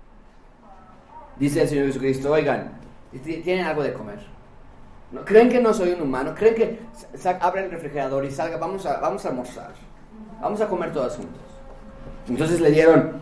Dice 1.38 1.62
el 1.62 1.68
Señor 1.68 1.86
Jesucristo, 1.86 2.32
oigan, 2.32 2.81
tienen 3.18 3.66
algo 3.66 3.82
de 3.82 3.92
comer. 3.92 4.20
¿No? 5.10 5.24
¿Creen 5.24 5.50
que 5.50 5.60
no 5.60 5.74
soy 5.74 5.90
un 5.92 6.02
humano? 6.02 6.34
¿Creen 6.34 6.54
que 6.54 6.80
abren 7.40 7.66
el 7.66 7.70
refrigerador 7.70 8.24
y 8.24 8.30
salga, 8.30 8.56
vamos 8.56 8.86
a, 8.86 8.98
vamos 8.98 9.24
a 9.26 9.28
almorzar? 9.28 9.72
Vamos 10.40 10.60
a 10.60 10.68
comer 10.68 10.92
todos 10.92 11.16
juntos. 11.16 11.42
Entonces 12.28 12.60
le 12.60 12.70
dieron 12.70 13.12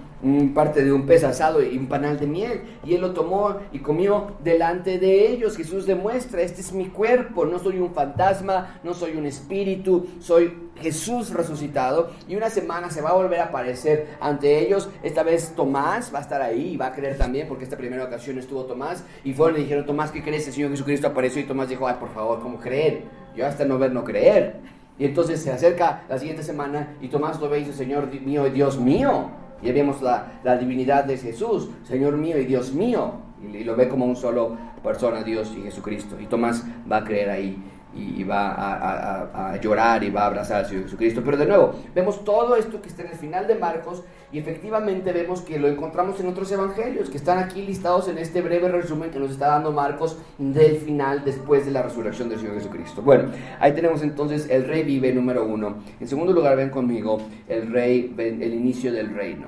parte 0.54 0.84
de 0.84 0.92
un 0.92 1.06
pez 1.06 1.24
asado 1.24 1.62
y 1.62 1.76
un 1.76 1.86
panal 1.86 2.18
de 2.18 2.26
miel. 2.26 2.62
Y 2.84 2.94
él 2.94 3.00
lo 3.00 3.12
tomó 3.12 3.56
y 3.72 3.78
comió 3.78 4.36
delante 4.44 4.98
de 4.98 5.28
ellos. 5.28 5.56
Jesús 5.56 5.86
demuestra, 5.86 6.42
este 6.42 6.60
es 6.60 6.72
mi 6.72 6.86
cuerpo, 6.86 7.46
no 7.46 7.58
soy 7.58 7.78
un 7.78 7.94
fantasma, 7.94 8.80
no 8.84 8.94
soy 8.94 9.16
un 9.16 9.26
espíritu, 9.26 10.06
soy 10.20 10.70
Jesús 10.76 11.30
resucitado. 11.30 12.10
Y 12.28 12.36
una 12.36 12.50
semana 12.50 12.90
se 12.90 13.00
va 13.00 13.10
a 13.10 13.14
volver 13.14 13.40
a 13.40 13.44
aparecer 13.44 14.16
ante 14.20 14.58
ellos. 14.58 14.90
Esta 15.02 15.22
vez 15.22 15.54
Tomás 15.56 16.12
va 16.14 16.18
a 16.18 16.22
estar 16.22 16.42
ahí 16.42 16.72
y 16.74 16.76
va 16.76 16.86
a 16.86 16.92
creer 16.92 17.16
también, 17.16 17.48
porque 17.48 17.64
esta 17.64 17.76
primera 17.76 18.04
ocasión 18.04 18.38
estuvo 18.38 18.64
Tomás. 18.64 19.04
Y 19.24 19.32
fueron 19.32 19.58
y 19.58 19.62
dijeron, 19.62 19.86
Tomás, 19.86 20.10
¿qué 20.10 20.22
crees? 20.22 20.46
El 20.46 20.52
Señor 20.52 20.70
Jesucristo 20.70 21.06
apareció 21.06 21.40
y 21.40 21.44
Tomás 21.44 21.68
dijo, 21.68 21.86
ay, 21.86 21.96
por 21.98 22.10
favor, 22.10 22.40
¿cómo 22.40 22.58
creer? 22.58 23.04
Yo 23.34 23.46
hasta 23.46 23.64
no 23.64 23.78
ver, 23.78 23.92
no 23.92 24.04
creer. 24.04 24.56
Y 24.98 25.06
entonces 25.06 25.40
se 25.40 25.50
acerca 25.50 26.02
la 26.10 26.18
siguiente 26.18 26.42
semana 26.42 26.96
y 27.00 27.08
Tomás 27.08 27.40
lo 27.40 27.48
ve 27.48 27.60
y 27.60 27.64
dice, 27.64 27.76
Señor 27.76 28.08
mío 28.20 28.46
y 28.46 28.50
Dios 28.50 28.78
mío. 28.78 29.30
Y 29.62 29.70
vemos 29.72 30.00
la, 30.02 30.40
la, 30.42 30.56
divinidad 30.56 31.04
de 31.04 31.16
Jesús, 31.18 31.68
Señor 31.84 32.16
mío 32.16 32.38
y 32.38 32.46
Dios 32.46 32.72
mío. 32.72 33.12
Y, 33.42 33.64
lo 33.64 33.76
ve 33.76 33.88
como 33.88 34.04
un 34.04 34.16
solo 34.16 34.56
persona, 34.82 35.22
Dios 35.22 35.54
y 35.56 35.62
Jesucristo. 35.62 36.16
Y 36.20 36.26
Tomás 36.26 36.64
va 36.90 36.98
a 36.98 37.04
creer 37.04 37.30
ahí 37.30 37.62
y, 37.94 38.22
va 38.24 39.52
a, 39.52 39.56
llorar 39.60 40.04
y 40.04 40.10
va 40.10 40.22
a 40.22 40.26
abrazar 40.26 40.64
a 40.64 40.68
Jesucristo. 40.68 41.22
Pero 41.24 41.36
de 41.36 41.46
nuevo, 41.46 41.74
vemos 41.94 42.24
todo 42.24 42.56
esto 42.56 42.80
que 42.80 42.88
está 42.88 43.02
en 43.02 43.08
el 43.08 43.16
final 43.16 43.46
de 43.46 43.56
Marcos 43.56 44.02
y 44.32 44.38
efectivamente 44.38 45.12
vemos 45.12 45.40
que 45.40 45.58
lo 45.58 45.68
encontramos 45.68 46.20
en 46.20 46.28
otros 46.28 46.50
evangelios 46.52 47.10
que 47.10 47.16
están 47.16 47.38
aquí 47.38 47.62
listados 47.62 48.08
en 48.08 48.18
este 48.18 48.42
breve 48.42 48.68
resumen 48.68 49.10
que 49.10 49.18
nos 49.18 49.32
está 49.32 49.48
dando 49.48 49.72
Marcos 49.72 50.18
del 50.38 50.76
final 50.76 51.24
después 51.24 51.66
de 51.66 51.72
la 51.72 51.82
resurrección 51.82 52.28
del 52.28 52.38
Señor 52.38 52.54
Jesucristo. 52.54 53.02
Bueno, 53.02 53.30
ahí 53.58 53.72
tenemos 53.72 54.02
entonces 54.02 54.48
el 54.48 54.66
rey 54.66 54.84
vive 54.84 55.12
número 55.12 55.44
uno. 55.44 55.78
En 55.98 56.06
segundo 56.06 56.32
lugar, 56.32 56.56
ven 56.56 56.70
conmigo 56.70 57.20
el 57.48 57.72
rey, 57.72 58.14
el 58.18 58.54
inicio 58.54 58.92
del 58.92 59.14
reino. 59.14 59.46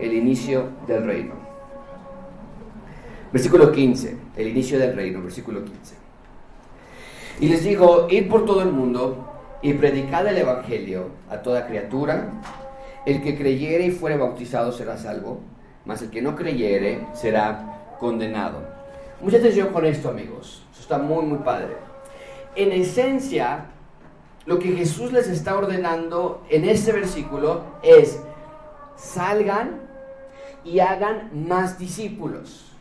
El 0.00 0.12
inicio 0.12 0.64
del 0.86 1.04
reino. 1.04 1.34
Versículo 3.32 3.70
15, 3.70 4.16
el 4.36 4.48
inicio 4.48 4.78
del 4.78 4.96
reino, 4.96 5.22
versículo 5.22 5.62
15. 5.62 5.97
Y 7.40 7.48
les 7.48 7.62
dijo, 7.62 8.08
id 8.10 8.28
por 8.28 8.44
todo 8.44 8.62
el 8.62 8.72
mundo 8.72 9.24
y 9.62 9.72
predicad 9.74 10.26
el 10.26 10.38
Evangelio 10.38 11.10
a 11.30 11.38
toda 11.38 11.66
criatura. 11.66 12.32
El 13.06 13.22
que 13.22 13.38
creyere 13.38 13.86
y 13.86 13.90
fuere 13.90 14.16
bautizado 14.16 14.72
será 14.72 14.98
salvo, 14.98 15.40
mas 15.84 16.02
el 16.02 16.10
que 16.10 16.20
no 16.20 16.34
creyere 16.34 17.06
será 17.14 17.94
condenado. 18.00 18.60
Mucha 19.20 19.38
atención 19.38 19.68
con 19.68 19.86
esto, 19.86 20.08
amigos. 20.08 20.62
Eso 20.72 20.82
está 20.82 20.98
muy, 20.98 21.24
muy 21.24 21.38
padre. 21.38 21.76
En 22.56 22.72
esencia, 22.72 23.66
lo 24.44 24.58
que 24.58 24.72
Jesús 24.72 25.12
les 25.12 25.28
está 25.28 25.56
ordenando 25.56 26.42
en 26.50 26.64
este 26.64 26.92
versículo 26.92 27.62
es, 27.82 28.20
salgan 28.96 29.80
y 30.64 30.80
hagan 30.80 31.30
más 31.48 31.78
discípulos. 31.78 32.72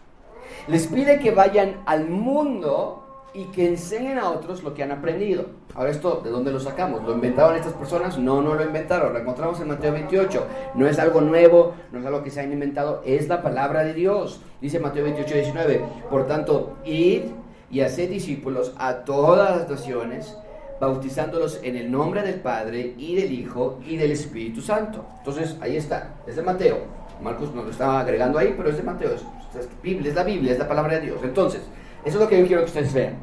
Les 0.68 0.88
pide 0.88 1.20
que 1.20 1.32
vayan 1.32 1.82
al 1.86 2.10
mundo 2.10 3.07
y 3.38 3.46
que 3.52 3.68
enseñen 3.68 4.18
a 4.18 4.32
otros 4.32 4.64
lo 4.64 4.74
que 4.74 4.82
han 4.82 4.92
aprendido. 4.92 5.46
Ahora 5.76 5.92
esto, 5.92 6.22
¿de 6.24 6.32
dónde 6.32 6.52
lo 6.52 6.60
sacamos? 6.60 7.04
¿Lo 7.04 7.14
inventaron 7.14 7.56
estas 7.56 7.74
personas? 7.74 8.18
No, 8.18 8.42
no 8.42 8.56
lo 8.56 8.64
inventaron. 8.64 9.14
Lo 9.14 9.20
encontramos 9.20 9.62
en 9.62 9.68
Mateo 9.68 9.94
28. 9.94 10.48
No 10.74 10.88
es 10.88 10.98
algo 10.98 11.22
nuevo, 11.22 11.76
no 11.92 12.00
es 12.00 12.06
algo 12.08 12.24
que 12.24 12.32
se 12.32 12.40
hayan 12.40 12.54
inventado, 12.54 13.04
es 13.06 13.28
la 13.28 13.44
palabra 13.44 13.84
de 13.84 13.94
Dios. 13.94 14.42
Dice 14.60 14.80
Mateo 14.80 15.04
28, 15.04 15.36
19. 15.36 15.86
Por 16.10 16.26
tanto, 16.26 16.78
id 16.84 17.26
y 17.70 17.82
haced 17.82 18.10
discípulos 18.10 18.74
a 18.80 19.06
todas 19.06 19.56
las 19.56 19.70
naciones, 19.70 20.36
bautizándolos 20.82 21.60
en 21.62 21.76
el 21.76 21.92
nombre 21.92 22.24
del 22.24 22.40
Padre 22.40 22.96
y 22.98 23.18
del 23.18 23.32
Hijo 23.32 23.78
y 23.86 23.98
del 23.98 24.14
Espíritu 24.14 24.62
Santo. 24.62 25.06
Entonces, 25.20 25.58
ahí 25.62 25.78
está, 25.78 26.16
es 26.26 26.38
de 26.38 26.42
Mateo. 26.42 26.80
Marcos 27.22 27.54
nos 27.54 27.66
lo 27.66 27.70
estaba 27.70 28.00
agregando 28.00 28.40
ahí, 28.40 28.56
pero 28.58 28.70
es 28.70 28.78
de 28.78 28.84
Mateo, 28.84 29.12
es, 29.14 29.24
es 29.56 30.16
la 30.16 30.24
Biblia, 30.24 30.54
es 30.54 30.60
la 30.60 30.68
palabra 30.68 30.96
de 30.96 31.02
Dios. 31.02 31.20
Entonces, 31.24 31.62
eso 32.08 32.18
es 32.18 32.24
lo 32.24 32.30
que 32.30 32.39
yo 32.39 32.47
quiero 32.47 32.62
que 32.62 32.68
ustedes 32.68 32.93
vean. 32.93 33.18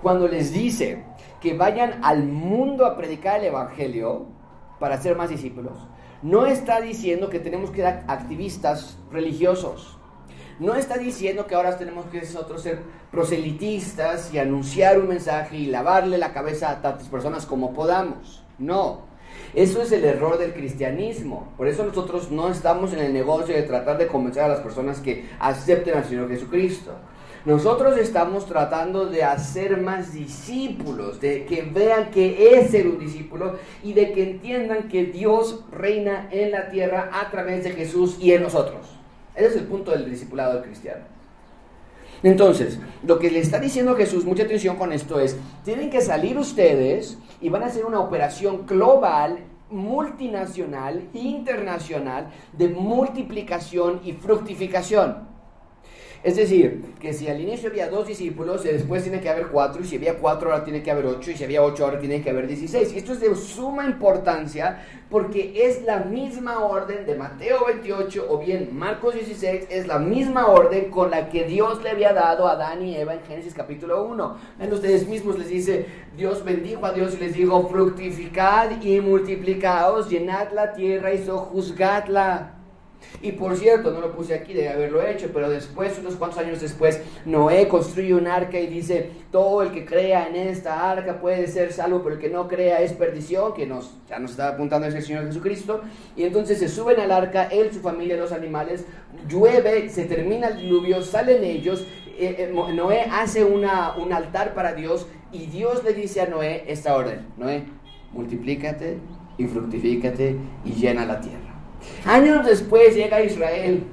Cuando 0.00 0.28
les 0.28 0.52
dice 0.52 1.04
que 1.40 1.54
vayan 1.54 1.98
al 2.04 2.24
mundo 2.24 2.86
a 2.86 2.96
predicar 2.96 3.40
el 3.40 3.46
Evangelio 3.46 4.26
para 4.78 5.00
ser 5.00 5.16
más 5.16 5.28
discípulos, 5.28 5.72
no 6.22 6.46
está 6.46 6.80
diciendo 6.80 7.28
que 7.28 7.40
tenemos 7.40 7.70
que 7.70 7.82
ser 7.82 8.04
activistas 8.06 8.96
religiosos. 9.10 9.98
No 10.60 10.76
está 10.76 10.98
diciendo 10.98 11.48
que 11.48 11.56
ahora 11.56 11.76
tenemos 11.76 12.06
que 12.06 12.20
nosotros 12.20 12.62
ser 12.62 12.82
proselitistas 13.10 14.32
y 14.32 14.38
anunciar 14.38 15.00
un 15.00 15.08
mensaje 15.08 15.56
y 15.56 15.66
lavarle 15.66 16.18
la 16.18 16.32
cabeza 16.32 16.70
a 16.70 16.80
tantas 16.80 17.08
personas 17.08 17.44
como 17.44 17.74
podamos. 17.74 18.44
No. 18.60 19.00
Eso 19.54 19.82
es 19.82 19.90
el 19.90 20.04
error 20.04 20.38
del 20.38 20.54
cristianismo. 20.54 21.52
Por 21.56 21.66
eso 21.66 21.84
nosotros 21.84 22.30
no 22.30 22.48
estamos 22.48 22.92
en 22.92 23.00
el 23.00 23.12
negocio 23.12 23.54
de 23.54 23.62
tratar 23.62 23.98
de 23.98 24.06
convencer 24.06 24.44
a 24.44 24.48
las 24.48 24.60
personas 24.60 25.00
que 25.00 25.28
acepten 25.40 25.96
al 25.96 26.04
Señor 26.04 26.28
Jesucristo. 26.28 26.92
Nosotros 27.44 27.98
estamos 27.98 28.46
tratando 28.46 29.06
de 29.06 29.24
hacer 29.24 29.80
más 29.80 30.12
discípulos, 30.12 31.20
de 31.20 31.44
que 31.44 31.62
vean 31.62 32.12
que 32.12 32.54
es 32.54 32.70
ser 32.70 32.86
un 32.86 33.00
discípulo 33.00 33.56
y 33.82 33.94
de 33.94 34.12
que 34.12 34.30
entiendan 34.30 34.88
que 34.88 35.06
Dios 35.06 35.64
reina 35.72 36.28
en 36.30 36.52
la 36.52 36.68
tierra 36.70 37.10
a 37.12 37.32
través 37.32 37.64
de 37.64 37.72
Jesús 37.72 38.16
y 38.20 38.32
en 38.32 38.44
nosotros. 38.44 38.86
Ese 39.34 39.48
es 39.48 39.56
el 39.56 39.64
punto 39.64 39.90
del 39.90 40.08
discipulado 40.08 40.62
cristiano. 40.62 41.04
Entonces, 42.22 42.78
lo 43.04 43.18
que 43.18 43.32
le 43.32 43.40
está 43.40 43.58
diciendo 43.58 43.96
Jesús, 43.96 44.24
mucha 44.24 44.44
atención 44.44 44.76
con 44.76 44.92
esto 44.92 45.18
es, 45.18 45.36
tienen 45.64 45.90
que 45.90 46.00
salir 46.00 46.38
ustedes 46.38 47.18
y 47.40 47.48
van 47.48 47.64
a 47.64 47.66
hacer 47.66 47.84
una 47.84 47.98
operación 47.98 48.66
global, 48.68 49.40
multinacional, 49.68 51.08
internacional, 51.12 52.28
de 52.52 52.68
multiplicación 52.68 54.00
y 54.04 54.12
fructificación. 54.12 55.31
Es 56.24 56.36
decir, 56.36 56.84
que 57.00 57.12
si 57.12 57.26
al 57.26 57.40
inicio 57.40 57.68
había 57.68 57.88
dos 57.88 58.06
discípulos, 58.06 58.62
después 58.62 59.02
tiene 59.02 59.20
que 59.20 59.28
haber 59.28 59.48
cuatro, 59.48 59.82
y 59.82 59.86
si 59.86 59.96
había 59.96 60.18
cuatro 60.18 60.52
ahora 60.52 60.62
tiene 60.62 60.80
que 60.80 60.92
haber 60.92 61.06
ocho, 61.06 61.32
y 61.32 61.36
si 61.36 61.42
había 61.42 61.64
ocho 61.64 61.84
ahora 61.84 61.98
tiene 61.98 62.22
que 62.22 62.30
haber 62.30 62.46
dieciséis. 62.46 62.92
Esto 62.94 63.12
es 63.12 63.20
de 63.20 63.34
suma 63.34 63.86
importancia 63.86 64.84
porque 65.10 65.66
es 65.66 65.82
la 65.82 65.98
misma 65.98 66.60
orden 66.64 67.04
de 67.06 67.16
Mateo 67.16 67.66
28 67.66 68.26
o 68.30 68.38
bien 68.38 68.70
Marcos 68.72 69.14
16, 69.14 69.66
es 69.68 69.88
la 69.88 69.98
misma 69.98 70.46
orden 70.46 70.90
con 70.90 71.10
la 71.10 71.28
que 71.28 71.44
Dios 71.44 71.82
le 71.82 71.90
había 71.90 72.12
dado 72.12 72.46
a 72.46 72.52
Adán 72.52 72.86
y 72.86 72.96
Eva 72.96 73.14
en 73.14 73.22
Génesis 73.22 73.52
capítulo 73.52 74.04
1. 74.04 74.36
En 74.60 74.72
ustedes 74.72 75.08
mismos 75.08 75.36
les 75.40 75.48
dice, 75.48 75.86
Dios 76.16 76.44
bendijo 76.44 76.86
a 76.86 76.92
Dios 76.92 77.14
y 77.14 77.16
les 77.18 77.34
dijo, 77.34 77.68
fructificad 77.68 78.80
y 78.80 79.00
multiplicaos, 79.00 80.08
llenad 80.08 80.52
la 80.52 80.72
tierra 80.72 81.12
y 81.12 81.24
sojuzgadla. 81.24 82.51
Y 83.20 83.32
por 83.32 83.56
cierto, 83.56 83.90
no 83.90 84.00
lo 84.00 84.12
puse 84.12 84.34
aquí, 84.34 84.52
de 84.52 84.68
haberlo 84.68 85.02
hecho, 85.06 85.30
pero 85.32 85.48
después, 85.48 85.98
unos 85.98 86.16
cuantos 86.16 86.38
años 86.38 86.60
después, 86.60 87.00
Noé 87.24 87.68
construye 87.68 88.14
un 88.14 88.26
arca 88.26 88.58
y 88.58 88.66
dice, 88.66 89.10
todo 89.30 89.62
el 89.62 89.72
que 89.72 89.84
crea 89.84 90.28
en 90.28 90.36
esta 90.36 90.90
arca 90.90 91.20
puede 91.20 91.46
ser 91.46 91.72
salvo, 91.72 92.02
pero 92.02 92.16
el 92.16 92.20
que 92.20 92.30
no 92.30 92.48
crea 92.48 92.80
es 92.80 92.92
perdición, 92.92 93.54
que 93.54 93.66
nos, 93.66 93.94
ya 94.08 94.18
nos 94.18 94.32
está 94.32 94.48
apuntando 94.48 94.86
ese 94.86 95.02
Señor 95.02 95.26
Jesucristo. 95.26 95.82
Y 96.16 96.24
entonces 96.24 96.58
se 96.58 96.68
suben 96.68 97.00
al 97.00 97.12
arca, 97.12 97.44
él, 97.44 97.72
su 97.72 97.80
familia, 97.80 98.16
los 98.16 98.32
animales, 98.32 98.84
llueve, 99.28 99.88
se 99.88 100.04
termina 100.04 100.48
el 100.48 100.58
diluvio, 100.58 101.02
salen 101.02 101.44
ellos, 101.44 101.86
eh, 102.18 102.36
eh, 102.38 102.72
Noé 102.74 103.06
hace 103.10 103.44
una, 103.44 103.94
un 103.96 104.12
altar 104.12 104.54
para 104.54 104.74
Dios 104.74 105.06
y 105.32 105.46
Dios 105.46 105.82
le 105.82 105.94
dice 105.94 106.20
a 106.20 106.26
Noé 106.26 106.64
esta 106.68 106.94
orden, 106.94 107.26
Noé, 107.38 107.64
multiplícate 108.12 108.98
y 109.38 109.46
fructifícate 109.46 110.36
y 110.64 110.72
llena 110.72 111.06
la 111.06 111.20
tierra. 111.20 111.41
Años 112.04 112.44
después 112.46 112.94
llega 112.94 113.22
Israel 113.22 113.84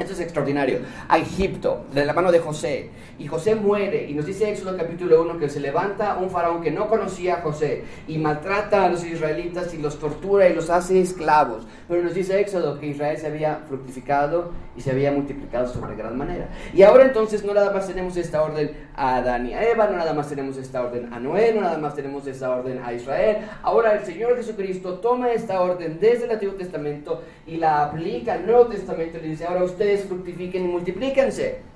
esto 0.00 0.14
es 0.14 0.20
extraordinario. 0.20 0.80
A 1.08 1.18
Egipto, 1.18 1.84
de 1.92 2.06
la 2.06 2.14
mano 2.14 2.32
de 2.32 2.38
José. 2.38 2.88
Y 3.20 3.26
José 3.26 3.54
muere. 3.54 4.08
Y 4.08 4.14
nos 4.14 4.24
dice 4.24 4.50
Éxodo 4.50 4.78
capítulo 4.78 5.20
1 5.20 5.38
que 5.38 5.50
se 5.50 5.60
levanta 5.60 6.16
un 6.16 6.30
faraón 6.30 6.62
que 6.62 6.70
no 6.70 6.88
conocía 6.88 7.34
a 7.34 7.40
José. 7.42 7.84
Y 8.08 8.16
maltrata 8.16 8.86
a 8.86 8.88
los 8.88 9.04
israelitas 9.04 9.74
y 9.74 9.76
los 9.76 9.98
tortura 9.98 10.48
y 10.48 10.54
los 10.54 10.70
hace 10.70 11.02
esclavos. 11.02 11.66
Pero 11.86 12.02
nos 12.02 12.14
dice 12.14 12.40
Éxodo 12.40 12.80
que 12.80 12.86
Israel 12.86 13.18
se 13.18 13.26
había 13.26 13.56
fructificado 13.68 14.52
y 14.74 14.80
se 14.80 14.92
había 14.92 15.12
multiplicado 15.12 15.68
sobre 15.68 15.96
gran 15.96 16.16
manera. 16.16 16.48
Y 16.72 16.82
ahora 16.82 17.04
entonces 17.04 17.44
no 17.44 17.52
nada 17.52 17.70
más 17.74 17.86
tenemos 17.86 18.16
esta 18.16 18.42
orden 18.42 18.70
a 18.96 19.16
Adán 19.16 19.46
y 19.46 19.52
a 19.52 19.70
Eva. 19.70 19.86
No 19.86 19.98
nada 19.98 20.14
más 20.14 20.30
tenemos 20.30 20.56
esta 20.56 20.82
orden 20.82 21.12
a 21.12 21.20
Noé. 21.20 21.52
No 21.52 21.60
nada 21.60 21.76
más 21.76 21.94
tenemos 21.94 22.26
esta 22.26 22.48
orden 22.48 22.80
a 22.82 22.94
Israel. 22.94 23.46
Ahora 23.62 23.96
el 23.98 24.06
Señor 24.06 24.34
Jesucristo 24.36 24.94
toma 24.94 25.30
esta 25.30 25.60
orden 25.60 25.98
desde 26.00 26.24
el 26.24 26.30
Antiguo 26.30 26.54
Testamento 26.54 27.22
y 27.46 27.58
la 27.58 27.84
aplica 27.84 28.32
al 28.32 28.46
Nuevo 28.46 28.68
Testamento. 28.68 29.18
Y 29.18 29.28
dice, 29.28 29.44
ahora 29.44 29.64
ustedes 29.64 30.06
fructifiquen 30.06 30.64
y 30.64 30.68
multiplíquense. 30.68 31.69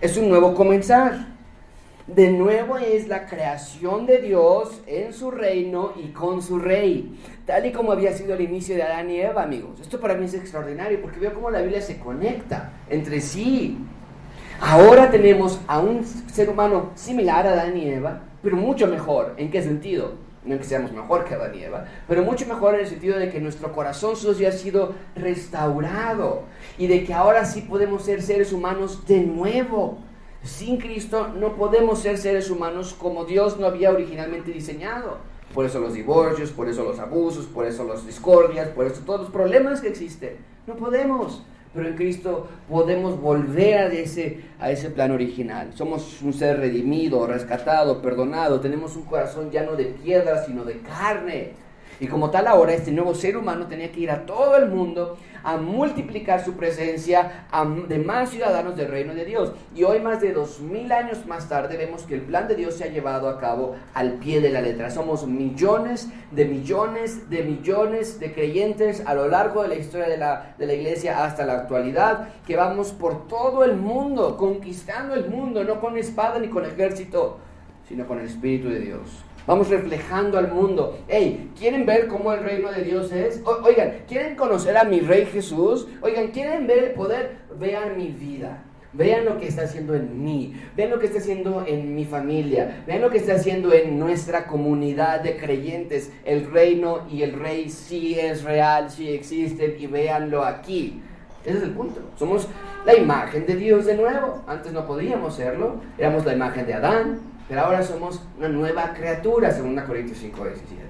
Es 0.00 0.16
un 0.16 0.28
nuevo 0.28 0.54
comenzar. 0.54 1.26
De 2.06 2.30
nuevo 2.30 2.78
es 2.78 3.08
la 3.08 3.26
creación 3.26 4.06
de 4.06 4.18
Dios 4.18 4.80
en 4.86 5.12
su 5.12 5.32
reino 5.32 5.92
y 5.96 6.12
con 6.12 6.40
su 6.40 6.60
rey, 6.60 7.18
tal 7.44 7.66
y 7.66 7.72
como 7.72 7.90
había 7.90 8.12
sido 8.12 8.34
el 8.34 8.42
inicio 8.42 8.76
de 8.76 8.84
Adán 8.84 9.10
y 9.10 9.20
Eva, 9.20 9.42
amigos. 9.42 9.80
Esto 9.80 9.98
para 9.98 10.14
mí 10.14 10.26
es 10.26 10.34
extraordinario 10.34 11.02
porque 11.02 11.18
veo 11.18 11.34
cómo 11.34 11.50
la 11.50 11.62
Biblia 11.62 11.82
se 11.82 11.98
conecta 11.98 12.70
entre 12.88 13.20
sí. 13.20 13.76
Ahora 14.60 15.10
tenemos 15.10 15.58
a 15.66 15.80
un 15.80 16.04
ser 16.04 16.48
humano 16.48 16.92
similar 16.94 17.48
a 17.48 17.54
Adán 17.54 17.76
y 17.76 17.88
Eva, 17.88 18.20
pero 18.40 18.56
mucho 18.56 18.86
mejor. 18.86 19.34
¿En 19.36 19.50
qué 19.50 19.62
sentido? 19.62 20.28
no 20.48 20.56
que 20.56 20.64
seamos 20.64 20.92
mejor 20.92 21.24
que 21.24 21.34
Adán 21.34 21.54
y 21.54 21.62
Eva, 21.62 21.84
pero 22.06 22.22
mucho 22.22 22.46
mejor 22.46 22.74
en 22.74 22.80
el 22.80 22.86
sentido 22.86 23.18
de 23.18 23.28
que 23.28 23.40
nuestro 23.40 23.72
corazón 23.72 24.16
sucio 24.16 24.48
ha 24.48 24.52
sido 24.52 24.94
restaurado 25.14 26.44
y 26.78 26.86
de 26.86 27.04
que 27.04 27.12
ahora 27.12 27.44
sí 27.44 27.62
podemos 27.62 28.04
ser 28.04 28.22
seres 28.22 28.52
humanos 28.52 29.06
de 29.06 29.20
nuevo. 29.20 29.98
Sin 30.42 30.78
Cristo 30.78 31.28
no 31.28 31.56
podemos 31.56 31.98
ser 31.98 32.16
seres 32.16 32.48
humanos 32.50 32.94
como 32.98 33.24
Dios 33.24 33.58
no 33.58 33.66
había 33.66 33.90
originalmente 33.90 34.52
diseñado. 34.52 35.18
Por 35.52 35.64
eso 35.64 35.80
los 35.80 35.94
divorcios, 35.94 36.50
por 36.50 36.68
eso 36.68 36.84
los 36.84 36.98
abusos, 36.98 37.46
por 37.46 37.66
eso 37.66 37.84
las 37.84 38.06
discordias, 38.06 38.68
por 38.68 38.86
eso 38.86 39.02
todos 39.04 39.22
los 39.22 39.30
problemas 39.30 39.80
que 39.80 39.88
existen. 39.88 40.36
No 40.66 40.76
podemos 40.76 41.42
pero 41.74 41.88
en 41.88 41.96
Cristo 41.96 42.48
podemos 42.68 43.20
volver 43.20 43.78
a 43.78 43.86
ese, 43.86 44.40
a 44.58 44.70
ese 44.70 44.90
plan 44.90 45.10
original. 45.10 45.70
Somos 45.74 46.22
un 46.22 46.32
ser 46.32 46.58
redimido, 46.58 47.26
rescatado, 47.26 48.00
perdonado, 48.00 48.60
tenemos 48.60 48.96
un 48.96 49.04
corazón 49.04 49.50
ya 49.50 49.62
no 49.62 49.76
de 49.76 49.84
piedra, 49.84 50.44
sino 50.44 50.64
de 50.64 50.78
carne. 50.80 51.52
Y 52.00 52.06
como 52.06 52.30
tal 52.30 52.46
ahora 52.46 52.74
este 52.74 52.92
nuevo 52.92 53.14
ser 53.14 53.36
humano 53.36 53.66
tenía 53.66 53.90
que 53.90 54.00
ir 54.00 54.10
a 54.10 54.24
todo 54.24 54.56
el 54.56 54.70
mundo 54.70 55.18
a 55.42 55.56
multiplicar 55.56 56.44
su 56.44 56.54
presencia 56.54 57.46
a 57.50 57.64
de 57.64 57.98
más 57.98 58.30
ciudadanos 58.30 58.76
del 58.76 58.88
reino 58.88 59.14
de 59.14 59.24
Dios. 59.24 59.52
Y 59.74 59.84
hoy, 59.84 60.00
más 60.00 60.20
de 60.20 60.32
dos 60.32 60.60
mil 60.60 60.90
años 60.92 61.26
más 61.26 61.48
tarde, 61.48 61.76
vemos 61.76 62.02
que 62.02 62.14
el 62.14 62.22
plan 62.22 62.48
de 62.48 62.54
Dios 62.54 62.74
se 62.74 62.84
ha 62.84 62.88
llevado 62.88 63.28
a 63.28 63.38
cabo 63.38 63.76
al 63.94 64.14
pie 64.14 64.40
de 64.40 64.50
la 64.50 64.60
letra. 64.60 64.90
Somos 64.90 65.26
millones 65.26 66.08
de 66.30 66.44
millones 66.44 67.30
de 67.30 67.42
millones 67.42 68.20
de 68.20 68.32
creyentes 68.32 69.02
a 69.06 69.14
lo 69.14 69.28
largo 69.28 69.62
de 69.62 69.68
la 69.68 69.74
historia 69.74 70.08
de 70.08 70.16
la, 70.16 70.54
de 70.58 70.66
la 70.66 70.74
iglesia 70.74 71.24
hasta 71.24 71.46
la 71.46 71.54
actualidad, 71.54 72.28
que 72.46 72.56
vamos 72.56 72.92
por 72.92 73.26
todo 73.28 73.64
el 73.64 73.76
mundo, 73.76 74.36
conquistando 74.36 75.14
el 75.14 75.28
mundo, 75.28 75.64
no 75.64 75.80
con 75.80 75.96
espada 75.96 76.38
ni 76.38 76.48
con 76.48 76.64
ejército, 76.64 77.38
sino 77.88 78.06
con 78.06 78.18
el 78.18 78.26
Espíritu 78.26 78.68
de 78.68 78.80
Dios. 78.80 79.24
Vamos 79.48 79.70
reflejando 79.70 80.36
al 80.36 80.52
mundo. 80.52 80.98
Hey, 81.08 81.50
¿quieren 81.58 81.86
ver 81.86 82.06
cómo 82.06 82.34
el 82.34 82.44
reino 82.44 82.70
de 82.70 82.82
Dios 82.82 83.10
es? 83.12 83.42
oigan, 83.64 84.02
¿quieren 84.06 84.36
conocer 84.36 84.76
a 84.76 84.84
mi 84.84 85.00
Rey 85.00 85.24
Jesús? 85.24 85.88
Oigan, 86.02 86.28
¿quieren 86.32 86.66
ver 86.66 86.84
el 86.84 86.90
poder? 86.90 87.38
Vean 87.58 87.96
mi 87.96 88.08
vida. 88.08 88.62
Vean 88.92 89.24
lo 89.24 89.38
que 89.38 89.48
está 89.48 89.62
haciendo 89.62 89.94
en 89.94 90.22
mí, 90.22 90.54
vean 90.76 90.90
lo 90.90 90.98
que 90.98 91.06
está 91.06 91.18
haciendo 91.18 91.64
en 91.66 91.94
mi 91.94 92.04
familia, 92.04 92.82
vean 92.86 93.02
lo 93.02 93.10
que 93.10 93.18
está 93.18 93.34
haciendo 93.34 93.72
en 93.72 93.98
nuestra 93.98 94.46
comunidad 94.46 95.20
de 95.20 95.38
creyentes. 95.38 96.12
El 96.26 96.50
reino 96.50 97.06
y 97.10 97.22
el 97.22 97.32
rey 97.32 97.70
sí 97.70 98.18
es 98.18 98.44
real, 98.44 98.90
sí 98.90 99.08
existen 99.10 99.76
y 99.78 99.86
véanlo 99.86 100.44
aquí. 100.44 101.00
Ese 101.46 101.56
es 101.56 101.64
el 101.64 101.70
punto. 101.70 102.02
Somos 102.18 102.48
la 102.84 102.94
imagen 102.94 103.46
de 103.46 103.56
Dios 103.56 103.86
de 103.86 103.96
nuevo. 103.96 104.42
Antes 104.46 104.72
no 104.72 104.86
podíamos 104.86 105.36
serlo. 105.36 105.76
Éramos 105.96 106.26
la 106.26 106.34
imagen 106.34 106.66
de 106.66 106.74
Adán, 106.74 107.20
pero 107.48 107.62
ahora 107.62 107.82
somos 107.82 108.22
una 108.38 108.48
nueva 108.48 108.92
criatura, 108.92 109.50
según 109.50 109.76
Corintios 109.80 110.18
5, 110.18 110.44
17. 110.44 110.84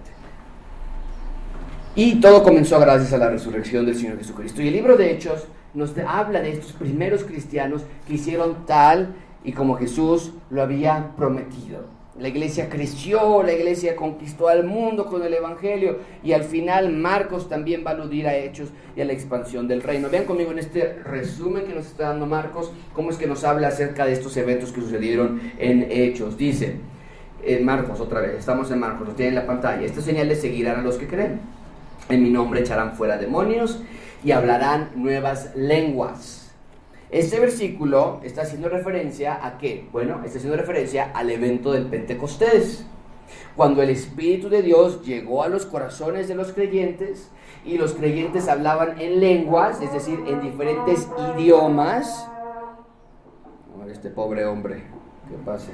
Y 1.95 2.21
todo 2.21 2.43
comenzó 2.43 2.79
gracias 2.81 3.13
a 3.13 3.19
la 3.19 3.31
resurrección 3.31 3.87
del 3.87 3.97
Señor 3.97 4.19
Jesucristo. 4.19 4.63
Y 4.63 4.69
el 4.69 4.75
libro 4.75 4.97
de 4.97 5.13
Hechos 5.13 5.47
nos 5.75 5.93
habla 6.07 6.41
de 6.41 6.53
estos 6.53 6.73
primeros 6.73 7.25
cristianos 7.25 7.83
que 8.07 8.15
hicieron 8.15 8.67
tal 8.67 9.15
y 9.45 9.53
como 9.53 9.77
Jesús 9.77 10.33
lo 10.51 10.63
había 10.63 11.13
prometido. 11.17 11.98
La 12.19 12.29
iglesia 12.29 12.69
creció, 12.69 13.45
la 13.45 13.53
iglesia 13.53 13.95
conquistó 13.95 14.49
al 14.49 14.65
mundo 14.65 15.07
con 15.07 15.23
el 15.23 15.33
Evangelio 15.33 15.99
y 16.25 16.33
al 16.33 16.43
final 16.43 16.93
Marcos 16.93 17.49
también 17.49 17.85
va 17.87 17.93
a 17.93 17.95
aludir 17.95 18.27
a 18.27 18.37
hechos 18.37 18.71
y 18.97 19.01
a 19.01 19.05
la 19.05 19.13
expansión 19.13 19.69
del 19.69 19.83
reino. 19.83 20.09
Vean 20.11 20.25
conmigo 20.25 20.51
en 20.51 20.59
este 20.59 20.95
resumen 21.05 21.65
que 21.65 21.75
nos 21.75 21.87
está 21.87 22.09
dando 22.09 22.27
Marcos, 22.27 22.73
cómo 22.93 23.11
es 23.11 23.19
que 23.19 23.29
nos 23.29 23.45
habla 23.45 23.69
acerca 23.69 24.05
de 24.05 24.15
estos 24.15 24.37
eventos 24.37 24.73
que 24.73 24.81
sucedieron 24.81 25.41
en 25.59 25.87
hechos. 25.93 26.37
Dice, 26.37 26.77
en 27.45 27.65
Marcos 27.65 28.01
otra 28.01 28.21
vez, 28.21 28.37
estamos 28.37 28.69
en 28.73 28.81
Marcos, 28.81 29.07
lo 29.07 29.15
tienen 29.15 29.35
en 29.35 29.41
la 29.41 29.47
pantalla, 29.47 29.87
estas 29.87 30.05
señales 30.05 30.41
seguirán 30.41 30.81
a 30.81 30.83
los 30.83 30.97
que 30.97 31.07
creen. 31.07 31.41
En 32.09 32.23
mi 32.23 32.31
nombre 32.31 32.61
echarán 32.61 32.97
fuera 32.97 33.17
demonios 33.17 33.81
y 34.25 34.33
hablarán 34.33 34.91
nuevas 34.97 35.55
lenguas. 35.55 36.38
Este 37.11 37.41
versículo 37.41 38.21
está 38.23 38.43
haciendo 38.43 38.69
referencia 38.69 39.45
a 39.47 39.57
qué? 39.57 39.89
Bueno, 39.93 40.21
está 40.25 40.37
haciendo 40.39 40.59
referencia 40.59 41.11
al 41.15 41.31
evento 41.31 41.73
del 41.73 41.87
Pentecostés, 41.87 42.85
cuando 43.57 43.83
el 43.83 43.89
Espíritu 43.89 44.51
de 44.51 44.61
Dios 44.61 45.03
llegó 45.03 45.43
a 45.43 45.49
los 45.49 45.65
corazones 45.65 46.29
de 46.29 46.35
los 46.35 46.53
creyentes 46.53 47.31
y 47.65 47.79
los 47.79 47.95
creyentes 47.95 48.47
hablaban 48.49 49.01
en 49.01 49.21
lenguas, 49.21 49.81
es 49.81 49.93
decir, 49.93 50.23
en 50.27 50.43
diferentes 50.43 51.09
idiomas. 51.35 52.29
Este 53.91 54.11
pobre 54.11 54.45
hombre, 54.45 54.83
¿qué 55.31 55.37
pase? 55.47 55.73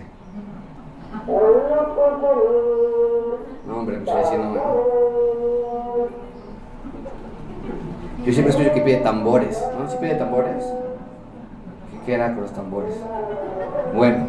No, 3.67 3.77
hombre, 3.77 3.99
me 3.99 4.05
estoy 4.05 4.23
diciendo. 4.23 4.63
Yo 8.25 8.33
siempre 8.33 8.51
escucho 8.51 8.73
que 8.73 8.81
pide 8.83 8.99
tambores, 8.99 9.61
¿no? 9.77 9.91
¿Sí 9.91 9.97
pide 10.01 10.15
tambores? 10.15 10.65
Que 12.05 12.15
era 12.15 12.35
con 12.35 12.43
los 12.43 12.53
tambores. 12.53 12.95
Bueno, 13.95 14.27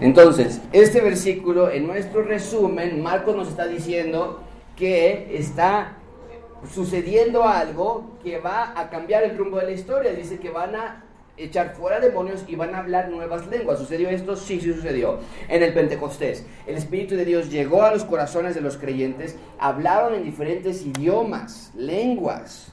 entonces, 0.00 0.60
este 0.72 1.00
versículo, 1.00 1.70
en 1.70 1.86
nuestro 1.86 2.22
resumen, 2.22 3.02
Marcos 3.02 3.36
nos 3.36 3.48
está 3.48 3.66
diciendo 3.66 4.40
que 4.76 5.36
está 5.36 5.96
sucediendo 6.72 7.44
algo 7.44 8.18
que 8.22 8.38
va 8.38 8.72
a 8.76 8.90
cambiar 8.90 9.22
el 9.22 9.36
rumbo 9.36 9.58
de 9.58 9.66
la 9.66 9.72
historia. 9.72 10.12
Dice 10.12 10.38
que 10.38 10.50
van 10.50 10.74
a 10.74 11.04
echar 11.36 11.74
fuera 11.74 12.00
demonios 12.00 12.44
y 12.46 12.56
van 12.56 12.74
a 12.74 12.78
hablar 12.78 13.08
nuevas 13.10 13.46
lenguas. 13.46 13.78
¿Sucedió 13.78 14.08
esto? 14.08 14.36
Sí, 14.36 14.60
sí 14.60 14.72
sucedió. 14.72 15.20
En 15.48 15.62
el 15.62 15.72
Pentecostés, 15.72 16.46
el 16.66 16.76
Espíritu 16.76 17.16
de 17.16 17.24
Dios 17.24 17.50
llegó 17.50 17.82
a 17.82 17.92
los 17.92 18.04
corazones 18.04 18.54
de 18.54 18.60
los 18.60 18.76
creyentes, 18.76 19.36
hablaron 19.58 20.14
en 20.14 20.24
diferentes 20.24 20.84
idiomas, 20.84 21.70
lenguas. 21.76 22.72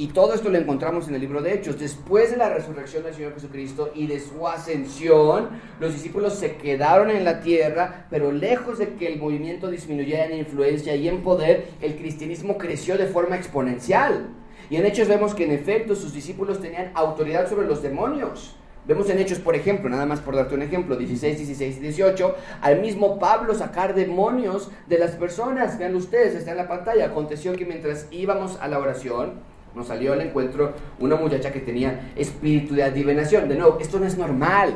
Y 0.00 0.06
todo 0.06 0.32
esto 0.32 0.48
lo 0.48 0.58
encontramos 0.58 1.08
en 1.08 1.16
el 1.16 1.20
libro 1.20 1.42
de 1.42 1.52
Hechos. 1.52 1.76
Después 1.76 2.30
de 2.30 2.36
la 2.36 2.50
resurrección 2.50 3.02
del 3.02 3.14
Señor 3.14 3.34
Jesucristo 3.34 3.90
y 3.96 4.06
de 4.06 4.20
su 4.20 4.46
ascensión, 4.46 5.48
los 5.80 5.92
discípulos 5.92 6.34
se 6.34 6.54
quedaron 6.54 7.10
en 7.10 7.24
la 7.24 7.40
tierra, 7.40 8.06
pero 8.08 8.30
lejos 8.30 8.78
de 8.78 8.94
que 8.94 9.08
el 9.08 9.18
movimiento 9.18 9.68
disminuyera 9.68 10.26
en 10.26 10.38
influencia 10.38 10.94
y 10.94 11.08
en 11.08 11.24
poder, 11.24 11.70
el 11.80 11.96
cristianismo 11.96 12.58
creció 12.58 12.96
de 12.96 13.08
forma 13.08 13.34
exponencial. 13.34 14.28
Y 14.70 14.76
en 14.76 14.86
Hechos 14.86 15.08
vemos 15.08 15.34
que 15.34 15.46
en 15.46 15.50
efecto 15.50 15.96
sus 15.96 16.12
discípulos 16.12 16.60
tenían 16.60 16.92
autoridad 16.94 17.48
sobre 17.48 17.66
los 17.66 17.82
demonios. 17.82 18.54
Vemos 18.86 19.10
en 19.10 19.18
Hechos, 19.18 19.40
por 19.40 19.56
ejemplo, 19.56 19.90
nada 19.90 20.06
más 20.06 20.20
por 20.20 20.36
darte 20.36 20.54
un 20.54 20.62
ejemplo, 20.62 20.94
16, 20.94 21.38
16 21.38 21.76
y 21.76 21.80
18, 21.80 22.36
al 22.60 22.80
mismo 22.80 23.18
Pablo 23.18 23.52
sacar 23.52 23.96
demonios 23.96 24.70
de 24.86 24.98
las 24.98 25.16
personas. 25.16 25.76
Vean 25.76 25.96
ustedes, 25.96 26.36
está 26.36 26.52
en 26.52 26.56
la 26.58 26.68
pantalla. 26.68 27.06
Aconteció 27.06 27.56
que 27.56 27.66
mientras 27.66 28.06
íbamos 28.12 28.60
a 28.60 28.68
la 28.68 28.78
oración, 28.78 29.40
nos 29.74 29.88
salió 29.88 30.12
al 30.12 30.20
encuentro 30.20 30.72
una 30.98 31.16
muchacha 31.16 31.52
que 31.52 31.60
tenía 31.60 32.12
espíritu 32.16 32.74
de 32.74 32.84
adivinación. 32.84 33.48
De 33.48 33.56
nuevo, 33.56 33.78
esto 33.80 33.98
no 33.98 34.06
es 34.06 34.16
normal, 34.16 34.74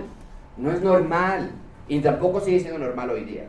no 0.57 0.70
es 0.70 0.80
normal 0.80 1.51
y 1.88 2.01
tampoco 2.01 2.40
sigue 2.40 2.61
siendo 2.61 2.78
normal 2.78 3.11
hoy 3.11 3.24
día. 3.24 3.45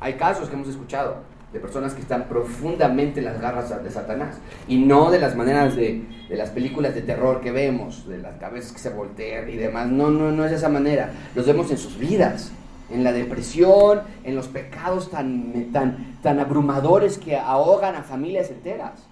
Hay 0.00 0.14
casos 0.14 0.48
que 0.48 0.54
hemos 0.54 0.68
escuchado 0.68 1.16
de 1.52 1.60
personas 1.60 1.94
que 1.94 2.02
están 2.02 2.28
profundamente 2.28 3.20
en 3.20 3.26
las 3.26 3.40
garras 3.40 3.82
de 3.82 3.90
Satanás 3.90 4.36
y 4.68 4.78
no 4.78 5.10
de 5.10 5.18
las 5.18 5.34
maneras 5.36 5.74
de, 5.74 6.04
de, 6.28 6.36
las 6.36 6.50
películas 6.50 6.94
de 6.94 7.02
terror 7.02 7.40
que 7.40 7.50
vemos, 7.50 8.06
de 8.08 8.18
las 8.18 8.36
cabezas 8.36 8.72
que 8.72 8.78
se 8.78 8.90
voltean 8.90 9.48
y 9.48 9.56
demás. 9.56 9.88
No, 9.88 10.10
no, 10.10 10.32
no 10.32 10.44
es 10.44 10.50
de 10.50 10.56
esa 10.56 10.68
manera. 10.68 11.10
Los 11.34 11.46
vemos 11.46 11.70
en 11.70 11.78
sus 11.78 11.98
vidas, 11.98 12.52
en 12.90 13.04
la 13.04 13.12
depresión, 13.12 14.02
en 14.24 14.36
los 14.36 14.48
pecados 14.48 15.10
tan, 15.10 15.72
tan, 15.72 16.18
tan 16.22 16.40
abrumadores 16.40 17.18
que 17.18 17.36
ahogan 17.36 17.94
a 17.94 18.02
familias 18.02 18.50
enteras. 18.50 19.06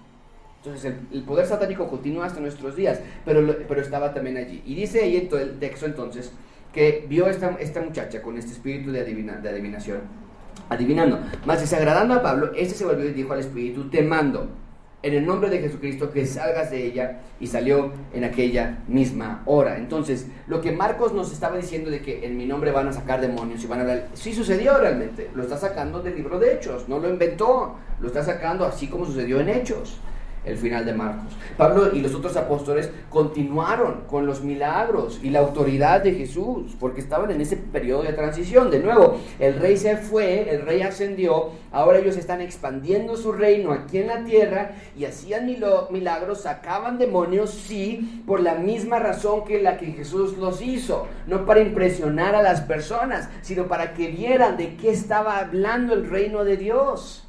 Entonces 0.65 0.93
el, 1.11 1.23
poder 1.23 1.45
satánico 1.45 1.87
continúa 1.87 2.25
hasta 2.25 2.39
nuestros 2.39 2.75
días, 2.75 2.99
pero, 3.23 3.55
pero 3.67 3.81
estaba 3.81 4.13
también 4.13 4.37
allí. 4.37 4.63
Y 4.65 4.73
dice 4.73 5.01
ahí 5.01 5.17
en 5.17 5.39
el 5.39 5.59
texto 5.59 5.85
entonces 5.85 6.31
que 6.73 7.05
vio 7.07 7.27
esta, 7.27 7.55
esta 7.59 7.81
muchacha 7.81 8.21
con 8.21 8.37
este 8.37 8.51
espíritu 8.51 8.91
de, 8.91 9.01
adivina, 9.01 9.37
de 9.37 9.49
adivinación, 9.49 9.99
adivinando. 10.69 11.19
Más 11.45 11.61
desagradando 11.61 12.15
a 12.15 12.21
Pablo, 12.21 12.51
este 12.55 12.75
se 12.75 12.85
volvió 12.85 13.07
y 13.07 13.13
dijo 13.13 13.31
al 13.31 13.39
espíritu, 13.39 13.89
te 13.89 14.01
mando 14.01 14.49
en 15.03 15.13
el 15.13 15.25
nombre 15.25 15.51
de 15.51 15.59
Jesucristo 15.59 16.09
que 16.09 16.25
salgas 16.25 16.71
de 16.71 16.83
ella 16.83 17.19
y 17.39 17.45
salió 17.45 17.93
en 18.11 18.23
aquella 18.23 18.79
misma 18.87 19.43
hora. 19.45 19.77
Entonces, 19.77 20.27
lo 20.47 20.61
que 20.61 20.71
Marcos 20.71 21.13
nos 21.13 21.31
estaba 21.31 21.57
diciendo 21.57 21.91
de 21.91 22.01
que 22.01 22.25
en 22.25 22.35
mi 22.35 22.47
nombre 22.47 22.71
van 22.71 22.87
a 22.87 22.93
sacar 22.93 23.21
demonios 23.21 23.63
y 23.63 23.67
van 23.67 23.79
a 23.79 23.81
hablar, 23.83 24.07
sí 24.13 24.33
sucedió 24.33 24.77
realmente, 24.79 25.29
lo 25.35 25.43
está 25.43 25.57
sacando 25.57 26.01
del 26.01 26.15
libro 26.15 26.39
de 26.39 26.55
Hechos, 26.55 26.89
no 26.89 26.97
lo 26.97 27.07
inventó, 27.07 27.75
lo 28.01 28.07
está 28.07 28.23
sacando 28.23 28.65
así 28.65 28.87
como 28.87 29.05
sucedió 29.05 29.39
en 29.39 29.49
Hechos 29.49 29.99
el 30.45 30.57
final 30.57 30.85
de 30.85 30.93
Marcos. 30.93 31.33
Pablo 31.57 31.93
y 31.93 32.01
los 32.01 32.13
otros 32.13 32.35
apóstoles 32.37 32.89
continuaron 33.09 34.01
con 34.07 34.25
los 34.25 34.43
milagros 34.43 35.19
y 35.23 35.29
la 35.29 35.39
autoridad 35.39 36.01
de 36.01 36.13
Jesús, 36.13 36.75
porque 36.79 37.01
estaban 37.01 37.31
en 37.31 37.41
ese 37.41 37.57
periodo 37.57 38.03
de 38.03 38.13
transición. 38.13 38.69
De 38.69 38.79
nuevo, 38.79 39.19
el 39.39 39.55
rey 39.55 39.77
se 39.77 39.97
fue, 39.97 40.49
el 40.49 40.61
rey 40.61 40.81
ascendió, 40.81 41.51
ahora 41.71 41.99
ellos 41.99 42.17
están 42.17 42.41
expandiendo 42.41 43.15
su 43.15 43.31
reino 43.31 43.71
aquí 43.71 43.99
en 43.99 44.07
la 44.07 44.23
tierra 44.23 44.71
y 44.97 45.05
hacían 45.05 45.45
milagros, 45.45 46.41
sacaban 46.41 46.97
demonios, 46.97 47.51
sí, 47.51 48.23
por 48.25 48.41
la 48.41 48.55
misma 48.55 48.99
razón 48.99 49.45
que 49.45 49.61
la 49.61 49.77
que 49.77 49.87
Jesús 49.87 50.37
los 50.37 50.61
hizo, 50.61 51.07
no 51.27 51.45
para 51.45 51.61
impresionar 51.61 52.35
a 52.35 52.43
las 52.43 52.61
personas, 52.61 53.29
sino 53.41 53.67
para 53.67 53.93
que 53.93 54.07
vieran 54.07 54.57
de 54.57 54.75
qué 54.75 54.89
estaba 54.89 55.39
hablando 55.39 55.93
el 55.93 56.09
reino 56.09 56.43
de 56.43 56.57
Dios. 56.57 57.24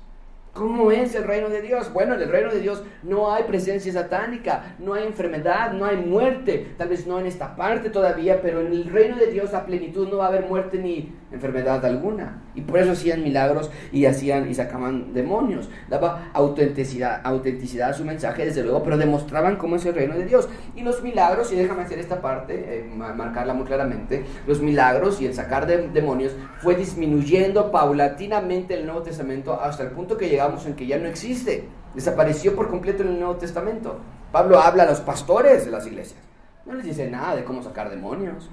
¿Cómo 0.57 0.91
es 0.91 1.15
el 1.15 1.25
reino 1.25 1.51
de 1.51 1.61
Dios? 1.61 1.93
Bueno, 1.93 2.15
en 2.15 2.23
el 2.23 2.31
reino 2.31 2.51
de 2.51 2.61
Dios 2.61 2.83
no 3.03 3.31
hay 3.31 3.43
presencia 3.43 3.93
satánica, 3.93 4.75
no 4.79 4.95
hay 4.95 5.07
enfermedad, 5.07 5.73
no 5.73 5.85
hay 5.85 5.99
muerte. 5.99 6.75
Tal 6.79 6.89
vez 6.89 7.07
no 7.07 7.21
en 7.21 7.27
esta 7.27 7.55
parte 7.57 7.91
todavía, 7.91 8.41
pero 8.41 8.63
en 8.63 8.69
el 8.69 8.85
reino 8.87 9.17
de 9.17 9.27
Dios 9.27 9.53
a 9.53 9.67
plenitud 9.67 10.09
no 10.09 10.17
va 10.17 10.25
a 10.25 10.29
haber 10.29 10.47
muerte 10.47 10.79
ni 10.79 11.13
enfermedad 11.33 11.85
alguna. 11.85 12.43
Y 12.55 12.63
por 12.63 12.79
eso 12.79 12.93
hacían 12.93 13.23
milagros 13.23 13.71
y 13.93 14.07
hacían 14.07 14.49
y 14.51 14.55
sacaban 14.55 15.13
demonios. 15.13 15.69
Daba 15.89 16.31
autenticidad, 16.33 17.21
autenticidad 17.25 17.91
a 17.91 17.95
su 17.95 18.05
mensaje, 18.05 18.45
desde 18.45 18.63
luego, 18.63 18.83
pero 18.83 18.97
demostraban 18.97 19.57
cómo 19.57 19.77
es 19.77 19.87
el 19.87 19.95
reino 19.95 20.17
de 20.17 20.27
Dios. 20.27 20.49
Y 20.75 20.83
los 20.83 21.03
milagros, 21.03 21.53
y 21.53 21.57
déjame 21.57 21.83
hacer 21.83 21.99
esta 21.99 22.21
parte, 22.21 22.79
eh, 22.79 22.91
marcarla 22.95 23.55
muy 23.55 23.67
claramente, 23.67 24.25
los 24.47 24.61
milagros 24.61 25.21
y 25.21 25.27
el 25.27 25.35
sacar 25.35 25.67
de 25.67 25.89
demonios 25.89 26.33
fue 26.59 26.75
disminuyendo 26.75 27.71
paulatinamente 27.71 28.75
el 28.75 28.87
Nuevo 28.87 29.03
Testamento 29.03 29.61
hasta 29.61 29.83
el 29.83 29.91
punto 29.91 30.17
que 30.17 30.29
llegaba 30.29 30.57
en 30.65 30.75
que 30.75 30.87
ya 30.87 30.99
no 30.99 31.07
existe. 31.07 31.69
Desapareció 31.95 32.55
por 32.55 32.69
completo 32.69 33.03
en 33.03 33.11
el 33.11 33.19
Nuevo 33.19 33.37
Testamento. 33.37 33.99
Pablo 34.33 34.61
habla 34.61 34.85
a 34.85 34.87
los 34.87 35.01
pastores 35.01 35.65
de 35.65 35.71
las 35.71 35.87
iglesias. 35.87 36.21
No 36.67 36.75
les 36.75 36.85
dice 36.85 37.09
nada 37.09 37.37
de 37.37 37.45
cómo 37.45 37.63
sacar 37.63 37.91
demonios. 37.91 38.51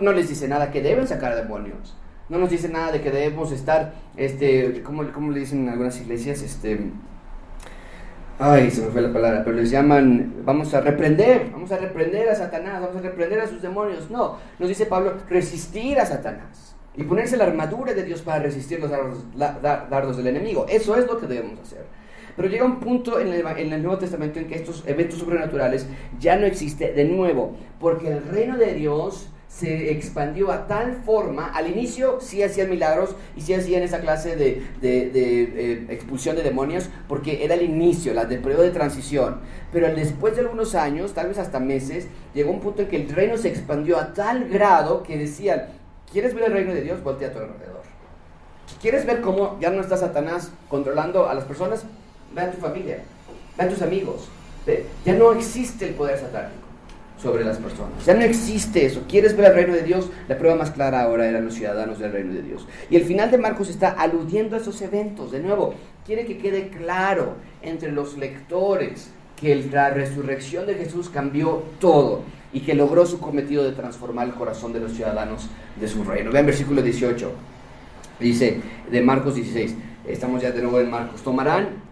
No, 0.00 0.12
les 0.12 0.28
dice 0.28 0.46
nada 0.46 0.70
que 0.70 0.80
deben 0.80 1.08
sacar 1.08 1.34
demonios. 1.34 1.96
No 2.28 2.38
nos 2.38 2.50
dice 2.50 2.68
nada 2.68 2.92
de 2.92 3.00
que 3.00 3.10
debemos 3.10 3.50
estar, 3.50 3.94
este, 4.16 4.82
¿cómo, 4.82 5.02
le 5.02 5.40
dicen 5.40 5.64
en 5.64 5.70
algunas 5.70 6.00
iglesias? 6.00 6.40
Este, 6.40 6.92
ay, 8.38 8.70
se 8.70 8.82
me 8.82 8.92
fue 8.92 9.02
la 9.02 9.12
palabra, 9.12 9.42
pero 9.44 9.56
les 9.56 9.70
llaman, 9.70 10.34
vamos 10.44 10.72
a 10.72 10.80
reprender, 10.80 11.50
vamos 11.50 11.72
a 11.72 11.78
reprender 11.78 12.28
a 12.28 12.34
Satanás, 12.36 12.80
vamos 12.80 12.96
a 12.96 13.00
reprender 13.00 13.40
a 13.40 13.48
sus 13.48 13.60
demonios. 13.60 14.08
No, 14.08 14.38
nos 14.60 14.68
dice 14.68 14.86
Pablo, 14.86 15.14
resistir 15.28 15.98
a 15.98 16.06
Satanás 16.06 16.76
y 16.94 17.02
ponerse 17.02 17.36
la 17.36 17.44
armadura 17.44 17.92
de 17.92 18.04
Dios 18.04 18.22
para 18.22 18.38
resistir 18.38 18.78
los 18.78 18.90
dardos, 18.90 20.16
del 20.16 20.26
enemigo. 20.28 20.64
Eso 20.68 20.96
es 20.96 21.06
lo 21.06 21.18
que 21.18 21.26
debemos 21.26 21.58
hacer. 21.58 21.84
Pero 22.36 22.48
llega 22.48 22.64
un 22.64 22.78
punto 22.78 23.18
en 23.18 23.28
el, 23.28 23.44
en 23.44 23.72
el, 23.72 23.82
Nuevo 23.82 23.98
Testamento 23.98 24.38
en 24.38 24.46
que 24.46 24.54
estos 24.54 24.84
eventos 24.86 25.18
sobrenaturales 25.18 25.86
ya 26.18 26.36
no 26.36 26.46
existen 26.46 26.94
de 26.94 27.04
nuevo, 27.04 27.56
porque 27.78 28.08
el 28.08 28.22
reino 28.24 28.56
de 28.56 28.74
Dios 28.74 29.31
se 29.58 29.92
expandió 29.92 30.50
a 30.50 30.66
tal 30.66 31.02
forma, 31.04 31.52
al 31.52 31.70
inicio 31.70 32.20
sí 32.20 32.42
hacían 32.42 32.70
milagros 32.70 33.14
y 33.36 33.42
sí 33.42 33.52
hacían 33.52 33.82
esa 33.82 34.00
clase 34.00 34.34
de, 34.34 34.62
eh, 34.82 35.86
expulsión 35.90 36.36
de 36.36 36.42
demonios, 36.42 36.88
porque 37.06 37.44
era 37.44 37.54
el 37.54 37.62
inicio, 37.62 38.14
la 38.14 38.24
del 38.24 38.40
periodo 38.40 38.62
de 38.62 38.70
transición. 38.70 39.40
Pero 39.70 39.94
después 39.94 40.34
de 40.34 40.40
algunos 40.40 40.74
años, 40.74 41.12
tal 41.12 41.28
vez 41.28 41.38
hasta 41.38 41.60
meses, 41.60 42.08
llegó 42.34 42.50
un 42.50 42.60
punto 42.60 42.82
en 42.82 42.88
que 42.88 42.96
el 42.96 43.08
reino 43.10 43.36
se 43.36 43.48
expandió 43.48 43.98
a 43.98 44.14
tal 44.14 44.48
grado 44.48 45.02
que 45.02 45.18
decían, 45.18 45.66
¿quieres 46.10 46.34
ver 46.34 46.44
el 46.44 46.52
reino 46.52 46.72
de 46.72 46.80
Dios? 46.80 47.02
Voltea 47.02 47.28
a 47.28 47.32
tu 47.32 47.38
alrededor. 47.38 47.82
¿Quieres 48.80 49.04
ver 49.04 49.20
cómo 49.20 49.58
ya 49.60 49.70
no 49.70 49.82
está 49.82 49.98
Satanás 49.98 50.50
controlando 50.68 51.28
a 51.28 51.34
las 51.34 51.44
personas? 51.44 51.84
Ve 52.34 52.40
a 52.40 52.50
tu 52.50 52.58
familia, 52.58 53.00
ve 53.58 53.64
a 53.64 53.68
tus 53.68 53.82
amigos. 53.82 54.28
Ya 55.04 55.12
no 55.12 55.32
existe 55.32 55.88
el 55.88 55.94
poder 55.94 56.18
satánico 56.18 56.61
sobre 57.22 57.44
las 57.44 57.58
personas. 57.58 58.04
Ya 58.04 58.14
no 58.14 58.22
existe 58.22 58.84
eso. 58.84 59.04
¿Quieres 59.08 59.36
ver 59.36 59.46
el 59.46 59.54
reino 59.54 59.74
de 59.74 59.82
Dios? 59.82 60.10
La 60.28 60.36
prueba 60.36 60.56
más 60.56 60.72
clara 60.72 61.02
ahora 61.02 61.28
eran 61.28 61.44
los 61.44 61.54
ciudadanos 61.54 61.98
del 61.98 62.12
reino 62.12 62.32
de 62.32 62.42
Dios. 62.42 62.66
Y 62.90 62.96
el 62.96 63.04
final 63.04 63.30
de 63.30 63.38
Marcos 63.38 63.68
está 63.70 63.90
aludiendo 63.90 64.56
a 64.56 64.58
esos 64.58 64.82
eventos. 64.82 65.30
De 65.30 65.40
nuevo, 65.40 65.74
quiere 66.04 66.24
que 66.24 66.38
quede 66.38 66.68
claro 66.68 67.36
entre 67.62 67.92
los 67.92 68.18
lectores 68.18 69.10
que 69.36 69.54
la 69.70 69.90
resurrección 69.90 70.66
de 70.66 70.74
Jesús 70.74 71.08
cambió 71.08 71.62
todo 71.78 72.22
y 72.52 72.60
que 72.60 72.74
logró 72.74 73.06
su 73.06 73.18
cometido 73.18 73.64
de 73.64 73.72
transformar 73.72 74.26
el 74.26 74.34
corazón 74.34 74.72
de 74.72 74.80
los 74.80 74.92
ciudadanos 74.92 75.48
de 75.80 75.88
su 75.88 76.04
reino. 76.04 76.30
Vean 76.30 76.46
versículo 76.46 76.82
18. 76.82 77.32
Dice 78.20 78.60
de 78.90 79.00
Marcos 79.00 79.34
16. 79.36 79.74
Estamos 80.06 80.42
ya 80.42 80.50
de 80.50 80.62
nuevo 80.62 80.80
en 80.80 80.90
Marcos. 80.90 81.22
Tomarán 81.22 81.91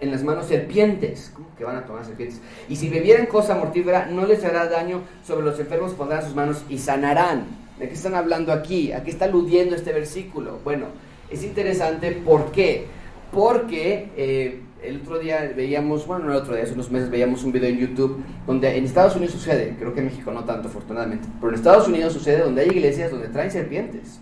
en 0.00 0.10
las 0.10 0.22
manos 0.22 0.46
serpientes, 0.46 1.32
que 1.56 1.64
van 1.64 1.76
a 1.76 1.84
tomar 1.84 2.04
serpientes. 2.04 2.40
Y 2.68 2.76
si 2.76 2.88
bebieren 2.88 3.26
cosa 3.26 3.54
mortífera, 3.54 4.06
no 4.06 4.26
les 4.26 4.44
hará 4.44 4.68
daño, 4.68 5.02
sobre 5.26 5.44
los 5.44 5.58
enfermos 5.58 5.92
pondrán 5.94 6.22
sus 6.22 6.34
manos 6.34 6.64
y 6.68 6.78
sanarán. 6.78 7.44
¿De 7.78 7.88
qué 7.88 7.94
están 7.94 8.14
hablando 8.14 8.52
aquí? 8.52 8.92
¿A 8.92 9.04
qué 9.04 9.10
está 9.10 9.26
aludiendo 9.26 9.76
este 9.76 9.92
versículo? 9.92 10.58
Bueno, 10.64 10.86
es 11.30 11.44
interesante, 11.44 12.12
¿por 12.12 12.50
qué? 12.50 12.86
Porque 13.32 14.10
eh, 14.16 14.60
el 14.82 15.00
otro 15.00 15.18
día 15.18 15.52
veíamos, 15.54 16.06
bueno, 16.06 16.24
no 16.24 16.32
el 16.32 16.38
otro 16.38 16.54
día, 16.54 16.64
hace 16.64 16.74
unos 16.74 16.90
meses 16.90 17.10
veíamos 17.10 17.44
un 17.44 17.52
video 17.52 17.68
en 17.68 17.78
YouTube 17.78 18.22
donde 18.46 18.76
en 18.76 18.84
Estados 18.84 19.16
Unidos 19.16 19.34
sucede, 19.34 19.76
creo 19.78 19.92
que 19.92 20.00
en 20.00 20.06
México 20.06 20.32
no 20.32 20.44
tanto, 20.44 20.68
afortunadamente, 20.68 21.28
pero 21.40 21.50
en 21.50 21.54
Estados 21.56 21.86
Unidos 21.88 22.12
sucede 22.12 22.40
donde 22.40 22.62
hay 22.62 22.68
iglesias 22.68 23.10
donde 23.10 23.28
traen 23.28 23.50
serpientes 23.50 24.20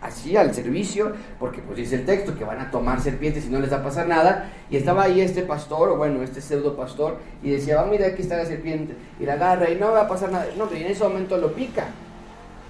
así 0.00 0.36
al 0.36 0.54
servicio, 0.54 1.12
porque 1.38 1.60
pues 1.60 1.76
dice 1.76 1.96
el 1.96 2.06
texto 2.06 2.36
que 2.36 2.44
van 2.44 2.60
a 2.60 2.70
tomar 2.70 3.00
serpientes 3.00 3.46
y 3.46 3.48
no 3.48 3.60
les 3.60 3.72
va 3.72 3.78
a 3.78 3.82
pasar 3.82 4.08
nada. 4.08 4.50
Y 4.70 4.76
estaba 4.76 5.04
ahí 5.04 5.20
este 5.20 5.42
pastor, 5.42 5.90
o 5.90 5.96
bueno, 5.96 6.22
este 6.22 6.40
pseudo 6.40 6.76
pastor, 6.76 7.18
y 7.42 7.50
decía, 7.50 7.76
va, 7.76 7.86
mira, 7.86 8.06
aquí 8.06 8.22
está 8.22 8.36
la 8.36 8.46
serpiente, 8.46 8.94
y 9.18 9.24
la 9.24 9.34
agarra 9.34 9.70
y 9.70 9.76
no 9.76 9.92
va 9.92 10.02
a 10.02 10.08
pasar 10.08 10.30
nada. 10.32 10.46
No, 10.56 10.66
pero 10.66 10.84
en 10.84 10.90
ese 10.90 11.04
momento 11.04 11.36
lo 11.36 11.52
pica 11.52 11.88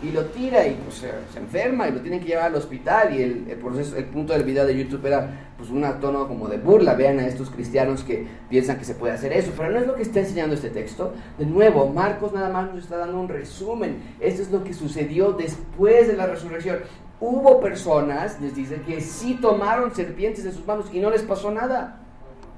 y 0.02 0.12
lo 0.12 0.24
tira 0.26 0.66
y 0.66 0.74
pues 0.76 0.96
se, 0.96 1.38
enferma 1.38 1.88
y 1.88 1.92
lo 1.92 2.00
tienen 2.00 2.20
que 2.20 2.26
llevar 2.26 2.46
al 2.46 2.54
hospital 2.54 3.14
y 3.14 3.22
el, 3.22 3.46
el, 3.50 3.58
proceso, 3.58 3.96
el 3.96 4.06
punto 4.06 4.32
del 4.32 4.44
video 4.44 4.64
de 4.64 4.76
YouTube 4.76 5.04
era 5.04 5.52
pues 5.58 5.68
un 5.68 5.82
tono 6.00 6.26
como 6.26 6.48
de 6.48 6.56
burla, 6.56 6.94
vean 6.94 7.18
a 7.18 7.26
estos 7.26 7.50
cristianos 7.50 8.02
que 8.02 8.26
piensan 8.48 8.78
que 8.78 8.84
se 8.84 8.94
puede 8.94 9.12
hacer 9.12 9.32
eso, 9.32 9.52
pero 9.56 9.70
no 9.70 9.78
es 9.78 9.86
lo 9.86 9.94
que 9.94 10.02
está 10.02 10.20
enseñando 10.20 10.54
este 10.54 10.70
texto. 10.70 11.12
De 11.38 11.44
nuevo, 11.44 11.86
Marcos 11.86 12.32
nada 12.32 12.48
más 12.48 12.72
nos 12.72 12.84
está 12.84 12.96
dando 12.96 13.20
un 13.20 13.28
resumen, 13.28 13.98
esto 14.20 14.40
es 14.40 14.50
lo 14.50 14.64
que 14.64 14.72
sucedió 14.72 15.32
después 15.32 16.08
de 16.08 16.16
la 16.16 16.26
resurrección. 16.26 16.78
Hubo 17.20 17.60
personas, 17.60 18.40
les 18.40 18.54
dice, 18.54 18.80
que 18.82 19.00
sí 19.02 19.34
tomaron 19.34 19.94
serpientes 19.94 20.44
en 20.46 20.52
sus 20.52 20.66
manos 20.66 20.86
y 20.92 21.00
no 21.00 21.10
les 21.10 21.22
pasó 21.22 21.50
nada. 21.50 22.00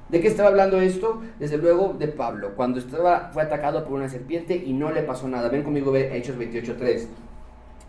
¿De 0.08 0.20
qué 0.20 0.28
estaba 0.28 0.50
hablando 0.50 0.80
esto? 0.80 1.20
Desde 1.40 1.56
luego 1.56 1.94
de 1.98 2.06
Pablo, 2.06 2.52
cuando 2.54 2.78
estaba, 2.78 3.30
fue 3.32 3.42
atacado 3.42 3.84
por 3.84 3.94
una 3.94 4.08
serpiente 4.08 4.54
y 4.54 4.72
no 4.72 4.92
le 4.92 5.02
pasó 5.02 5.26
nada. 5.26 5.48
Ven 5.48 5.64
conmigo 5.64 5.96
Hechos 5.96 6.36
28.3. 6.36 7.06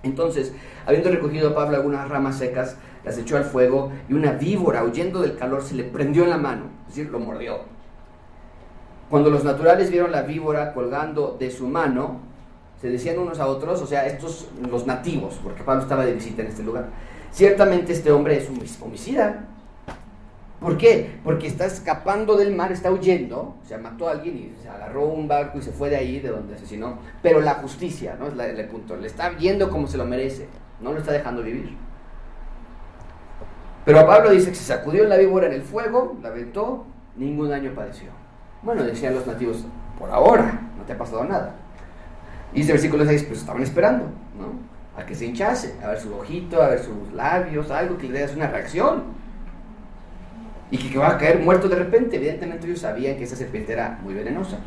Entonces, 0.03 0.53
habiendo 0.85 1.11
recogido 1.11 1.49
a 1.49 1.55
Pablo 1.55 1.77
algunas 1.77 2.09
ramas 2.09 2.37
secas, 2.37 2.77
las 3.03 3.17
echó 3.17 3.37
al 3.37 3.43
fuego 3.45 3.91
y 4.09 4.13
una 4.13 4.31
víbora, 4.31 4.83
huyendo 4.83 5.21
del 5.21 5.37
calor, 5.37 5.61
se 5.61 5.75
le 5.75 5.83
prendió 5.83 6.23
en 6.23 6.29
la 6.29 6.37
mano, 6.37 6.65
es 6.87 6.95
decir, 6.95 7.11
lo 7.11 7.19
mordió. 7.19 7.59
Cuando 9.09 9.29
los 9.29 9.43
naturales 9.43 9.91
vieron 9.91 10.11
la 10.11 10.23
víbora 10.23 10.73
colgando 10.73 11.35
de 11.39 11.51
su 11.51 11.67
mano, 11.67 12.21
se 12.83 12.89
decían 12.89 13.17
unos 13.17 13.39
a 13.39 13.47
otros, 13.47 13.81
o 13.81 13.87
sea, 13.87 14.05
estos, 14.05 14.49
los 14.69 14.85
nativos, 14.85 15.39
porque 15.41 15.63
Pablo 15.63 15.83
estaba 15.83 16.05
de 16.05 16.11
visita 16.11 16.41
en 16.41 16.49
este 16.49 16.63
lugar, 16.63 16.89
ciertamente 17.31 17.93
este 17.93 18.11
hombre 18.11 18.37
es 18.37 18.49
un 18.49 18.61
homicida. 18.81 19.45
¿Por 20.59 20.77
qué? 20.77 21.17
Porque 21.23 21.47
está 21.47 21.65
escapando 21.65 22.35
del 22.35 22.53
mar, 22.53 22.73
está 22.73 22.91
huyendo, 22.91 23.55
o 23.63 23.65
sea, 23.65 23.77
mató 23.77 24.09
a 24.09 24.11
alguien 24.11 24.35
y 24.35 24.61
se 24.61 24.67
agarró 24.67 25.05
un 25.05 25.29
barco 25.29 25.59
y 25.59 25.61
se 25.61 25.71
fue 25.71 25.89
de 25.89 25.95
ahí, 25.95 26.19
de 26.19 26.27
donde 26.27 26.55
asesinó, 26.55 26.99
pero 27.21 27.39
la 27.39 27.53
justicia, 27.53 28.17
¿no? 28.19 28.27
Es 28.27 28.59
el 28.59 28.67
punto, 28.67 28.97
le 28.97 29.07
está 29.07 29.29
viendo 29.29 29.69
como 29.69 29.87
se 29.87 29.97
lo 29.97 30.03
merece, 30.03 30.49
no 30.81 30.91
lo 30.91 30.99
está 30.99 31.13
dejando 31.13 31.41
vivir. 31.41 31.77
Pero 33.85 33.99
a 33.99 34.07
Pablo 34.07 34.31
dice 34.31 34.49
que 34.49 34.55
se 34.55 34.65
sacudió 34.65 35.05
la 35.05 35.15
víbora 35.15 35.47
en 35.47 35.53
el 35.53 35.61
fuego, 35.61 36.17
la 36.21 36.27
aventó, 36.29 36.85
ningún 37.15 37.49
daño 37.49 37.73
padeció. 37.73 38.09
Bueno, 38.61 38.83
decían 38.83 39.15
los 39.15 39.25
nativos, 39.25 39.63
por 39.97 40.09
ahora, 40.09 40.69
no 40.77 40.83
te 40.83 40.91
ha 40.91 40.97
pasado 40.97 41.23
nada. 41.23 41.62
Y 42.53 42.61
ese 42.61 42.71
versículo 42.71 43.05
6, 43.05 43.23
pues 43.23 43.39
estaban 43.39 43.63
esperando, 43.63 44.05
¿no? 44.37 44.99
A 44.99 45.05
que 45.05 45.15
se 45.15 45.25
hinchase, 45.25 45.75
a 45.83 45.87
ver 45.87 45.99
su 45.99 46.13
ojito, 46.13 46.61
a 46.61 46.69
ver 46.69 46.79
sus 46.79 47.11
labios, 47.13 47.71
algo 47.71 47.97
que 47.97 48.07
le 48.07 48.25
dé 48.25 48.33
una 48.35 48.47
reacción. 48.47 49.03
Y 50.69 50.77
que, 50.77 50.97
va 50.97 51.09
a 51.09 51.17
caer 51.17 51.39
muerto 51.39 51.67
de 51.67 51.75
repente. 51.75 52.15
Evidentemente 52.15 52.65
ellos 52.67 52.79
sabían 52.79 53.17
que 53.17 53.23
esa 53.23 53.35
serpiente 53.35 53.73
era 53.73 53.99
muy 54.03 54.13
venenosa. 54.13 54.57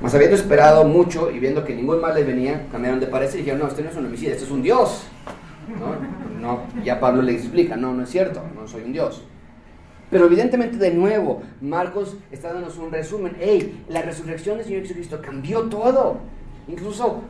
Mas 0.00 0.14
habiendo 0.14 0.36
esperado 0.36 0.84
mucho 0.84 1.30
y 1.30 1.38
viendo 1.38 1.64
que 1.64 1.74
ningún 1.74 2.00
mal 2.00 2.14
les 2.14 2.26
venía, 2.26 2.66
cambiaron 2.70 2.98
de 2.98 3.06
parecer 3.06 3.36
y 3.36 3.42
dijeron, 3.42 3.60
no, 3.60 3.68
este 3.68 3.82
no 3.82 3.90
es 3.90 3.96
un 3.96 4.06
homicida, 4.06 4.32
este 4.32 4.44
es 4.44 4.50
un 4.50 4.62
dios. 4.62 5.04
¿No? 5.78 6.22
no, 6.40 6.60
ya 6.82 6.98
Pablo 6.98 7.22
le 7.22 7.32
explica, 7.32 7.76
no, 7.76 7.94
no 7.94 8.02
es 8.02 8.10
cierto, 8.10 8.42
no 8.54 8.66
soy 8.66 8.82
un 8.82 8.92
dios. 8.92 9.24
Pero 10.10 10.26
evidentemente 10.26 10.76
de 10.76 10.92
nuevo, 10.92 11.42
Marcos 11.62 12.16
está 12.30 12.48
dándonos 12.48 12.76
un 12.76 12.90
resumen. 12.90 13.34
Hey, 13.40 13.84
la 13.88 14.02
resurrección 14.02 14.58
del 14.58 14.66
Señor 14.66 14.82
Jesucristo 14.82 15.22
cambió 15.22 15.62
todo. 15.62 16.18
Incluso 16.68 17.22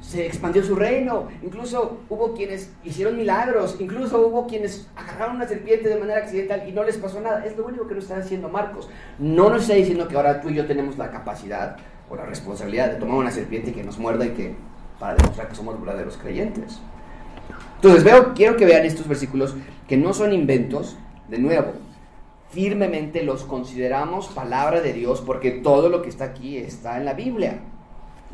se 0.00 0.26
expandió 0.26 0.62
su 0.62 0.76
reino, 0.76 1.28
incluso 1.42 1.98
hubo 2.10 2.34
quienes 2.34 2.70
hicieron 2.84 3.16
milagros, 3.16 3.76
incluso 3.80 4.26
hubo 4.26 4.46
quienes 4.46 4.86
agarraron 4.96 5.36
una 5.36 5.48
serpiente 5.48 5.88
de 5.88 5.96
manera 5.96 6.20
accidental 6.20 6.68
y 6.68 6.72
no 6.72 6.84
les 6.84 6.98
pasó 6.98 7.20
nada. 7.20 7.44
Es 7.44 7.56
lo 7.56 7.66
único 7.66 7.86
que 7.86 7.94
nos 7.94 8.04
está 8.04 8.18
haciendo 8.18 8.48
Marcos. 8.48 8.90
No 9.18 9.48
nos 9.48 9.62
está 9.62 9.74
diciendo 9.74 10.06
que 10.06 10.16
ahora 10.16 10.40
tú 10.40 10.50
y 10.50 10.54
yo 10.54 10.66
tenemos 10.66 10.98
la 10.98 11.10
capacidad 11.10 11.78
o 12.10 12.16
la 12.16 12.26
responsabilidad 12.26 12.90
de 12.90 12.96
tomar 12.96 13.16
una 13.16 13.30
serpiente 13.30 13.72
que 13.72 13.82
nos 13.82 13.98
muerda 13.98 14.26
y 14.26 14.30
que 14.30 14.54
para 14.98 15.14
demostrar 15.14 15.48
que 15.48 15.54
somos 15.54 15.80
verdaderos 15.80 16.18
creyentes. 16.18 16.80
Entonces 17.76 18.04
veo, 18.04 18.34
quiero 18.34 18.56
que 18.56 18.66
vean 18.66 18.84
estos 18.84 19.08
versículos 19.08 19.56
que 19.88 19.96
no 19.96 20.12
son 20.12 20.32
inventos, 20.32 20.96
de 21.28 21.38
nuevo, 21.38 21.72
firmemente 22.50 23.22
los 23.22 23.44
consideramos 23.44 24.28
palabra 24.28 24.80
de 24.80 24.92
Dios 24.92 25.22
porque 25.22 25.50
todo 25.50 25.88
lo 25.88 26.02
que 26.02 26.08
está 26.08 26.24
aquí 26.24 26.58
está 26.58 26.98
en 26.98 27.04
la 27.04 27.14
Biblia 27.14 27.60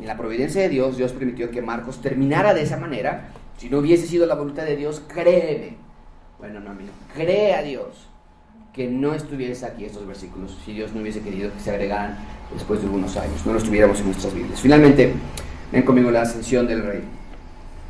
en 0.01 0.07
la 0.07 0.17
providencia 0.17 0.61
de 0.61 0.69
Dios, 0.69 0.97
Dios 0.97 1.11
permitió 1.13 1.51
que 1.51 1.61
Marcos 1.61 2.01
terminara 2.01 2.53
de 2.53 2.63
esa 2.63 2.77
manera. 2.77 3.29
Si 3.57 3.69
no 3.69 3.77
hubiese 3.77 4.07
sido 4.07 4.25
la 4.25 4.35
voluntad 4.35 4.63
de 4.63 4.75
Dios, 4.75 5.01
créeme. 5.07 5.77
Bueno, 6.39 6.59
no, 6.59 6.71
amigo. 6.71 6.89
Cree 7.13 7.53
a 7.53 7.61
Dios 7.61 8.07
que 8.73 8.87
no 8.87 9.13
estuviese 9.13 9.65
aquí 9.65 9.85
estos 9.85 10.07
versículos 10.07 10.57
si 10.65 10.73
Dios 10.73 10.93
no 10.93 11.01
hubiese 11.01 11.21
querido 11.21 11.53
que 11.53 11.59
se 11.59 11.69
agregaran 11.69 12.17
después 12.51 12.79
de 12.79 12.87
algunos 12.87 13.15
años. 13.15 13.45
No 13.45 13.53
los 13.53 13.63
tuviéramos 13.63 13.99
en 13.99 14.07
nuestras 14.07 14.33
Biblias. 14.33 14.59
Finalmente, 14.59 15.13
ven 15.71 15.83
conmigo 15.83 16.09
la 16.09 16.23
ascensión 16.23 16.67
del 16.67 16.83
rey. 16.83 17.03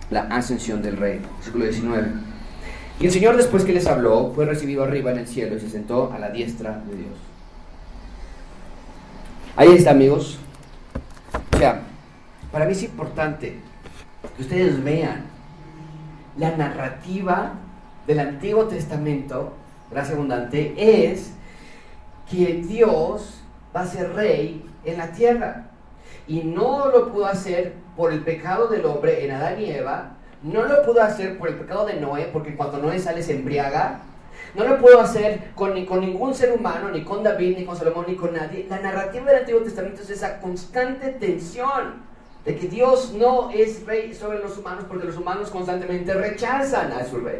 La 0.09 0.21
ascensión 0.23 0.81
del 0.81 0.97
rey. 0.97 1.21
Versículo 1.37 1.63
19. 1.63 2.07
Y 2.99 3.05
el 3.05 3.11
Señor 3.11 3.37
después 3.37 3.63
que 3.63 3.71
les 3.71 3.87
habló 3.87 4.31
fue 4.35 4.45
recibido 4.45 4.83
arriba 4.83 5.11
en 5.11 5.19
el 5.19 5.27
cielo 5.27 5.55
y 5.55 5.59
se 5.61 5.69
sentó 5.69 6.11
a 6.11 6.19
la 6.19 6.29
diestra 6.29 6.83
de 6.89 6.95
Dios. 6.97 7.13
Ahí 9.55 9.69
está, 9.69 9.91
amigos. 9.91 10.37
O 11.53 11.57
sea, 11.57 11.81
para 12.51 12.65
mí 12.65 12.73
es 12.73 12.83
importante 12.83 13.59
que 14.35 14.41
ustedes 14.41 14.83
vean 14.83 15.23
la 16.37 16.55
narrativa 16.57 17.53
del 18.07 18.19
Antiguo 18.19 18.65
Testamento, 18.65 19.53
gracia 19.89 20.15
abundante, 20.15 20.73
es 20.77 21.31
que 22.29 22.61
Dios 22.67 23.41
va 23.75 23.81
a 23.81 23.87
ser 23.87 24.13
rey 24.13 24.65
en 24.85 24.97
la 24.97 25.11
tierra. 25.11 25.67
Y 26.27 26.41
no 26.41 26.87
lo 26.89 27.11
pudo 27.11 27.25
hacer 27.25 27.73
por 27.95 28.11
el 28.11 28.21
pecado 28.21 28.67
del 28.67 28.85
hombre 28.85 29.25
en 29.25 29.31
Adán 29.31 29.61
y 29.61 29.71
Eva, 29.71 30.11
no 30.43 30.63
lo 30.63 30.83
pudo 30.83 31.01
hacer 31.01 31.37
por 31.37 31.49
el 31.49 31.55
pecado 31.55 31.85
de 31.85 31.99
Noé, 31.99 32.29
porque 32.31 32.55
cuando 32.55 32.77
Noé 32.79 32.99
sale 32.99 33.21
se 33.21 33.35
embriaga, 33.35 34.01
no 34.55 34.65
lo 34.65 34.79
pudo 34.79 34.99
hacer 34.99 35.51
con, 35.55 35.85
con 35.85 36.01
ningún 36.01 36.33
ser 36.33 36.51
humano, 36.51 36.89
ni 36.89 37.03
con 37.03 37.23
David, 37.23 37.57
ni 37.57 37.65
con 37.65 37.75
Salomón, 37.75 38.05
ni 38.07 38.15
con 38.15 38.33
nadie. 38.33 38.65
La 38.69 38.79
narrativa 38.79 39.25
del 39.25 39.41
Antiguo 39.41 39.61
Testamento 39.61 40.01
es 40.01 40.09
esa 40.09 40.39
constante 40.39 41.09
tensión 41.09 42.10
de 42.45 42.55
que 42.55 42.67
Dios 42.67 43.13
no 43.13 43.51
es 43.51 43.85
rey 43.85 44.13
sobre 44.13 44.39
los 44.39 44.57
humanos 44.57 44.85
porque 44.87 45.05
los 45.05 45.17
humanos 45.17 45.49
constantemente 45.49 46.13
rechazan 46.13 46.91
a 46.91 47.05
su 47.05 47.17
rey. 47.19 47.39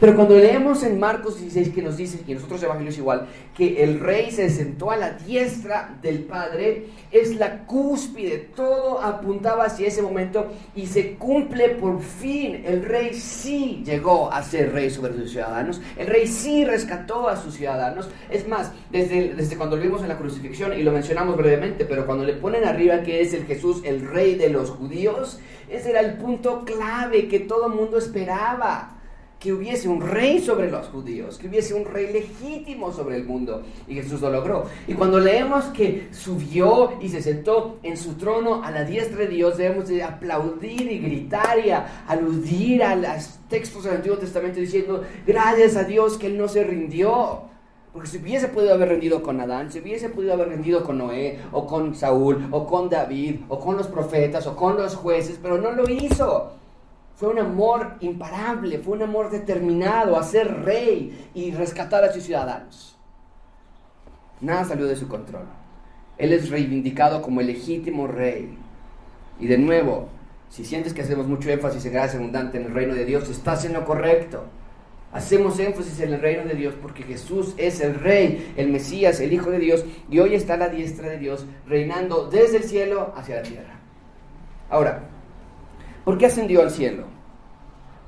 Pero 0.00 0.16
cuando 0.16 0.34
leemos 0.34 0.82
en 0.82 0.98
Marcos 0.98 1.38
16 1.38 1.74
que 1.74 1.82
nos 1.82 1.98
dice, 1.98 2.20
y 2.26 2.30
en 2.30 2.38
nosotros 2.38 2.62
evangelios 2.62 2.96
igual, 2.96 3.28
que 3.54 3.84
el 3.84 4.00
rey 4.00 4.30
se 4.30 4.48
sentó 4.48 4.90
a 4.90 4.96
la 4.96 5.10
diestra 5.10 5.98
del 6.00 6.20
Padre, 6.20 6.86
es 7.12 7.36
la 7.36 7.66
cúspide, 7.66 8.38
todo 8.56 9.02
apuntaba 9.02 9.64
hacia 9.64 9.88
ese 9.88 10.00
momento 10.00 10.46
y 10.74 10.86
se 10.86 11.16
cumple 11.16 11.68
por 11.70 12.00
fin. 12.00 12.62
El 12.64 12.86
rey 12.86 13.12
sí 13.12 13.82
llegó 13.84 14.32
a 14.32 14.42
ser 14.42 14.72
rey 14.72 14.88
sobre 14.88 15.12
sus 15.12 15.32
ciudadanos, 15.32 15.82
el 15.98 16.06
rey 16.06 16.26
sí 16.26 16.64
rescató 16.64 17.28
a 17.28 17.36
sus 17.36 17.56
ciudadanos. 17.56 18.08
Es 18.30 18.48
más, 18.48 18.72
desde, 18.90 19.34
desde 19.34 19.58
cuando 19.58 19.76
lo 19.76 19.82
vimos 19.82 20.00
en 20.00 20.08
la 20.08 20.16
crucifixión, 20.16 20.72
y 20.72 20.82
lo 20.82 20.92
mencionamos 20.92 21.36
brevemente, 21.36 21.84
pero 21.84 22.06
cuando 22.06 22.24
le 22.24 22.32
ponen 22.32 22.64
arriba 22.64 23.02
que 23.02 23.20
es 23.20 23.34
el 23.34 23.44
Jesús, 23.44 23.82
el 23.84 24.08
rey 24.08 24.36
de 24.36 24.48
los 24.48 24.70
judíos, 24.70 25.40
ese 25.68 25.90
era 25.90 26.00
el 26.00 26.14
punto 26.14 26.64
clave 26.64 27.28
que 27.28 27.40
todo 27.40 27.68
mundo 27.68 27.98
esperaba 27.98 28.96
que 29.40 29.54
hubiese 29.54 29.88
un 29.88 30.02
rey 30.02 30.38
sobre 30.38 30.70
los 30.70 30.88
judíos, 30.88 31.38
que 31.38 31.48
hubiese 31.48 31.72
un 31.72 31.86
rey 31.86 32.12
legítimo 32.12 32.92
sobre 32.92 33.16
el 33.16 33.24
mundo. 33.24 33.62
Y 33.88 33.94
Jesús 33.94 34.20
lo 34.20 34.30
logró. 34.30 34.66
Y 34.86 34.92
cuando 34.92 35.18
leemos 35.18 35.64
que 35.66 36.08
subió 36.12 36.92
y 37.00 37.08
se 37.08 37.22
sentó 37.22 37.78
en 37.82 37.96
su 37.96 38.14
trono 38.14 38.62
a 38.62 38.70
la 38.70 38.84
diestra 38.84 39.20
de 39.20 39.28
Dios, 39.28 39.56
debemos 39.56 39.88
de 39.88 40.02
aplaudir 40.02 40.92
y 40.92 40.98
gritar 40.98 41.58
y 41.58 41.70
aludir 42.06 42.84
a 42.84 42.94
los 42.94 43.38
textos 43.48 43.84
del 43.84 43.94
Antiguo 43.94 44.18
Testamento 44.18 44.60
diciendo, 44.60 45.04
gracias 45.26 45.74
a 45.74 45.84
Dios 45.84 46.18
que 46.18 46.26
Él 46.26 46.36
no 46.36 46.46
se 46.46 46.62
rindió. 46.62 47.44
Porque 47.94 48.10
si 48.10 48.18
hubiese 48.18 48.48
podido 48.48 48.74
haber 48.74 48.90
rendido 48.90 49.22
con 49.22 49.40
Adán, 49.40 49.72
si 49.72 49.80
hubiese 49.80 50.10
podido 50.10 50.34
haber 50.34 50.50
rendido 50.50 50.84
con 50.84 50.98
Noé, 50.98 51.38
o 51.50 51.66
con 51.66 51.94
Saúl, 51.94 52.46
o 52.50 52.66
con 52.66 52.90
David, 52.90 53.36
o 53.48 53.58
con 53.58 53.78
los 53.78 53.88
profetas, 53.88 54.46
o 54.46 54.54
con 54.54 54.76
los 54.76 54.94
jueces, 54.94 55.40
pero 55.42 55.56
no 55.56 55.72
lo 55.72 55.88
hizo. 55.88 56.59
Fue 57.20 57.28
un 57.28 57.38
amor 57.38 57.96
imparable, 58.00 58.78
fue 58.78 58.96
un 58.96 59.02
amor 59.02 59.30
determinado 59.30 60.16
a 60.16 60.22
ser 60.22 60.62
rey 60.64 61.28
y 61.34 61.50
rescatar 61.50 62.02
a 62.02 62.10
sus 62.10 62.22
ciudadanos. 62.22 62.96
Nada 64.40 64.64
salió 64.64 64.86
de 64.86 64.96
su 64.96 65.06
control. 65.06 65.44
Él 66.16 66.32
es 66.32 66.48
reivindicado 66.48 67.20
como 67.20 67.42
el 67.42 67.48
legítimo 67.48 68.06
rey. 68.06 68.56
Y 69.38 69.48
de 69.48 69.58
nuevo, 69.58 70.08
si 70.48 70.64
sientes 70.64 70.94
que 70.94 71.02
hacemos 71.02 71.26
mucho 71.26 71.50
énfasis 71.50 71.84
en 71.84 71.92
gracia 71.92 72.18
abundante 72.18 72.56
en 72.56 72.64
el 72.64 72.72
reino 72.72 72.94
de 72.94 73.04
Dios, 73.04 73.28
estás 73.28 73.66
en 73.66 73.74
lo 73.74 73.84
correcto. 73.84 74.44
Hacemos 75.12 75.58
énfasis 75.58 76.00
en 76.00 76.14
el 76.14 76.22
reino 76.22 76.44
de 76.44 76.54
Dios 76.54 76.72
porque 76.80 77.02
Jesús 77.02 77.52
es 77.58 77.82
el 77.82 77.96
rey, 77.96 78.54
el 78.56 78.70
Mesías, 78.70 79.20
el 79.20 79.34
Hijo 79.34 79.50
de 79.50 79.58
Dios, 79.58 79.84
y 80.08 80.20
hoy 80.20 80.34
está 80.34 80.54
a 80.54 80.56
la 80.56 80.68
diestra 80.70 81.10
de 81.10 81.18
Dios, 81.18 81.44
reinando 81.66 82.30
desde 82.30 82.56
el 82.56 82.64
cielo 82.64 83.12
hacia 83.14 83.36
la 83.36 83.42
tierra. 83.42 83.78
Ahora, 84.70 85.02
¿Por 86.10 86.18
qué 86.18 86.26
ascendió 86.26 86.60
al 86.60 86.72
cielo? 86.72 87.04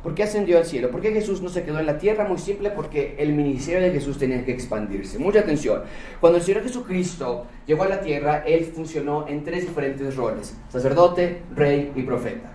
¿Por 0.03 0.17
qué 0.17 0.25
ascendió 0.25 0.59
al 0.59 0.65
cielo? 0.65 0.91
¿Por 0.91 1.01
qué 1.01 1.13
Jesús 1.13 1.41
no 1.41 1.49
se 1.49 1.63
quedó 1.63 1.79
en 1.79 1.87
la 1.87 1.99
tierra? 1.99 2.25
Muy 2.25 2.39
simple, 2.39 2.71
porque 2.71 3.15
el 3.17 3.33
ministerio 3.33 3.81
de 3.81 3.93
Jesús 3.93 4.19
tenía 4.19 4.45
que 4.45 4.51
expandirse. 4.51 5.21
Mucha 5.21 5.39
atención. 5.39 5.83
Cuando 6.21 6.39
el 6.39 6.45
Señor 6.45 6.65
Jesucristo 6.65 7.47
llegó 7.65 7.85
a 7.85 7.89
la 7.89 8.01
tierra, 8.01 8.43
Él 8.45 8.65
funcionó 8.65 9.29
en 9.29 9.45
tres 9.45 9.69
diferentes 9.69 10.17
roles. 10.17 10.57
Sacerdote, 10.69 11.43
rey 11.55 11.93
y 11.95 12.03
profeta. 12.03 12.51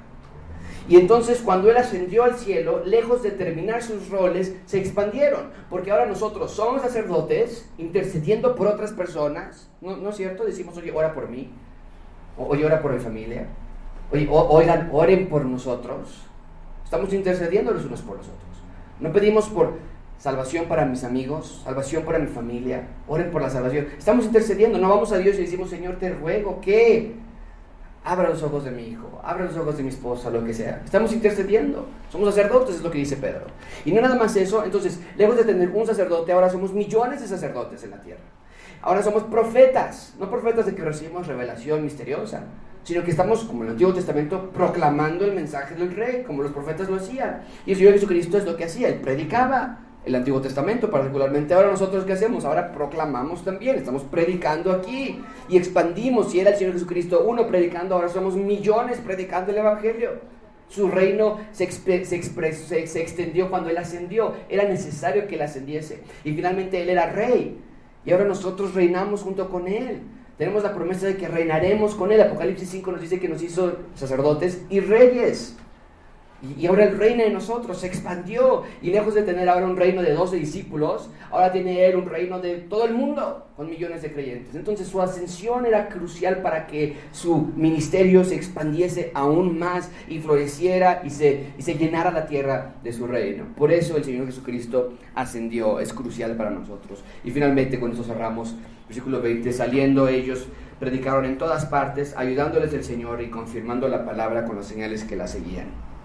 Y 0.89 0.97
entonces 0.97 1.39
cuando 1.39 1.71
Él 1.71 1.77
ascendió 1.77 2.25
al 2.25 2.35
cielo, 2.35 2.83
lejos 2.83 3.23
de 3.23 3.31
terminar 3.31 3.81
sus 3.81 4.09
roles, 4.09 4.53
se 4.65 4.79
expandieron. 4.79 5.51
Porque 5.69 5.91
ahora 5.91 6.07
nosotros 6.07 6.51
somos 6.51 6.81
sacerdotes, 6.81 7.69
intercediendo 7.77 8.53
por 8.53 8.67
otras 8.67 8.91
personas. 8.91 9.69
¿No, 9.79 10.09
es 10.09 10.17
cierto? 10.17 10.43
Decimos, 10.43 10.75
oye, 10.75 10.91
ora 10.91 11.13
por 11.13 11.29
mí. 11.29 11.49
O, 12.37 12.47
oye, 12.47 12.65
ora 12.65 12.81
por 12.81 12.91
mi 12.91 12.99
familia 12.99 13.47
oigan, 14.11 14.89
oren 14.91 15.27
por 15.27 15.45
nosotros. 15.45 16.23
Estamos 16.83 17.13
intercediendo 17.13 17.71
los 17.71 17.85
unos 17.85 18.01
por 18.01 18.17
los 18.17 18.27
otros. 18.27 18.43
No 18.99 19.11
pedimos 19.11 19.49
por 19.49 19.73
salvación 20.17 20.65
para 20.65 20.85
mis 20.85 21.03
amigos, 21.03 21.61
salvación 21.63 22.03
para 22.03 22.19
mi 22.19 22.27
familia, 22.27 22.87
oren 23.07 23.29
por 23.29 23.41
la 23.41 23.49
salvación. 23.49 23.87
Estamos 23.97 24.25
intercediendo, 24.25 24.77
no 24.77 24.89
vamos 24.89 25.11
a 25.11 25.17
Dios 25.17 25.37
y 25.37 25.41
decimos, 25.41 25.69
Señor, 25.69 25.97
te 25.97 26.09
ruego 26.09 26.59
que 26.61 27.15
abra 28.03 28.29
los 28.29 28.41
ojos 28.41 28.63
de 28.63 28.71
mi 28.71 28.83
hijo, 28.83 29.19
abra 29.23 29.45
los 29.45 29.57
ojos 29.57 29.77
de 29.77 29.83
mi 29.83 29.89
esposa, 29.89 30.29
lo 30.29 30.43
que 30.43 30.53
sea. 30.53 30.81
Estamos 30.83 31.11
intercediendo. 31.11 31.87
Somos 32.09 32.33
sacerdotes, 32.33 32.75
es 32.75 32.81
lo 32.81 32.89
que 32.89 32.99
dice 32.99 33.17
Pedro. 33.17 33.47
Y 33.83 33.91
no 33.91 34.01
nada 34.01 34.15
más 34.15 34.35
eso, 34.37 34.63
entonces, 34.63 34.99
lejos 35.17 35.35
de 35.35 35.43
tener 35.43 35.69
un 35.69 35.85
sacerdote, 35.85 36.31
ahora 36.31 36.49
somos 36.49 36.73
millones 36.73 37.21
de 37.21 37.27
sacerdotes 37.27 37.83
en 37.83 37.91
la 37.91 38.01
tierra. 38.01 38.21
Ahora 38.81 39.03
somos 39.03 39.23
profetas, 39.23 40.15
no 40.19 40.29
profetas 40.29 40.65
de 40.65 40.75
que 40.75 40.81
recibimos 40.83 41.27
revelación 41.27 41.83
misteriosa, 41.83 42.43
sino 42.87 43.03
que 43.03 43.11
estamos, 43.11 43.43
como 43.43 43.63
en 43.63 43.67
el 43.67 43.71
Antiguo 43.73 43.93
Testamento, 43.93 44.49
proclamando 44.51 45.25
el 45.25 45.33
mensaje 45.33 45.75
del 45.75 45.93
rey, 45.93 46.23
como 46.25 46.41
los 46.41 46.53
profetas 46.53 46.87
lo 46.87 46.95
hacían. 46.95 47.41
Y 47.65 47.71
el 47.71 47.77
Señor 47.77 47.91
Jesucristo 47.91 48.37
es 48.37 48.45
lo 48.45 48.55
que 48.55 48.63
hacía, 48.63 48.87
Él 48.87 49.01
predicaba 49.01 49.79
el 50.05 50.15
Antiguo 50.15 50.39
Testamento 50.39 50.89
particularmente. 50.89 51.53
Ahora 51.53 51.69
nosotros 51.69 52.05
qué 52.05 52.13
hacemos? 52.13 52.45
Ahora 52.45 52.71
proclamamos 52.71 53.43
también, 53.43 53.75
estamos 53.75 54.03
predicando 54.03 54.71
aquí 54.71 55.21
y 55.49 55.57
expandimos. 55.57 56.31
Si 56.31 56.39
era 56.39 56.51
el 56.51 56.55
Señor 56.55 56.71
Jesucristo 56.71 57.25
uno 57.27 57.45
predicando, 57.45 57.93
ahora 57.93 58.07
somos 58.07 58.37
millones 58.37 58.99
predicando 58.99 59.51
el 59.51 59.57
Evangelio. 59.57 60.11
Su 60.69 60.87
reino 60.87 61.41
se, 61.51 61.69
se, 61.69 62.05
se, 62.05 62.87
se 62.87 63.01
extendió 63.01 63.49
cuando 63.49 63.69
Él 63.69 63.77
ascendió. 63.77 64.33
Era 64.47 64.63
necesario 64.63 65.27
que 65.27 65.35
Él 65.35 65.41
ascendiese. 65.41 66.03
Y 66.23 66.31
finalmente 66.31 66.81
Él 66.81 66.89
era 66.89 67.11
rey. 67.11 67.59
Y 68.05 68.13
ahora 68.13 68.23
nosotros 68.23 68.73
reinamos 68.73 69.23
junto 69.23 69.49
con 69.49 69.67
Él. 69.67 70.03
Tenemos 70.37 70.61
la 70.61 70.73
promesa 70.73 71.07
de 71.07 71.17
que 71.17 71.27
reinaremos 71.27 71.95
con 71.95 72.11
Él. 72.11 72.21
Apocalipsis 72.21 72.69
5 72.69 72.91
nos 72.91 73.01
dice 73.01 73.19
que 73.19 73.27
nos 73.27 73.41
hizo 73.41 73.77
sacerdotes 73.95 74.61
y 74.69 74.81
reyes. 74.81 75.57
Y 76.57 76.67
ahora 76.67 76.85
el 76.85 76.97
reino 76.97 77.23
de 77.23 77.31
nosotros 77.31 77.79
se 77.79 77.87
expandió 77.87 78.63
y 78.81 78.91
lejos 78.91 79.15
de 79.15 79.23
tener 79.23 79.49
ahora 79.49 79.65
un 79.65 79.75
reino 79.75 80.03
de 80.03 80.13
12 80.13 80.35
discípulos, 80.35 81.09
ahora 81.31 81.51
tiene 81.51 81.85
él 81.87 81.95
un 81.95 82.07
reino 82.07 82.39
de 82.39 82.57
todo 82.57 82.85
el 82.85 82.93
mundo 82.93 83.47
con 83.55 83.67
millones 83.67 84.03
de 84.03 84.13
creyentes. 84.13 84.53
Entonces 84.53 84.87
su 84.87 85.01
ascensión 85.01 85.65
era 85.65 85.89
crucial 85.89 86.43
para 86.43 86.67
que 86.67 86.95
su 87.11 87.51
ministerio 87.55 88.23
se 88.23 88.35
expandiese 88.35 89.09
aún 89.15 89.57
más 89.57 89.89
y 90.07 90.19
floreciera 90.19 91.01
y 91.03 91.09
se, 91.09 91.53
y 91.57 91.61
se 91.63 91.73
llenara 91.73 92.11
la 92.11 92.27
tierra 92.27 92.75
de 92.83 92.93
su 92.93 93.07
reino. 93.07 93.45
Por 93.57 93.71
eso 93.71 93.97
el 93.97 94.03
Señor 94.03 94.27
Jesucristo 94.27 94.93
ascendió, 95.15 95.79
es 95.79 95.91
crucial 95.91 96.35
para 96.35 96.51
nosotros. 96.51 97.03
Y 97.23 97.31
finalmente 97.31 97.79
con 97.79 97.93
eso 97.93 98.03
cerramos, 98.03 98.55
versículo 98.87 99.21
20, 99.21 99.51
saliendo 99.53 100.07
ellos 100.07 100.47
predicaron 100.79 101.25
en 101.25 101.39
todas 101.39 101.65
partes, 101.65 102.15
ayudándoles 102.15 102.71
el 102.73 102.83
Señor 102.83 103.21
y 103.21 103.29
confirmando 103.29 103.87
la 103.87 104.05
palabra 104.05 104.45
con 104.45 104.57
las 104.57 104.67
señales 104.67 105.03
que 105.03 105.15
la 105.15 105.27
seguían. 105.27 105.96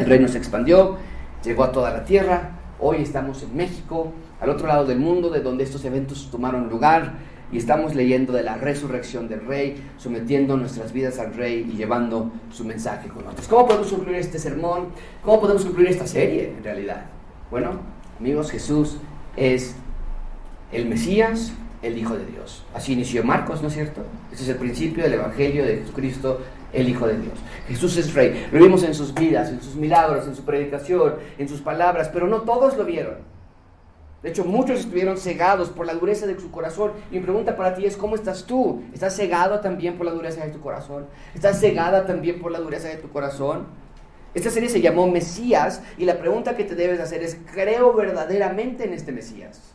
El 0.00 0.06
reino 0.06 0.28
se 0.28 0.38
expandió, 0.38 0.96
llegó 1.44 1.62
a 1.62 1.72
toda 1.72 1.90
la 1.90 2.06
tierra. 2.06 2.52
Hoy 2.78 3.02
estamos 3.02 3.42
en 3.42 3.54
México, 3.54 4.14
al 4.40 4.48
otro 4.48 4.66
lado 4.66 4.86
del 4.86 4.98
mundo, 4.98 5.28
de 5.28 5.40
donde 5.40 5.62
estos 5.62 5.84
eventos 5.84 6.30
tomaron 6.30 6.70
lugar. 6.70 7.18
Y 7.52 7.58
estamos 7.58 7.94
leyendo 7.94 8.32
de 8.32 8.42
la 8.42 8.56
resurrección 8.56 9.28
del 9.28 9.44
rey, 9.44 9.90
sometiendo 9.98 10.56
nuestras 10.56 10.94
vidas 10.94 11.18
al 11.18 11.34
rey 11.34 11.68
y 11.70 11.76
llevando 11.76 12.32
su 12.50 12.64
mensaje 12.64 13.08
con 13.08 13.24
nosotros. 13.24 13.46
¿Cómo 13.48 13.66
podemos 13.66 13.88
concluir 13.88 14.16
este 14.16 14.38
sermón? 14.38 14.86
¿Cómo 15.22 15.38
podemos 15.38 15.64
concluir 15.64 15.90
esta 15.90 16.06
serie 16.06 16.54
en 16.56 16.64
realidad? 16.64 17.04
Bueno, 17.50 17.72
amigos, 18.18 18.50
Jesús 18.50 18.96
es 19.36 19.74
el 20.72 20.86
Mesías, 20.86 21.52
el 21.82 21.98
Hijo 21.98 22.16
de 22.16 22.24
Dios. 22.24 22.64
Así 22.72 22.94
inició 22.94 23.22
Marcos, 23.22 23.60
¿no 23.60 23.68
es 23.68 23.74
cierto? 23.74 24.00
Este 24.32 24.44
es 24.44 24.48
el 24.48 24.56
principio 24.56 25.02
del 25.02 25.12
Evangelio 25.12 25.62
de 25.62 25.78
Jesucristo 25.78 26.40
el 26.72 26.88
Hijo 26.88 27.06
de 27.06 27.18
Dios. 27.18 27.34
Jesús 27.68 27.96
es 27.96 28.14
Rey. 28.14 28.48
Lo 28.52 28.60
vimos 28.60 28.82
en 28.82 28.94
sus 28.94 29.14
vidas, 29.14 29.50
en 29.50 29.60
sus 29.62 29.74
milagros, 29.74 30.26
en 30.26 30.34
su 30.34 30.44
predicación, 30.44 31.14
en 31.38 31.48
sus 31.48 31.60
palabras, 31.60 32.08
pero 32.12 32.26
no 32.26 32.42
todos 32.42 32.76
lo 32.76 32.84
vieron. 32.84 33.30
De 34.22 34.28
hecho, 34.28 34.44
muchos 34.44 34.80
estuvieron 34.80 35.16
cegados 35.16 35.70
por 35.70 35.86
la 35.86 35.94
dureza 35.94 36.26
de 36.26 36.38
su 36.38 36.50
corazón. 36.50 36.92
Mi 37.10 37.20
pregunta 37.20 37.56
para 37.56 37.74
ti 37.74 37.86
es, 37.86 37.96
¿cómo 37.96 38.16
estás 38.16 38.44
tú? 38.44 38.82
¿Estás 38.92 39.16
cegado 39.16 39.60
también 39.60 39.96
por 39.96 40.04
la 40.04 40.12
dureza 40.12 40.44
de 40.44 40.50
tu 40.50 40.60
corazón? 40.60 41.06
¿Estás 41.34 41.58
cegada 41.58 42.06
también 42.06 42.38
por 42.38 42.52
la 42.52 42.58
dureza 42.58 42.88
de 42.88 42.96
tu 42.96 43.08
corazón? 43.08 43.66
Esta 44.34 44.50
serie 44.50 44.68
se 44.68 44.82
llamó 44.82 45.06
Mesías 45.08 45.82
y 45.96 46.04
la 46.04 46.18
pregunta 46.18 46.54
que 46.54 46.64
te 46.64 46.74
debes 46.74 47.00
hacer 47.00 47.22
es, 47.22 47.38
¿creo 47.52 47.94
verdaderamente 47.94 48.84
en 48.84 48.92
este 48.92 49.10
Mesías? 49.10 49.74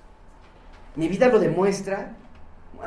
Mi 0.96 1.08
vida 1.08 1.28
lo 1.28 1.40
demuestra. 1.40 2.16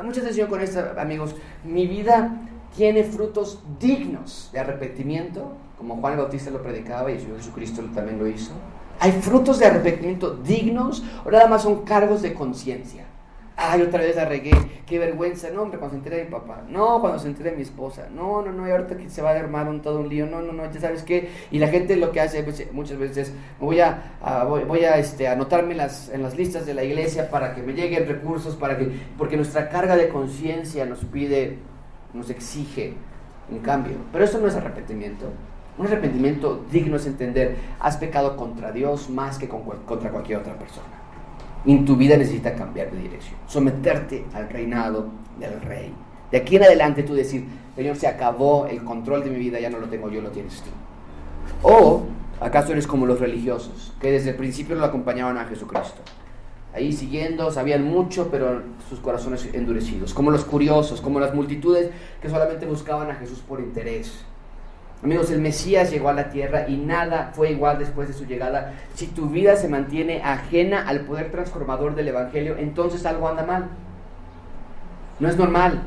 Mucha 0.01 0.21
atención 0.21 0.49
con 0.49 0.61
esto, 0.61 0.81
amigos. 0.97 1.35
Mi 1.65 1.85
vida 1.85 2.37
tiene 2.75 3.03
frutos 3.03 3.61
dignos 3.79 4.49
de 4.51 4.59
arrepentimiento, 4.59 5.53
como 5.77 5.97
Juan 5.97 6.13
el 6.13 6.19
Bautista 6.19 6.51
lo 6.51 6.61
predicaba 6.61 7.09
y 7.11 7.15
el 7.15 7.21
Señor 7.21 7.37
Jesucristo 7.37 7.81
también 7.93 8.19
lo 8.19 8.27
hizo. 8.27 8.51
Hay 8.99 9.13
frutos 9.13 9.59
de 9.59 9.65
arrepentimiento 9.65 10.31
dignos 10.31 11.03
o 11.25 11.31
nada 11.31 11.47
más 11.47 11.63
son 11.63 11.83
cargos 11.83 12.21
de 12.21 12.33
conciencia. 12.33 13.05
Ay, 13.61 13.81
otra 13.81 13.99
vez 13.99 14.17
arregué, 14.17 14.51
qué 14.85 14.99
vergüenza. 14.99 15.49
No, 15.49 15.63
hombre, 15.63 15.79
cuando 15.79 15.91
se 15.91 15.97
entere 15.97 16.17
de 16.17 16.23
mi 16.23 16.31
papá. 16.31 16.63
No, 16.69 17.01
cuando 17.01 17.19
se 17.19 17.27
entere 17.27 17.49
de 17.51 17.57
mi 17.57 17.63
esposa. 17.63 18.07
No, 18.09 18.41
no, 18.41 18.53
no, 18.53 18.65
y 18.65 18.71
ahorita 18.71 18.95
que 18.95 19.09
se 19.09 19.21
va 19.21 19.31
a 19.31 19.35
armar 19.35 19.67
un, 19.67 19.81
todo 19.81 19.99
un 19.99 20.07
lío. 20.07 20.25
No, 20.27 20.41
no, 20.41 20.53
no, 20.53 20.71
ya 20.71 20.79
sabes 20.79 21.03
qué. 21.03 21.29
Y 21.51 21.59
la 21.59 21.67
gente 21.67 21.97
lo 21.97 22.13
que 22.13 22.21
hace 22.21 22.41
pues, 22.43 22.71
muchas 22.71 22.97
veces 22.97 23.33
voy 23.59 23.81
a, 23.81 24.13
voy, 24.47 24.85
a 24.85 24.97
este, 24.97 25.27
anotarme 25.27 25.75
las, 25.75 26.07
en 26.07 26.23
las 26.23 26.37
listas 26.37 26.65
de 26.65 26.73
la 26.73 26.85
iglesia 26.85 27.29
para 27.29 27.53
que 27.53 27.61
me 27.61 27.73
lleguen 27.73 28.07
recursos, 28.07 28.55
para 28.55 28.77
que, 28.77 28.89
porque 29.17 29.35
nuestra 29.35 29.67
carga 29.67 29.97
de 29.97 30.07
conciencia 30.07 30.85
nos 30.85 30.99
pide 30.99 31.57
nos 32.13 32.29
exige 32.29 32.93
un 33.51 33.59
cambio. 33.59 33.97
Pero 34.11 34.23
eso 34.23 34.39
no 34.39 34.47
es 34.47 34.55
arrepentimiento. 34.55 35.25
Un 35.77 35.87
arrepentimiento 35.87 36.65
digno 36.71 36.97
es 36.97 37.05
entender, 37.05 37.55
has 37.79 37.97
pecado 37.97 38.35
contra 38.35 38.71
Dios 38.71 39.09
más 39.09 39.37
que 39.37 39.47
contra 39.47 40.11
cualquier 40.11 40.39
otra 40.39 40.53
persona. 40.57 40.87
Y 41.65 41.77
tu 41.85 41.95
vida 41.95 42.17
necesita 42.17 42.55
cambiar 42.55 42.91
de 42.91 42.99
dirección, 42.99 43.39
someterte 43.47 44.25
al 44.33 44.49
reinado 44.49 45.09
del 45.39 45.61
rey. 45.61 45.93
De 46.31 46.37
aquí 46.37 46.57
en 46.57 46.63
adelante 46.63 47.03
tú 47.03 47.13
decir, 47.13 47.45
Señor, 47.75 47.95
se 47.95 48.07
acabó 48.07 48.67
el 48.67 48.83
control 48.83 49.23
de 49.23 49.29
mi 49.29 49.37
vida, 49.37 49.59
ya 49.59 49.69
no 49.69 49.79
lo 49.79 49.87
tengo 49.87 50.09
yo, 50.09 50.21
lo 50.21 50.31
tienes 50.31 50.61
tú. 50.61 50.69
O 51.63 52.03
acaso 52.39 52.71
eres 52.71 52.87
como 52.87 53.05
los 53.05 53.19
religiosos, 53.19 53.93
que 53.99 54.11
desde 54.11 54.31
el 54.31 54.35
principio 54.35 54.75
lo 54.75 54.85
acompañaban 54.85 55.37
a 55.37 55.45
Jesucristo. 55.45 56.01
Ahí 56.79 56.93
siguiendo, 56.93 57.51
sabían 57.51 57.83
mucho, 57.83 58.29
pero 58.31 58.61
sus 58.87 59.01
corazones 59.01 59.49
endurecidos. 59.51 60.13
Como 60.13 60.31
los 60.31 60.45
curiosos, 60.45 61.01
como 61.01 61.19
las 61.19 61.35
multitudes 61.35 61.91
que 62.21 62.29
solamente 62.29 62.65
buscaban 62.65 63.11
a 63.11 63.15
Jesús 63.15 63.39
por 63.45 63.59
interés. 63.59 64.23
Amigos, 65.03 65.29
el 65.29 65.41
Mesías 65.41 65.91
llegó 65.91 66.07
a 66.07 66.13
la 66.13 66.29
tierra 66.29 66.69
y 66.69 66.77
nada 66.77 67.31
fue 67.35 67.51
igual 67.51 67.79
después 67.79 68.07
de 68.07 68.13
su 68.13 68.25
llegada. 68.25 68.75
Si 68.93 69.07
tu 69.07 69.27
vida 69.29 69.57
se 69.57 69.67
mantiene 69.67 70.21
ajena 70.23 70.87
al 70.87 71.01
poder 71.01 71.31
transformador 71.31 71.95
del 71.95 72.07
Evangelio, 72.07 72.55
entonces 72.57 73.05
algo 73.05 73.27
anda 73.27 73.43
mal. 73.43 73.67
No 75.19 75.27
es 75.27 75.35
normal. 75.35 75.81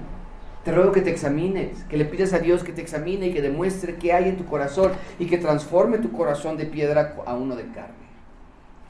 Te 0.65 0.73
ruego 0.73 0.93
que 0.93 1.01
te 1.01 1.11
examines, 1.11 1.85
que 1.85 1.97
le 1.97 2.05
pidas 2.05 2.35
a 2.35 2.39
Dios 2.39 2.65
que 2.65 2.73
te 2.73 2.83
examine 2.83 3.29
y 3.29 3.33
que 3.33 3.41
demuestre 3.41 3.95
qué 3.95 4.13
hay 4.13 4.29
en 4.29 4.37
tu 4.37 4.45
corazón 4.45 4.93
y 5.19 5.25
que 5.25 5.39
transforme 5.39 5.97
tu 5.97 6.13
corazón 6.13 6.59
de 6.59 6.67
piedra 6.67 7.17
a 7.25 7.33
uno 7.33 7.57
de 7.57 7.65
carne. 7.69 7.95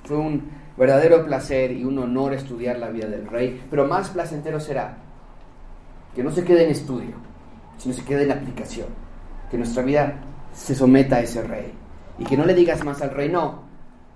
Fue 0.03 0.17
un 0.17 0.51
verdadero 0.77 1.25
placer 1.25 1.73
y 1.73 1.85
un 1.85 1.99
honor 1.99 2.35
estudiar 2.35 2.79
la 2.79 2.91
vida 2.91 3.07
del 3.07 3.27
rey, 3.27 3.62
pero 3.70 3.87
más 3.87 4.11
placentero 4.11 4.61
será 4.61 4.97
que 6.14 6.23
no 6.23 6.31
se 6.31 6.45
quede 6.45 6.64
en 6.64 6.70
estudio, 6.70 7.14
sino 7.79 7.95
se 7.95 8.05
quede 8.05 8.25
en 8.25 8.33
aplicación 8.33 8.89
que 9.51 9.59
nuestra 9.59 9.83
vida 9.83 10.14
se 10.53 10.75
someta 10.75 11.16
a 11.16 11.20
ese 11.20 11.43
rey. 11.43 11.73
Y 12.18 12.25
que 12.25 12.37
no 12.37 12.47
le 12.47 12.55
digas 12.55 12.85
más 12.85 13.03
al 13.03 13.11
rey, 13.11 13.29
no, 13.29 13.62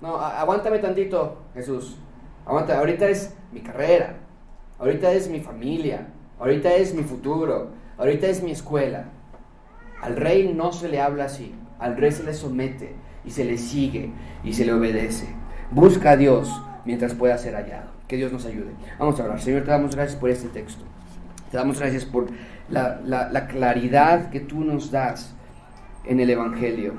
no, 0.01 0.17
aguántame 0.19 0.79
tantito, 0.79 1.43
Jesús. 1.55 1.99
Aguanta, 2.47 2.79
ahorita 2.79 3.09
es 3.09 3.35
mi 3.53 3.61
carrera, 3.61 4.17
ahorita 4.79 5.13
es 5.13 5.29
mi 5.29 5.41
familia, 5.41 6.07
ahorita 6.39 6.75
es 6.75 6.95
mi 6.95 7.03
futuro, 7.03 7.71
ahorita 7.99 8.29
es 8.29 8.43
mi 8.43 8.53
escuela. 8.53 9.11
Al 10.01 10.17
rey 10.17 10.53
no 10.55 10.73
se 10.73 10.89
le 10.89 11.01
habla 11.01 11.25
así, 11.25 11.55
al 11.79 11.97
rey 11.97 12.13
se 12.13 12.23
le 12.23 12.33
somete 12.33 12.95
y 13.25 13.31
se 13.31 13.45
le 13.45 13.59
sigue 13.59 14.11
y 14.43 14.55
se 14.55 14.65
le 14.65 14.73
obedece. 14.73 15.27
Busca 15.71 16.13
a 16.13 16.17
Dios 16.17 16.63
mientras 16.85 17.15
pueda 17.15 17.37
ser 17.39 17.55
hallado. 17.55 17.91
Que 18.09 18.17
Dios 18.17 18.33
nos 18.33 18.47
ayude. 18.47 18.71
Vamos 18.99 19.19
a 19.19 19.25
hablar. 19.25 19.41
Señor, 19.41 19.65
te 19.65 19.71
damos 19.71 19.95
gracias 19.95 20.19
por 20.19 20.31
este 20.31 20.49
texto. 20.49 20.85
Te 21.51 21.57
damos 21.57 21.79
gracias 21.79 22.05
por 22.05 22.27
la, 22.69 23.47
claridad 23.49 24.31
que 24.31 24.41
tú 24.41 24.65
nos 24.65 24.91
das 24.91 25.35
en 26.05 26.21
el 26.21 26.31
Evangelio. 26.31 26.95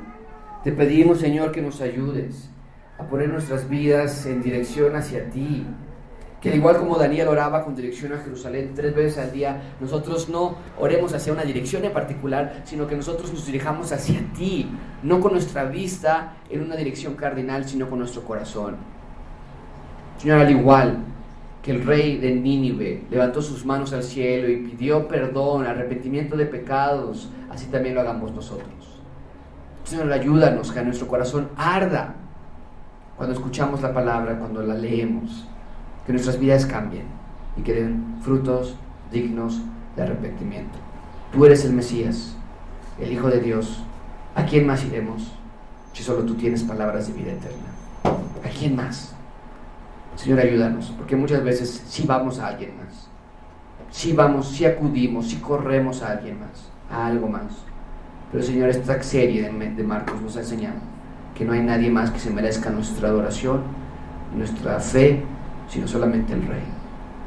Te 0.64 0.72
pedimos, 0.72 1.20
Señor, 1.20 1.52
que 1.52 1.62
nos 1.62 1.82
ayudes 1.82 2.50
a 2.98 3.04
poner 3.04 3.30
nuestras 3.30 3.70
vidas 3.70 4.26
en 4.26 4.42
dirección 4.42 4.96
hacia 4.96 5.30
ti. 5.30 5.66
Que 6.42 6.56
igual 6.56 6.78
como 6.78 6.98
Daniel 6.98 7.30
oraba 7.30 7.64
con 7.64 7.76
dirección 7.76 8.14
a 8.14 8.18
Jerusalén 8.18 8.74
tres 8.76 8.96
veces 8.96 9.18
al 9.18 9.32
día, 9.32 9.74
nosotros 9.80 10.30
no 10.30 10.56
oremos 10.80 11.14
hacia 11.14 11.34
una 11.34 11.44
dirección 11.44 11.84
en 11.84 11.94
particular, 11.94 12.62
sino 12.64 12.86
que 12.86 12.96
nosotros 12.96 13.34
nos 13.34 13.46
dirijamos 13.46 13.92
hacia 13.92 14.22
ti, 14.38 14.70
no 15.02 15.20
con 15.20 15.34
nuestra 15.34 15.66
vista 15.66 16.34
en 16.50 16.62
una 16.62 16.76
dirección 16.76 17.16
cardinal, 17.16 17.68
sino 17.68 17.90
con 17.90 18.00
nuestro 18.00 18.24
corazón. 18.24 18.76
Señor, 20.20 20.40
al 20.40 20.52
igual 20.52 21.04
el 21.68 21.86
rey 21.86 22.18
de 22.18 22.34
Nínive 22.34 23.04
levantó 23.10 23.42
sus 23.42 23.66
manos 23.66 23.92
al 23.92 24.04
cielo 24.04 24.50
y 24.50 24.58
pidió 24.58 25.08
perdón, 25.08 25.66
arrepentimiento 25.66 26.38
de 26.38 26.46
pecados, 26.46 27.30
así 27.50 27.68
también 27.68 27.96
lo 27.96 28.02
hagamos 28.02 28.32
nosotros. 28.32 28.70
Señor, 29.84 30.12
ayúdanos 30.12 30.72
que 30.72 30.82
nuestro 30.82 31.08
corazón 31.08 31.50
arda 31.58 32.16
cuando 33.18 33.36
escuchamos 33.36 33.82
la 33.82 33.94
palabra, 33.94 34.40
cuando 34.40 34.62
la 34.62 34.76
leemos, 34.76 35.46
que 36.08 36.14
nuestras 36.14 36.40
vidas 36.40 36.66
cambien 36.66 37.04
y 37.58 37.62
que 37.62 37.74
den 37.74 38.16
frutos 38.22 38.78
dignos 39.12 39.62
de 39.98 40.04
arrepentimiento. 40.04 40.80
Tú 41.34 41.46
eres 41.46 41.66
el 41.66 41.74
Mesías, 41.74 42.36
el 42.98 43.12
Hijo 43.12 43.28
de 43.30 43.42
Dios. 43.42 43.84
¿A 44.34 44.46
quién 44.46 44.66
más 44.66 44.86
iremos 44.86 45.34
si 45.92 46.04
solo 46.04 46.24
tú 46.24 46.36
tienes 46.36 46.64
palabras 46.64 47.08
de 47.08 47.14
vida 47.14 47.34
eterna? 47.34 47.68
¿A 48.04 48.50
quién 48.58 48.76
más? 48.76 49.14
Señor, 50.16 50.40
ayúdanos, 50.40 50.94
porque 50.98 51.16
muchas 51.16 51.44
veces 51.44 51.84
sí 51.88 52.06
vamos 52.08 52.40
a 52.40 52.48
alguien 52.48 52.78
más. 52.78 53.10
Sí 53.92 54.14
vamos, 54.14 54.48
sí 54.48 54.66
acudimos, 54.66 55.28
sí 55.28 55.38
corremos 55.38 56.02
a 56.04 56.12
alguien 56.12 56.40
más, 56.40 56.70
a 56.90 57.08
algo 57.08 57.28
más. 57.28 57.52
Pero 58.32 58.44
Señor, 58.44 58.70
esta 58.70 59.02
serie 59.04 59.44
de, 59.44 59.84
Marcos 59.84 60.22
nos 60.22 60.38
ha 60.38 60.40
enseñado 60.40 60.76
que 61.36 61.46
no 61.46 61.54
hay 61.54 61.62
nadie 61.62 61.90
más 61.90 62.12
que 62.12 62.20
se 62.20 62.30
merezca 62.30 62.70
nuestra 62.70 63.10
adoración, 63.10 63.62
nuestra 64.36 64.80
fe, 64.80 65.24
sino 65.70 65.88
solamente 65.88 66.34
el 66.34 66.46
Rey. 66.48 66.64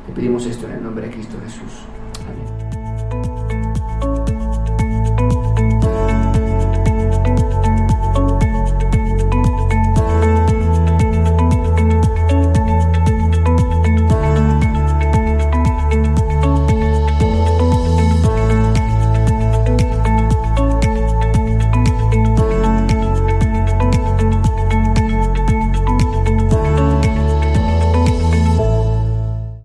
Te 0.07 0.12
pedimos 0.12 0.47
esto 0.47 0.66
en 0.66 0.72
el 0.72 0.82
nombre 0.82 1.07
de 1.07 1.12
Cristo 1.12 1.36
Jesús. 1.45 1.84
Amén. 2.26 3.60